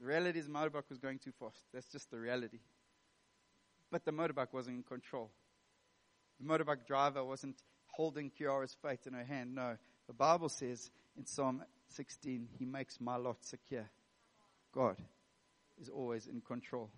The 0.00 0.06
reality 0.06 0.38
is, 0.38 0.46
the 0.46 0.52
motorbike 0.52 0.88
was 0.90 0.98
going 0.98 1.18
too 1.18 1.32
fast. 1.38 1.62
That's 1.72 1.86
just 1.86 2.10
the 2.10 2.18
reality. 2.18 2.58
But 3.90 4.04
the 4.04 4.12
motorbike 4.12 4.52
wasn't 4.52 4.76
in 4.76 4.82
control. 4.82 5.30
The 6.40 6.46
motorbike 6.46 6.86
driver 6.86 7.24
wasn't 7.24 7.56
holding 7.86 8.30
Kiara's 8.30 8.76
fate 8.82 9.06
in 9.06 9.14
her 9.14 9.24
hand. 9.24 9.54
No. 9.54 9.76
The 10.06 10.12
Bible 10.12 10.48
says 10.48 10.90
in 11.16 11.26
Psalm 11.26 11.62
16, 11.88 12.48
He 12.58 12.64
makes 12.64 13.00
my 13.00 13.16
lot 13.16 13.44
secure. 13.44 13.88
God 14.72 14.96
is 15.80 15.88
always 15.88 16.26
in 16.26 16.40
control 16.40 16.90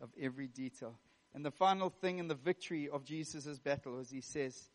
of 0.00 0.10
every 0.20 0.48
detail. 0.48 0.98
And 1.34 1.44
the 1.44 1.50
final 1.50 1.88
thing 1.88 2.18
in 2.18 2.28
the 2.28 2.34
victory 2.34 2.88
of 2.88 3.04
Jesus' 3.04 3.58
battle 3.58 3.98
is 4.00 4.10
He 4.10 4.20
says, 4.20 4.68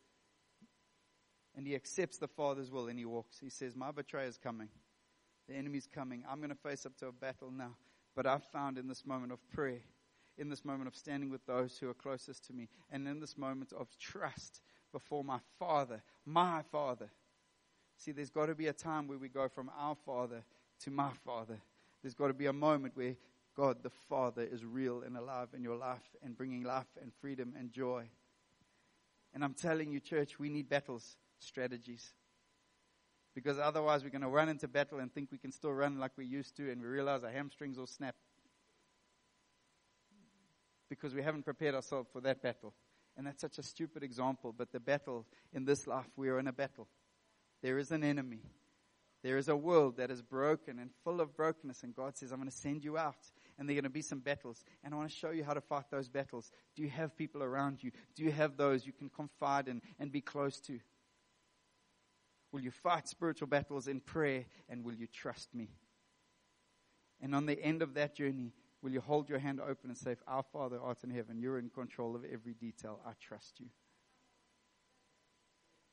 and 1.56 1.66
He 1.66 1.74
accepts 1.74 2.18
the 2.18 2.28
Father's 2.28 2.70
will 2.70 2.88
and 2.88 2.98
He 2.98 3.04
walks. 3.04 3.38
He 3.38 3.50
says, 3.50 3.76
My 3.76 3.90
betrayer 3.92 4.26
is 4.26 4.38
coming. 4.38 4.68
The 5.48 5.54
enemy's 5.54 5.88
coming. 5.92 6.24
I'm 6.28 6.38
going 6.38 6.50
to 6.50 6.56
face 6.56 6.84
up 6.84 6.96
to 6.98 7.06
a 7.06 7.12
battle 7.12 7.50
now. 7.50 7.76
But 8.14 8.26
I've 8.26 8.44
found 8.52 8.78
in 8.78 8.88
this 8.88 9.06
moment 9.06 9.32
of 9.32 9.38
prayer 9.50 9.80
in 10.38 10.48
this 10.48 10.64
moment 10.64 10.88
of 10.88 10.96
standing 10.96 11.30
with 11.30 11.44
those 11.46 11.76
who 11.78 11.88
are 11.90 11.94
closest 11.94 12.46
to 12.46 12.52
me, 12.52 12.68
and 12.90 13.06
in 13.06 13.20
this 13.20 13.36
moment 13.36 13.72
of 13.72 13.88
trust 13.98 14.60
before 14.92 15.24
my 15.24 15.38
Father, 15.58 16.02
my 16.24 16.62
Father. 16.70 17.10
See, 17.96 18.12
there's 18.12 18.30
got 18.30 18.46
to 18.46 18.54
be 18.54 18.68
a 18.68 18.72
time 18.72 19.08
where 19.08 19.18
we 19.18 19.28
go 19.28 19.48
from 19.48 19.70
our 19.78 19.96
Father 20.06 20.44
to 20.84 20.90
my 20.90 21.10
Father. 21.24 21.58
There's 22.02 22.14
got 22.14 22.28
to 22.28 22.34
be 22.34 22.46
a 22.46 22.52
moment 22.52 22.96
where 22.96 23.16
God 23.56 23.82
the 23.82 23.90
Father 23.90 24.42
is 24.42 24.64
real 24.64 25.02
and 25.02 25.16
alive 25.16 25.48
in 25.54 25.64
your 25.64 25.76
life 25.76 26.16
and 26.22 26.36
bringing 26.36 26.62
life 26.62 26.86
and 27.02 27.12
freedom 27.20 27.54
and 27.58 27.72
joy. 27.72 28.08
And 29.34 29.42
I'm 29.42 29.54
telling 29.54 29.90
you, 29.90 29.98
church, 29.98 30.38
we 30.38 30.48
need 30.48 30.68
battles, 30.68 31.16
strategies. 31.40 32.12
Because 33.34 33.58
otherwise, 33.58 34.04
we're 34.04 34.10
going 34.10 34.22
to 34.22 34.28
run 34.28 34.48
into 34.48 34.68
battle 34.68 35.00
and 35.00 35.12
think 35.12 35.30
we 35.32 35.38
can 35.38 35.52
still 35.52 35.72
run 35.72 35.98
like 35.98 36.12
we 36.16 36.24
used 36.24 36.56
to, 36.56 36.70
and 36.70 36.80
we 36.80 36.86
realize 36.86 37.24
our 37.24 37.30
hamstrings 37.30 37.78
will 37.78 37.86
snap 37.86 38.14
because 40.88 41.14
we 41.14 41.22
haven't 41.22 41.44
prepared 41.44 41.74
ourselves 41.74 42.08
for 42.12 42.20
that 42.22 42.42
battle. 42.42 42.74
And 43.16 43.26
that's 43.26 43.40
such 43.40 43.58
a 43.58 43.62
stupid 43.62 44.02
example, 44.02 44.54
but 44.56 44.72
the 44.72 44.80
battle 44.80 45.26
in 45.52 45.64
this 45.64 45.86
life, 45.86 46.06
we 46.16 46.28
are 46.28 46.38
in 46.38 46.46
a 46.46 46.52
battle. 46.52 46.88
There 47.62 47.78
is 47.78 47.90
an 47.90 48.04
enemy. 48.04 48.40
There 49.22 49.36
is 49.36 49.48
a 49.48 49.56
world 49.56 49.96
that 49.96 50.10
is 50.10 50.22
broken 50.22 50.78
and 50.78 50.90
full 51.02 51.20
of 51.20 51.36
brokenness, 51.36 51.82
and 51.82 51.94
God 51.94 52.16
says, 52.16 52.30
I'm 52.30 52.38
going 52.38 52.48
to 52.48 52.56
send 52.56 52.84
you 52.84 52.96
out. 52.96 53.16
and 53.58 53.68
there 53.68 53.74
are 53.74 53.80
going 53.80 53.84
to 53.84 53.90
be 53.90 54.02
some 54.02 54.20
battles. 54.20 54.64
And 54.84 54.94
I 54.94 54.96
want 54.96 55.10
to 55.10 55.16
show 55.16 55.30
you 55.30 55.42
how 55.42 55.54
to 55.54 55.60
fight 55.60 55.90
those 55.90 56.08
battles. 56.08 56.52
Do 56.76 56.82
you 56.82 56.90
have 56.90 57.16
people 57.16 57.42
around 57.42 57.82
you? 57.82 57.90
Do 58.14 58.22
you 58.22 58.30
have 58.30 58.56
those 58.56 58.86
you 58.86 58.92
can 58.92 59.08
confide 59.08 59.66
in 59.66 59.82
and 59.98 60.12
be 60.12 60.20
close 60.20 60.60
to? 60.60 60.78
Will 62.52 62.60
you 62.60 62.70
fight 62.70 63.08
spiritual 63.08 63.48
battles 63.48 63.88
in 63.88 64.00
prayer 64.00 64.44
and 64.68 64.84
will 64.84 64.94
you 64.94 65.08
trust 65.08 65.52
me? 65.54 65.68
And 67.20 67.34
on 67.34 67.46
the 67.46 67.60
end 67.60 67.82
of 67.82 67.94
that 67.94 68.14
journey, 68.14 68.52
will 68.82 68.90
you 68.90 69.00
hold 69.00 69.28
your 69.28 69.38
hand 69.38 69.60
open 69.60 69.90
and 69.90 69.96
say, 69.96 70.16
Our 70.26 70.42
Father 70.42 70.78
art 70.80 71.04
in 71.04 71.10
heaven, 71.10 71.38
you're 71.38 71.58
in 71.58 71.70
control 71.70 72.14
of 72.14 72.24
every 72.24 72.54
detail. 72.54 73.00
I 73.06 73.12
trust 73.20 73.60
you. 73.60 73.66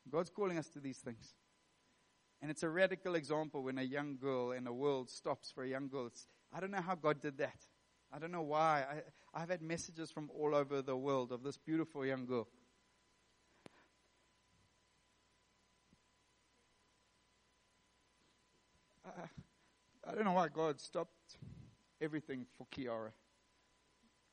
God's 0.10 0.30
calling 0.30 0.58
us 0.58 0.70
to 0.70 0.80
these 0.80 1.00
things. 1.00 1.34
And 2.42 2.52
it's 2.52 2.64
a 2.64 2.70
radical 2.70 3.16
example 3.16 3.64
when 3.64 3.80
a 3.80 3.84
young 3.84 4.18
girl 4.18 4.52
in 4.52 4.68
a 4.68 4.74
world 4.74 5.10
stops 5.10 5.52
for 5.52 5.64
a 5.64 5.68
young 5.68 5.88
girl. 5.88 6.08
It's, 6.08 6.28
I 6.54 6.60
don't 6.60 6.72
know 6.72 6.82
how 6.82 6.96
God 6.96 7.22
did 7.22 7.38
that. 7.40 7.66
I 8.14 8.20
don't 8.20 8.32
know 8.32 8.44
why. 8.44 8.84
I, 9.34 9.42
I've 9.42 9.50
had 9.50 9.62
messages 9.62 10.12
from 10.12 10.30
all 10.38 10.54
over 10.54 10.82
the 10.82 10.96
world 10.96 11.32
of 11.32 11.44
this 11.44 11.58
beautiful 11.58 12.06
young 12.06 12.26
girl. 12.26 12.48
I, 19.06 20.10
I 20.10 20.14
don't 20.14 20.26
know 20.26 20.34
why 20.34 20.50
God 20.50 20.80
stopped 20.80 21.38
everything 22.06 22.46
for 22.58 22.66
Kiara. 22.68 23.12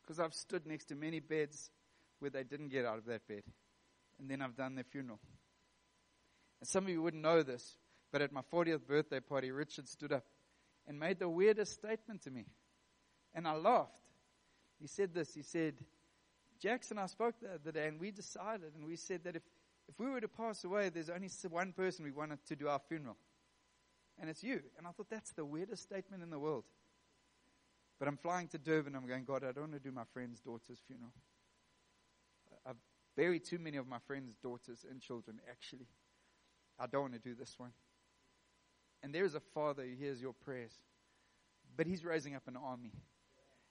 Because 0.03 0.21
I've 0.21 0.35
stood 0.35 0.67
next 0.67 0.85
to 0.87 0.95
many 0.95 1.19
beds 1.19 1.71
where 2.21 2.31
they 2.31 2.45
didn't 2.45 2.69
get 2.69 2.85
out 2.85 2.99
of 2.99 3.07
that 3.07 3.27
bed. 3.27 3.43
And 4.21 4.31
then 4.31 4.41
I've 4.43 4.57
done 4.57 4.77
their 4.77 4.85
funeral. 4.85 5.19
And 6.61 6.69
some 6.69 6.85
of 6.85 6.91
you 6.91 7.03
wouldn't 7.03 7.23
know 7.23 7.43
this, 7.43 7.77
but 8.13 8.23
at 8.23 8.31
my 8.33 8.43
40th 8.53 8.87
birthday 8.87 9.19
party, 9.19 9.51
Richard 9.51 9.89
stood 9.89 10.13
up 10.13 10.25
and 10.87 10.99
made 11.01 11.19
the 11.19 11.29
weirdest 11.29 11.73
statement 11.73 12.23
to 12.23 12.31
me. 12.31 12.47
And 13.35 13.49
I 13.49 13.55
laughed. 13.55 13.91
He 14.81 14.87
said 14.87 15.15
this. 15.15 15.35
He 15.35 15.43
said, 15.43 15.75
Jackson, 16.61 16.99
I 16.99 17.07
spoke 17.07 17.35
the 17.41 17.55
other 17.55 17.73
day 17.73 17.89
and 17.89 17.99
we 17.99 18.11
decided 18.11 18.75
and 18.77 18.85
we 18.87 18.95
said 18.95 19.25
that 19.25 19.35
if, 19.35 19.43
if 19.89 19.99
we 19.99 20.09
were 20.09 20.21
to 20.21 20.29
pass 20.29 20.63
away, 20.63 20.91
there's 20.91 21.11
only 21.11 21.29
one 21.49 21.73
person 21.73 22.05
we 22.05 22.13
wanted 22.13 22.45
to 22.47 22.55
do 22.55 22.69
our 22.69 22.81
funeral. 22.89 23.17
And 24.21 24.31
it's 24.31 24.45
you. 24.45 24.61
And 24.79 24.87
I 24.87 24.91
thought 24.91 25.11
that's 25.11 25.33
the 25.33 25.45
weirdest 25.45 25.83
statement 25.83 26.23
in 26.23 26.31
the 26.31 26.39
world. 26.39 26.65
But 28.03 28.09
I'm 28.09 28.17
flying 28.17 28.49
to 28.49 28.59
Durban. 28.59 28.97
I'm 28.97 29.07
going, 29.07 29.23
God, 29.23 29.45
I 29.45 29.53
don't 29.53 29.71
want 29.71 29.75
to 29.75 29.79
do 29.79 29.93
my 29.93 30.03
friend's 30.13 30.41
daughter's 30.41 30.81
funeral. 30.89 31.13
I've 32.67 32.75
buried 33.17 33.45
too 33.45 33.61
many 33.61 33.77
of 33.77 33.87
my 33.87 34.01
friend's 34.09 34.35
daughters 34.43 34.85
and 34.91 35.01
children, 35.01 35.39
actually. 35.49 35.87
I 36.81 36.89
don't 36.89 37.03
want 37.03 37.13
to 37.13 37.21
do 37.21 37.37
this 37.37 37.55
one. 37.59 37.71
And 39.05 39.15
there 39.15 39.25
is 39.25 39.37
a 39.37 39.41
Father 39.55 39.85
who 39.85 39.95
hears 39.95 40.21
your 40.21 40.33
prayers. 40.33 40.73
But 41.77 41.87
He's 41.87 42.05
raising 42.05 42.35
up 42.35 42.49
an 42.49 42.57
army. 42.57 42.91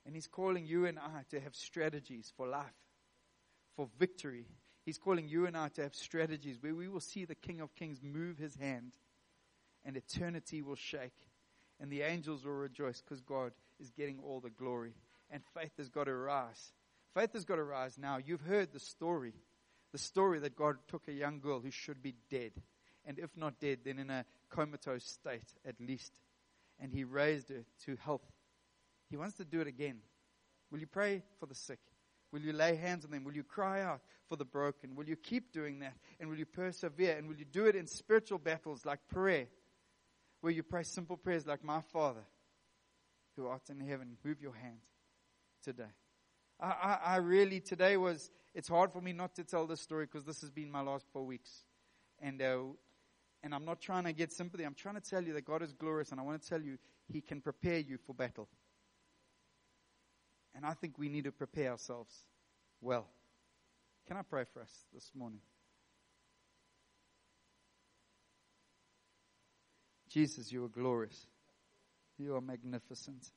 And 0.05 0.15
He's 0.15 0.27
calling 0.27 0.65
you 0.65 0.85
and 0.85 0.97
I 0.97 1.25
to 1.31 1.41
have 1.41 1.53
strategies 1.53 2.31
for 2.37 2.47
life, 2.47 2.79
for 3.75 3.89
victory. 3.99 4.45
He's 4.85 4.97
calling 4.97 5.27
you 5.27 5.45
and 5.45 5.57
I 5.57 5.67
to 5.75 5.83
have 5.83 5.93
strategies 5.93 6.55
where 6.61 6.73
we 6.73 6.87
will 6.87 7.01
see 7.01 7.25
the 7.25 7.35
King 7.35 7.59
of 7.59 7.75
Kings 7.75 7.99
move 8.01 8.37
His 8.37 8.55
hand 8.55 8.93
and 9.83 9.97
eternity 9.97 10.61
will 10.61 10.77
shake. 10.77 11.27
And 11.81 11.91
the 11.91 12.03
angels 12.03 12.45
will 12.45 12.53
rejoice 12.53 13.01
because 13.01 13.19
God 13.19 13.51
is 13.79 13.89
getting 13.89 14.19
all 14.23 14.39
the 14.39 14.49
glory. 14.49 14.93
And 15.29 15.41
faith 15.53 15.71
has 15.77 15.89
got 15.89 16.05
to 16.05 16.13
rise. 16.13 16.71
Faith 17.13 17.33
has 17.33 17.43
got 17.43 17.55
to 17.57 17.63
rise 17.63 17.97
now. 17.97 18.19
You've 18.23 18.41
heard 18.41 18.71
the 18.71 18.79
story. 18.79 19.33
The 19.91 19.97
story 19.97 20.39
that 20.39 20.55
God 20.55 20.77
took 20.87 21.07
a 21.09 21.13
young 21.13 21.39
girl 21.39 21.59
who 21.59 21.71
should 21.71 22.01
be 22.01 22.13
dead 22.29 22.53
and 23.05 23.19
if 23.19 23.35
not 23.35 23.59
dead, 23.59 23.79
then 23.83 23.99
in 23.99 24.09
a 24.09 24.25
comatose 24.49 25.05
state 25.05 25.53
at 25.65 25.79
least. 25.79 26.11
And 26.79 26.91
he 26.91 27.03
raised 27.03 27.49
her 27.49 27.63
to 27.85 27.95
health. 27.97 28.25
He 29.09 29.17
wants 29.17 29.35
to 29.35 29.45
do 29.45 29.61
it 29.61 29.67
again. 29.67 29.99
Will 30.71 30.79
you 30.79 30.87
pray 30.87 31.23
for 31.39 31.45
the 31.45 31.55
sick? 31.55 31.79
Will 32.31 32.41
you 32.41 32.53
lay 32.53 32.75
hands 32.75 33.03
on 33.03 33.11
them? 33.11 33.23
Will 33.23 33.35
you 33.35 33.43
cry 33.43 33.81
out 33.81 34.01
for 34.29 34.37
the 34.37 34.45
broken? 34.45 34.95
Will 34.95 35.07
you 35.07 35.17
keep 35.17 35.51
doing 35.51 35.79
that? 35.79 35.93
And 36.19 36.29
will 36.29 36.37
you 36.37 36.45
persevere? 36.45 37.17
And 37.17 37.27
will 37.27 37.35
you 37.35 37.45
do 37.45 37.65
it 37.65 37.75
in 37.75 37.87
spiritual 37.87 38.37
battles 38.37 38.85
like 38.85 38.99
prayer, 39.09 39.47
where 40.41 40.51
you 40.51 40.63
pray 40.63 40.83
simple 40.83 41.17
prayers 41.17 41.47
like, 41.47 41.63
My 41.63 41.81
Father, 41.81 42.23
who 43.35 43.47
art 43.47 43.69
in 43.69 43.79
heaven, 43.79 44.17
move 44.23 44.41
your 44.41 44.53
hand 44.53 44.79
today. 45.63 45.93
I, 46.59 46.67
I, 46.67 46.99
I 47.13 47.15
really, 47.17 47.59
today 47.59 47.97
was, 47.97 48.29
it's 48.53 48.67
hard 48.67 48.91
for 48.91 49.01
me 49.01 49.13
not 49.13 49.35
to 49.35 49.43
tell 49.43 49.65
this 49.65 49.81
story 49.81 50.05
because 50.05 50.25
this 50.25 50.41
has 50.41 50.49
been 50.49 50.69
my 50.69 50.81
last 50.81 51.05
four 51.13 51.25
weeks. 51.25 51.49
And 52.19 52.41
uh, 52.41 52.57
and 53.43 53.55
I'm 53.55 53.65
not 53.65 53.81
trying 53.81 54.03
to 54.03 54.13
get 54.13 54.31
sympathy. 54.31 54.63
I'm 54.63 54.75
trying 54.75 54.95
to 54.95 55.01
tell 55.01 55.23
you 55.23 55.33
that 55.33 55.45
God 55.45 55.63
is 55.63 55.73
glorious, 55.73 56.11
and 56.11 56.19
I 56.19 56.23
want 56.23 56.41
to 56.41 56.47
tell 56.47 56.61
you 56.61 56.77
He 57.07 57.21
can 57.21 57.41
prepare 57.41 57.79
you 57.79 57.97
for 58.05 58.13
battle. 58.13 58.47
And 60.53 60.65
I 60.65 60.73
think 60.73 60.97
we 60.97 61.09
need 61.09 61.23
to 61.23 61.31
prepare 61.31 61.71
ourselves 61.71 62.13
well. 62.81 63.07
Can 64.07 64.17
I 64.17 64.21
pray 64.21 64.43
for 64.53 64.61
us 64.61 64.71
this 64.93 65.11
morning? 65.15 65.39
Jesus, 70.11 70.51
you 70.51 70.65
are 70.65 70.69
glorious. 70.69 71.27
You 72.17 72.35
are 72.35 72.41
magnificent. 72.41 73.31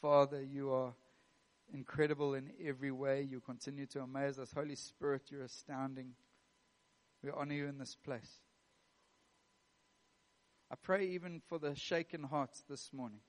Father, 0.00 0.40
you 0.40 0.72
are 0.72 0.94
incredible 1.74 2.34
in 2.34 2.50
every 2.64 2.92
way. 2.92 3.26
You 3.28 3.40
continue 3.40 3.86
to 3.86 4.02
amaze 4.02 4.38
us. 4.38 4.52
Holy 4.52 4.76
Spirit, 4.76 5.22
you're 5.30 5.42
astounding. 5.42 6.12
We 7.24 7.30
honor 7.30 7.54
you 7.54 7.66
in 7.66 7.78
this 7.78 7.96
place. 7.96 8.40
I 10.70 10.76
pray 10.80 11.06
even 11.08 11.42
for 11.48 11.58
the 11.58 11.74
shaken 11.74 12.22
hearts 12.22 12.62
this 12.68 12.92
morning. 12.92 13.20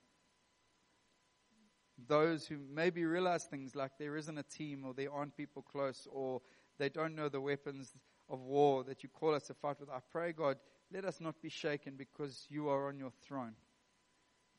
Those 2.07 2.45
who 2.45 2.57
maybe 2.71 3.05
realize 3.05 3.45
things 3.45 3.75
like 3.75 3.91
there 3.97 4.15
isn't 4.17 4.37
a 4.37 4.43
team 4.43 4.83
or 4.85 4.93
there 4.93 5.11
aren't 5.11 5.35
people 5.35 5.63
close 5.63 6.07
or 6.11 6.41
they 6.77 6.89
don't 6.89 7.15
know 7.15 7.29
the 7.29 7.41
weapons 7.41 7.93
of 8.29 8.39
war 8.41 8.83
that 8.83 9.03
you 9.03 9.09
call 9.09 9.33
us 9.33 9.47
to 9.47 9.53
fight 9.53 9.79
with. 9.79 9.89
I 9.89 9.99
pray, 10.11 10.31
God, 10.31 10.57
let 10.93 11.05
us 11.05 11.19
not 11.19 11.41
be 11.41 11.49
shaken 11.49 11.95
because 11.97 12.45
you 12.49 12.69
are 12.69 12.87
on 12.87 12.99
your 12.99 13.11
throne. 13.27 13.55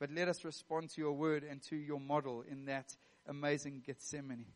But 0.00 0.10
let 0.10 0.28
us 0.28 0.44
respond 0.44 0.90
to 0.90 1.00
your 1.00 1.12
word 1.12 1.44
and 1.44 1.62
to 1.64 1.76
your 1.76 2.00
model 2.00 2.44
in 2.50 2.64
that 2.64 2.94
amazing 3.26 3.82
Gethsemane. 3.86 4.46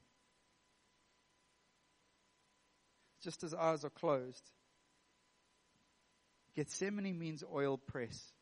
Just 3.22 3.44
as 3.44 3.54
eyes 3.54 3.84
are 3.84 3.90
closed, 3.90 4.42
Gethsemane 6.56 7.16
means 7.16 7.44
oil 7.52 7.78
press. 7.78 8.32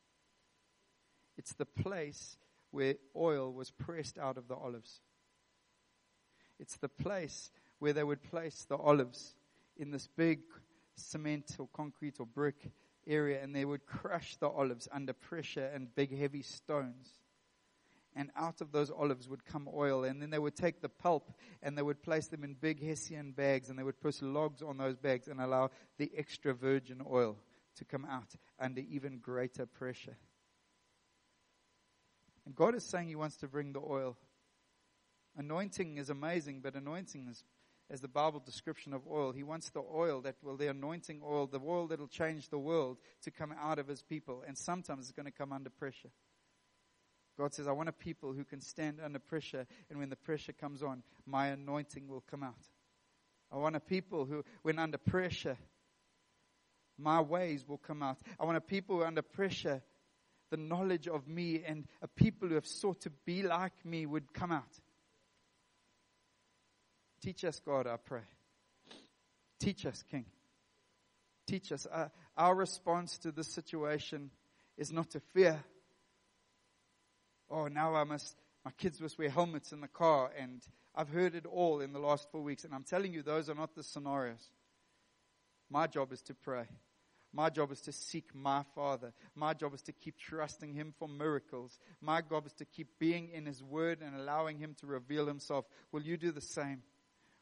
It's 1.36 1.52
the 1.54 1.66
place 1.66 2.38
where 2.70 2.94
oil 3.14 3.52
was 3.52 3.70
pressed 3.70 4.18
out 4.18 4.38
of 4.38 4.48
the 4.48 4.54
olives. 4.54 5.00
It's 6.58 6.76
the 6.78 6.88
place 6.88 7.50
where 7.78 7.92
they 7.92 8.04
would 8.04 8.22
place 8.22 8.64
the 8.68 8.76
olives 8.76 9.34
in 9.76 9.90
this 9.90 10.08
big 10.16 10.40
cement 10.96 11.56
or 11.58 11.68
concrete 11.74 12.16
or 12.18 12.26
brick 12.26 12.70
area 13.06 13.42
and 13.42 13.54
they 13.54 13.64
would 13.64 13.86
crush 13.86 14.36
the 14.36 14.48
olives 14.48 14.88
under 14.92 15.12
pressure 15.12 15.70
and 15.72 15.94
big 15.94 16.16
heavy 16.16 16.42
stones. 16.42 17.08
And 18.14 18.30
out 18.34 18.62
of 18.62 18.72
those 18.72 18.90
olives 18.90 19.28
would 19.28 19.44
come 19.44 19.68
oil. 19.72 20.04
And 20.04 20.22
then 20.22 20.30
they 20.30 20.38
would 20.38 20.56
take 20.56 20.80
the 20.80 20.88
pulp 20.88 21.32
and 21.62 21.76
they 21.76 21.82
would 21.82 22.02
place 22.02 22.28
them 22.28 22.44
in 22.44 22.54
big 22.54 22.82
Hessian 22.82 23.32
bags 23.32 23.68
and 23.68 23.78
they 23.78 23.82
would 23.82 24.00
put 24.00 24.22
logs 24.22 24.62
on 24.62 24.78
those 24.78 24.96
bags 24.96 25.28
and 25.28 25.40
allow 25.40 25.70
the 25.98 26.10
extra 26.16 26.54
virgin 26.54 27.02
oil 27.08 27.36
to 27.76 27.84
come 27.84 28.06
out 28.06 28.34
under 28.58 28.80
even 28.80 29.18
greater 29.18 29.66
pressure. 29.66 30.16
And 32.46 32.54
God 32.54 32.74
is 32.74 32.84
saying 32.84 33.08
He 33.08 33.16
wants 33.16 33.36
to 33.38 33.48
bring 33.48 33.72
the 33.72 33.80
oil. 33.80 34.16
Anointing 35.36 35.98
is 35.98 36.08
amazing, 36.08 36.60
but 36.62 36.74
anointing 36.74 37.28
is, 37.28 37.44
as 37.90 38.00
the 38.00 38.08
Bible 38.08 38.42
description 38.44 38.92
of 38.92 39.02
oil, 39.06 39.32
He 39.32 39.42
wants 39.42 39.70
the 39.70 39.82
oil 39.82 40.20
that 40.22 40.36
will, 40.42 40.56
the 40.56 40.68
anointing 40.68 41.20
oil, 41.24 41.46
the 41.46 41.60
oil 41.64 41.86
that 41.88 42.00
will 42.00 42.08
change 42.08 42.48
the 42.48 42.58
world 42.58 42.98
to 43.22 43.30
come 43.30 43.54
out 43.60 43.78
of 43.78 43.86
His 43.86 44.02
people. 44.02 44.42
And 44.46 44.58
sometimes 44.58 45.04
it's 45.04 45.12
going 45.12 45.26
to 45.26 45.32
come 45.32 45.52
under 45.52 45.70
pressure. 45.70 46.10
God 47.38 47.54
says, 47.54 47.68
I 47.68 47.72
want 47.72 47.88
a 47.88 47.92
people 47.92 48.32
who 48.32 48.44
can 48.44 48.60
stand 48.60 48.98
under 49.04 49.18
pressure, 49.18 49.66
and 49.90 49.98
when 49.98 50.08
the 50.08 50.16
pressure 50.16 50.52
comes 50.52 50.82
on, 50.82 51.02
my 51.26 51.48
anointing 51.48 52.08
will 52.08 52.24
come 52.30 52.42
out. 52.42 52.54
I 53.52 53.58
want 53.58 53.76
a 53.76 53.80
people 53.80 54.24
who, 54.24 54.42
when 54.62 54.78
under 54.78 54.98
pressure, 54.98 55.58
my 56.98 57.20
ways 57.20 57.64
will 57.68 57.78
come 57.78 58.02
out. 58.02 58.18
I 58.40 58.44
want 58.44 58.56
a 58.56 58.62
people 58.62 58.96
who 58.96 59.02
are 59.02 59.06
under 59.06 59.22
pressure, 59.22 59.82
the 60.50 60.56
knowledge 60.56 61.08
of 61.08 61.28
me 61.28 61.62
and 61.66 61.86
a 62.00 62.08
people 62.08 62.48
who 62.48 62.54
have 62.54 62.66
sought 62.66 63.02
to 63.02 63.10
be 63.26 63.42
like 63.42 63.84
me 63.84 64.06
would 64.06 64.32
come 64.32 64.50
out. 64.50 64.80
Teach 67.26 67.44
us, 67.44 67.58
God, 67.58 67.88
I 67.88 67.96
pray. 67.96 68.20
Teach 69.58 69.84
us, 69.84 70.00
King. 70.08 70.26
Teach 71.44 71.72
us. 71.72 71.84
Uh, 71.92 72.06
our 72.36 72.54
response 72.54 73.18
to 73.18 73.32
this 73.32 73.52
situation 73.52 74.30
is 74.78 74.92
not 74.92 75.10
to 75.10 75.18
fear. 75.34 75.58
Oh, 77.50 77.66
now 77.66 77.96
I 77.96 78.04
must, 78.04 78.36
my 78.64 78.70
kids 78.78 79.00
must 79.00 79.18
wear 79.18 79.28
helmets 79.28 79.72
in 79.72 79.80
the 79.80 79.88
car. 79.88 80.30
And 80.38 80.62
I've 80.94 81.08
heard 81.08 81.34
it 81.34 81.46
all 81.46 81.80
in 81.80 81.92
the 81.92 81.98
last 81.98 82.30
four 82.30 82.42
weeks. 82.42 82.62
And 82.62 82.72
I'm 82.72 82.84
telling 82.84 83.12
you, 83.12 83.22
those 83.22 83.50
are 83.50 83.56
not 83.56 83.74
the 83.74 83.82
scenarios. 83.82 84.48
My 85.68 85.88
job 85.88 86.12
is 86.12 86.22
to 86.22 86.34
pray. 86.34 86.66
My 87.32 87.50
job 87.50 87.72
is 87.72 87.80
to 87.80 87.92
seek 87.92 88.32
my 88.36 88.62
Father. 88.76 89.12
My 89.34 89.52
job 89.52 89.74
is 89.74 89.82
to 89.82 89.92
keep 89.92 90.16
trusting 90.16 90.74
Him 90.74 90.94
for 90.96 91.08
miracles. 91.08 91.76
My 92.00 92.20
job 92.20 92.46
is 92.46 92.52
to 92.52 92.64
keep 92.64 93.00
being 93.00 93.30
in 93.34 93.46
His 93.46 93.64
Word 93.64 93.98
and 94.00 94.14
allowing 94.14 94.58
Him 94.58 94.76
to 94.78 94.86
reveal 94.86 95.26
Himself. 95.26 95.64
Will 95.90 96.02
you 96.02 96.16
do 96.16 96.30
the 96.30 96.40
same? 96.40 96.82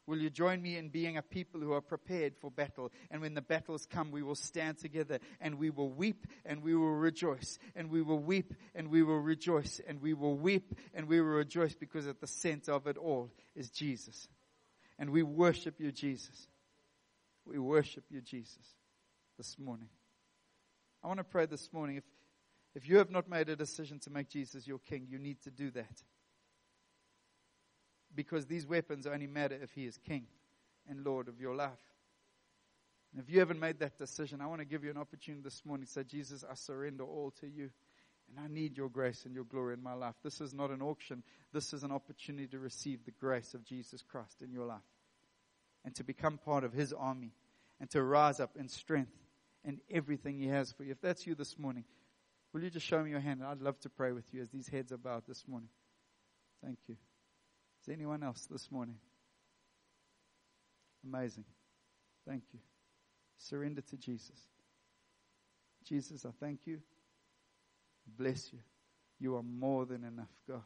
Will 0.07 0.19
you 0.19 0.29
join 0.29 0.61
me 0.61 0.77
in 0.77 0.89
being 0.89 1.17
a 1.17 1.23
people 1.23 1.59
who 1.59 1.73
are 1.73 1.81
prepared 1.81 2.35
for 2.37 2.51
battle? 2.51 2.91
And 3.09 3.21
when 3.21 3.33
the 3.33 3.41
battles 3.41 3.87
come, 3.87 4.11
we 4.11 4.21
will 4.21 4.35
stand 4.35 4.77
together 4.77 5.19
and 5.41 5.55
we 5.55 5.71
will 5.71 5.89
weep 5.89 6.27
and 6.45 6.61
we 6.61 6.75
will 6.75 6.93
rejoice 6.93 7.57
and 7.75 7.89
we 7.89 8.03
will 8.03 8.19
weep 8.19 8.53
and 8.75 8.89
we 8.89 9.01
will 9.01 9.19
rejoice 9.19 9.81
and 9.87 10.01
we 10.01 10.13
will 10.13 10.35
weep 10.35 10.75
and 10.93 11.07
we 11.07 11.19
will 11.21 11.29
rejoice 11.29 11.73
because 11.73 12.05
at 12.05 12.21
the 12.21 12.27
center 12.27 12.73
of 12.73 12.85
it 12.85 12.97
all 12.97 13.31
is 13.55 13.71
Jesus. 13.71 14.27
And 14.99 15.09
we 15.09 15.23
worship 15.23 15.79
you, 15.79 15.91
Jesus. 15.91 16.47
We 17.45 17.57
worship 17.57 18.05
you, 18.09 18.21
Jesus, 18.21 18.75
this 19.37 19.57
morning. 19.57 19.89
I 21.03 21.07
want 21.07 21.19
to 21.19 21.23
pray 21.23 21.47
this 21.47 21.73
morning. 21.73 21.97
If, 21.97 22.03
if 22.75 22.87
you 22.87 22.97
have 22.97 23.09
not 23.09 23.27
made 23.27 23.49
a 23.49 23.55
decision 23.55 23.99
to 24.01 24.11
make 24.11 24.29
Jesus 24.29 24.67
your 24.67 24.79
King, 24.79 25.07
you 25.09 25.17
need 25.17 25.41
to 25.43 25.51
do 25.51 25.71
that 25.71 26.03
because 28.15 28.45
these 28.45 28.65
weapons 28.65 29.05
only 29.07 29.27
matter 29.27 29.57
if 29.61 29.71
He 29.73 29.85
is 29.85 29.97
King 29.97 30.25
and 30.89 31.05
Lord 31.05 31.27
of 31.27 31.39
your 31.39 31.55
life. 31.55 31.71
And 33.11 33.23
if 33.23 33.33
you 33.33 33.39
haven't 33.39 33.59
made 33.59 33.79
that 33.79 33.97
decision, 33.97 34.41
I 34.41 34.47
want 34.47 34.59
to 34.59 34.65
give 34.65 34.83
you 34.83 34.91
an 34.91 34.97
opportunity 34.97 35.43
this 35.43 35.61
morning 35.65 35.85
say, 35.85 36.03
Jesus, 36.03 36.43
I 36.49 36.55
surrender 36.55 37.03
all 37.03 37.31
to 37.39 37.47
you. 37.47 37.69
And 38.29 38.43
I 38.43 38.47
need 38.47 38.75
your 38.75 38.89
grace 38.89 39.25
and 39.25 39.35
your 39.35 39.43
glory 39.43 39.75
in 39.75 39.83
my 39.83 39.93
life. 39.93 40.15
This 40.23 40.41
is 40.41 40.53
not 40.53 40.71
an 40.71 40.81
auction. 40.81 41.23
This 41.53 41.73
is 41.73 41.83
an 41.83 41.91
opportunity 41.91 42.47
to 42.47 42.59
receive 42.59 43.05
the 43.05 43.11
grace 43.11 43.53
of 43.53 43.63
Jesus 43.63 44.03
Christ 44.03 44.41
in 44.41 44.51
your 44.51 44.65
life 44.65 44.79
and 45.85 45.95
to 45.95 46.03
become 46.03 46.39
part 46.39 46.63
of 46.63 46.73
His 46.73 46.91
army 46.91 47.31
and 47.79 47.89
to 47.91 48.01
rise 48.01 48.39
up 48.39 48.57
in 48.57 48.67
strength 48.67 49.15
and 49.63 49.79
everything 49.91 50.39
He 50.39 50.47
has 50.47 50.71
for 50.71 50.83
you. 50.83 50.91
If 50.91 51.01
that's 51.01 51.27
you 51.27 51.35
this 51.35 51.57
morning, 51.59 51.85
will 52.51 52.63
you 52.63 52.69
just 52.69 52.85
show 52.85 53.01
me 53.03 53.11
your 53.11 53.19
hand? 53.19 53.43
I'd 53.43 53.61
love 53.61 53.79
to 53.81 53.89
pray 53.89 54.11
with 54.11 54.33
you 54.33 54.41
as 54.41 54.49
these 54.49 54.67
heads 54.67 54.91
are 54.91 54.97
bowed 54.97 55.23
this 55.27 55.47
morning. 55.47 55.69
Thank 56.63 56.79
you. 56.87 56.97
Is 57.85 57.93
anyone 57.93 58.23
else 58.23 58.47
this 58.49 58.71
morning? 58.71 58.95
Amazing. 61.05 61.45
Thank 62.27 62.41
you. 62.51 62.59
Surrender 63.37 63.81
to 63.81 63.97
Jesus. 63.97 64.39
Jesus, 65.83 66.25
I 66.25 66.31
thank 66.39 66.61
you. 66.65 66.79
Bless 68.17 68.51
you. 68.51 68.59
You 69.19 69.35
are 69.35 69.43
more 69.43 69.85
than 69.85 70.03
enough, 70.03 70.33
God. 70.47 70.63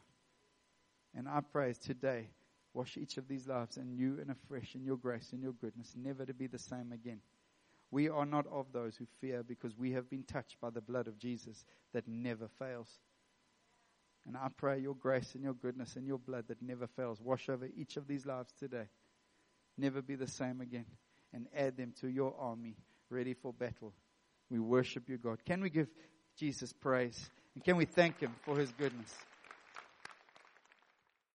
And 1.14 1.28
I 1.28 1.40
pray 1.40 1.74
today, 1.74 2.28
wash 2.72 2.96
each 2.96 3.18
of 3.18 3.28
these 3.28 3.46
lives 3.46 3.76
anew 3.76 4.16
and 4.18 4.30
afresh 4.30 4.74
in 4.74 4.82
your 4.82 4.96
grace 4.96 5.34
and 5.34 5.42
your 5.42 5.52
goodness, 5.52 5.92
never 5.94 6.24
to 6.24 6.32
be 6.32 6.46
the 6.46 6.58
same 6.58 6.90
again. 6.90 7.20
We 7.90 8.08
are 8.08 8.24
not 8.24 8.46
of 8.46 8.72
those 8.72 8.96
who 8.96 9.04
fear 9.20 9.42
because 9.42 9.76
we 9.76 9.92
have 9.92 10.08
been 10.08 10.22
touched 10.22 10.58
by 10.58 10.70
the 10.70 10.80
blood 10.80 11.06
of 11.06 11.18
Jesus 11.18 11.66
that 11.92 12.08
never 12.08 12.48
fails. 12.48 12.98
And 14.30 14.36
I 14.36 14.46
pray 14.56 14.78
your 14.78 14.94
grace 14.94 15.34
and 15.34 15.42
your 15.42 15.54
goodness 15.54 15.96
and 15.96 16.06
your 16.06 16.18
blood 16.18 16.44
that 16.46 16.62
never 16.62 16.86
fails 16.86 17.20
wash 17.20 17.48
over 17.48 17.66
each 17.76 17.96
of 17.96 18.06
these 18.06 18.24
lives 18.24 18.52
today. 18.60 18.84
Never 19.76 20.02
be 20.02 20.14
the 20.14 20.28
same 20.28 20.60
again. 20.60 20.84
And 21.32 21.48
add 21.52 21.76
them 21.76 21.94
to 22.00 22.06
your 22.06 22.36
army 22.38 22.76
ready 23.10 23.34
for 23.34 23.52
battle. 23.52 23.92
We 24.48 24.60
worship 24.60 25.08
you, 25.08 25.18
God. 25.18 25.44
Can 25.44 25.60
we 25.60 25.68
give 25.68 25.88
Jesus 26.38 26.72
praise? 26.72 27.28
And 27.56 27.64
can 27.64 27.76
we 27.76 27.86
thank 27.86 28.20
him 28.20 28.30
for 28.44 28.56
his 28.56 28.70
goodness? 28.70 29.12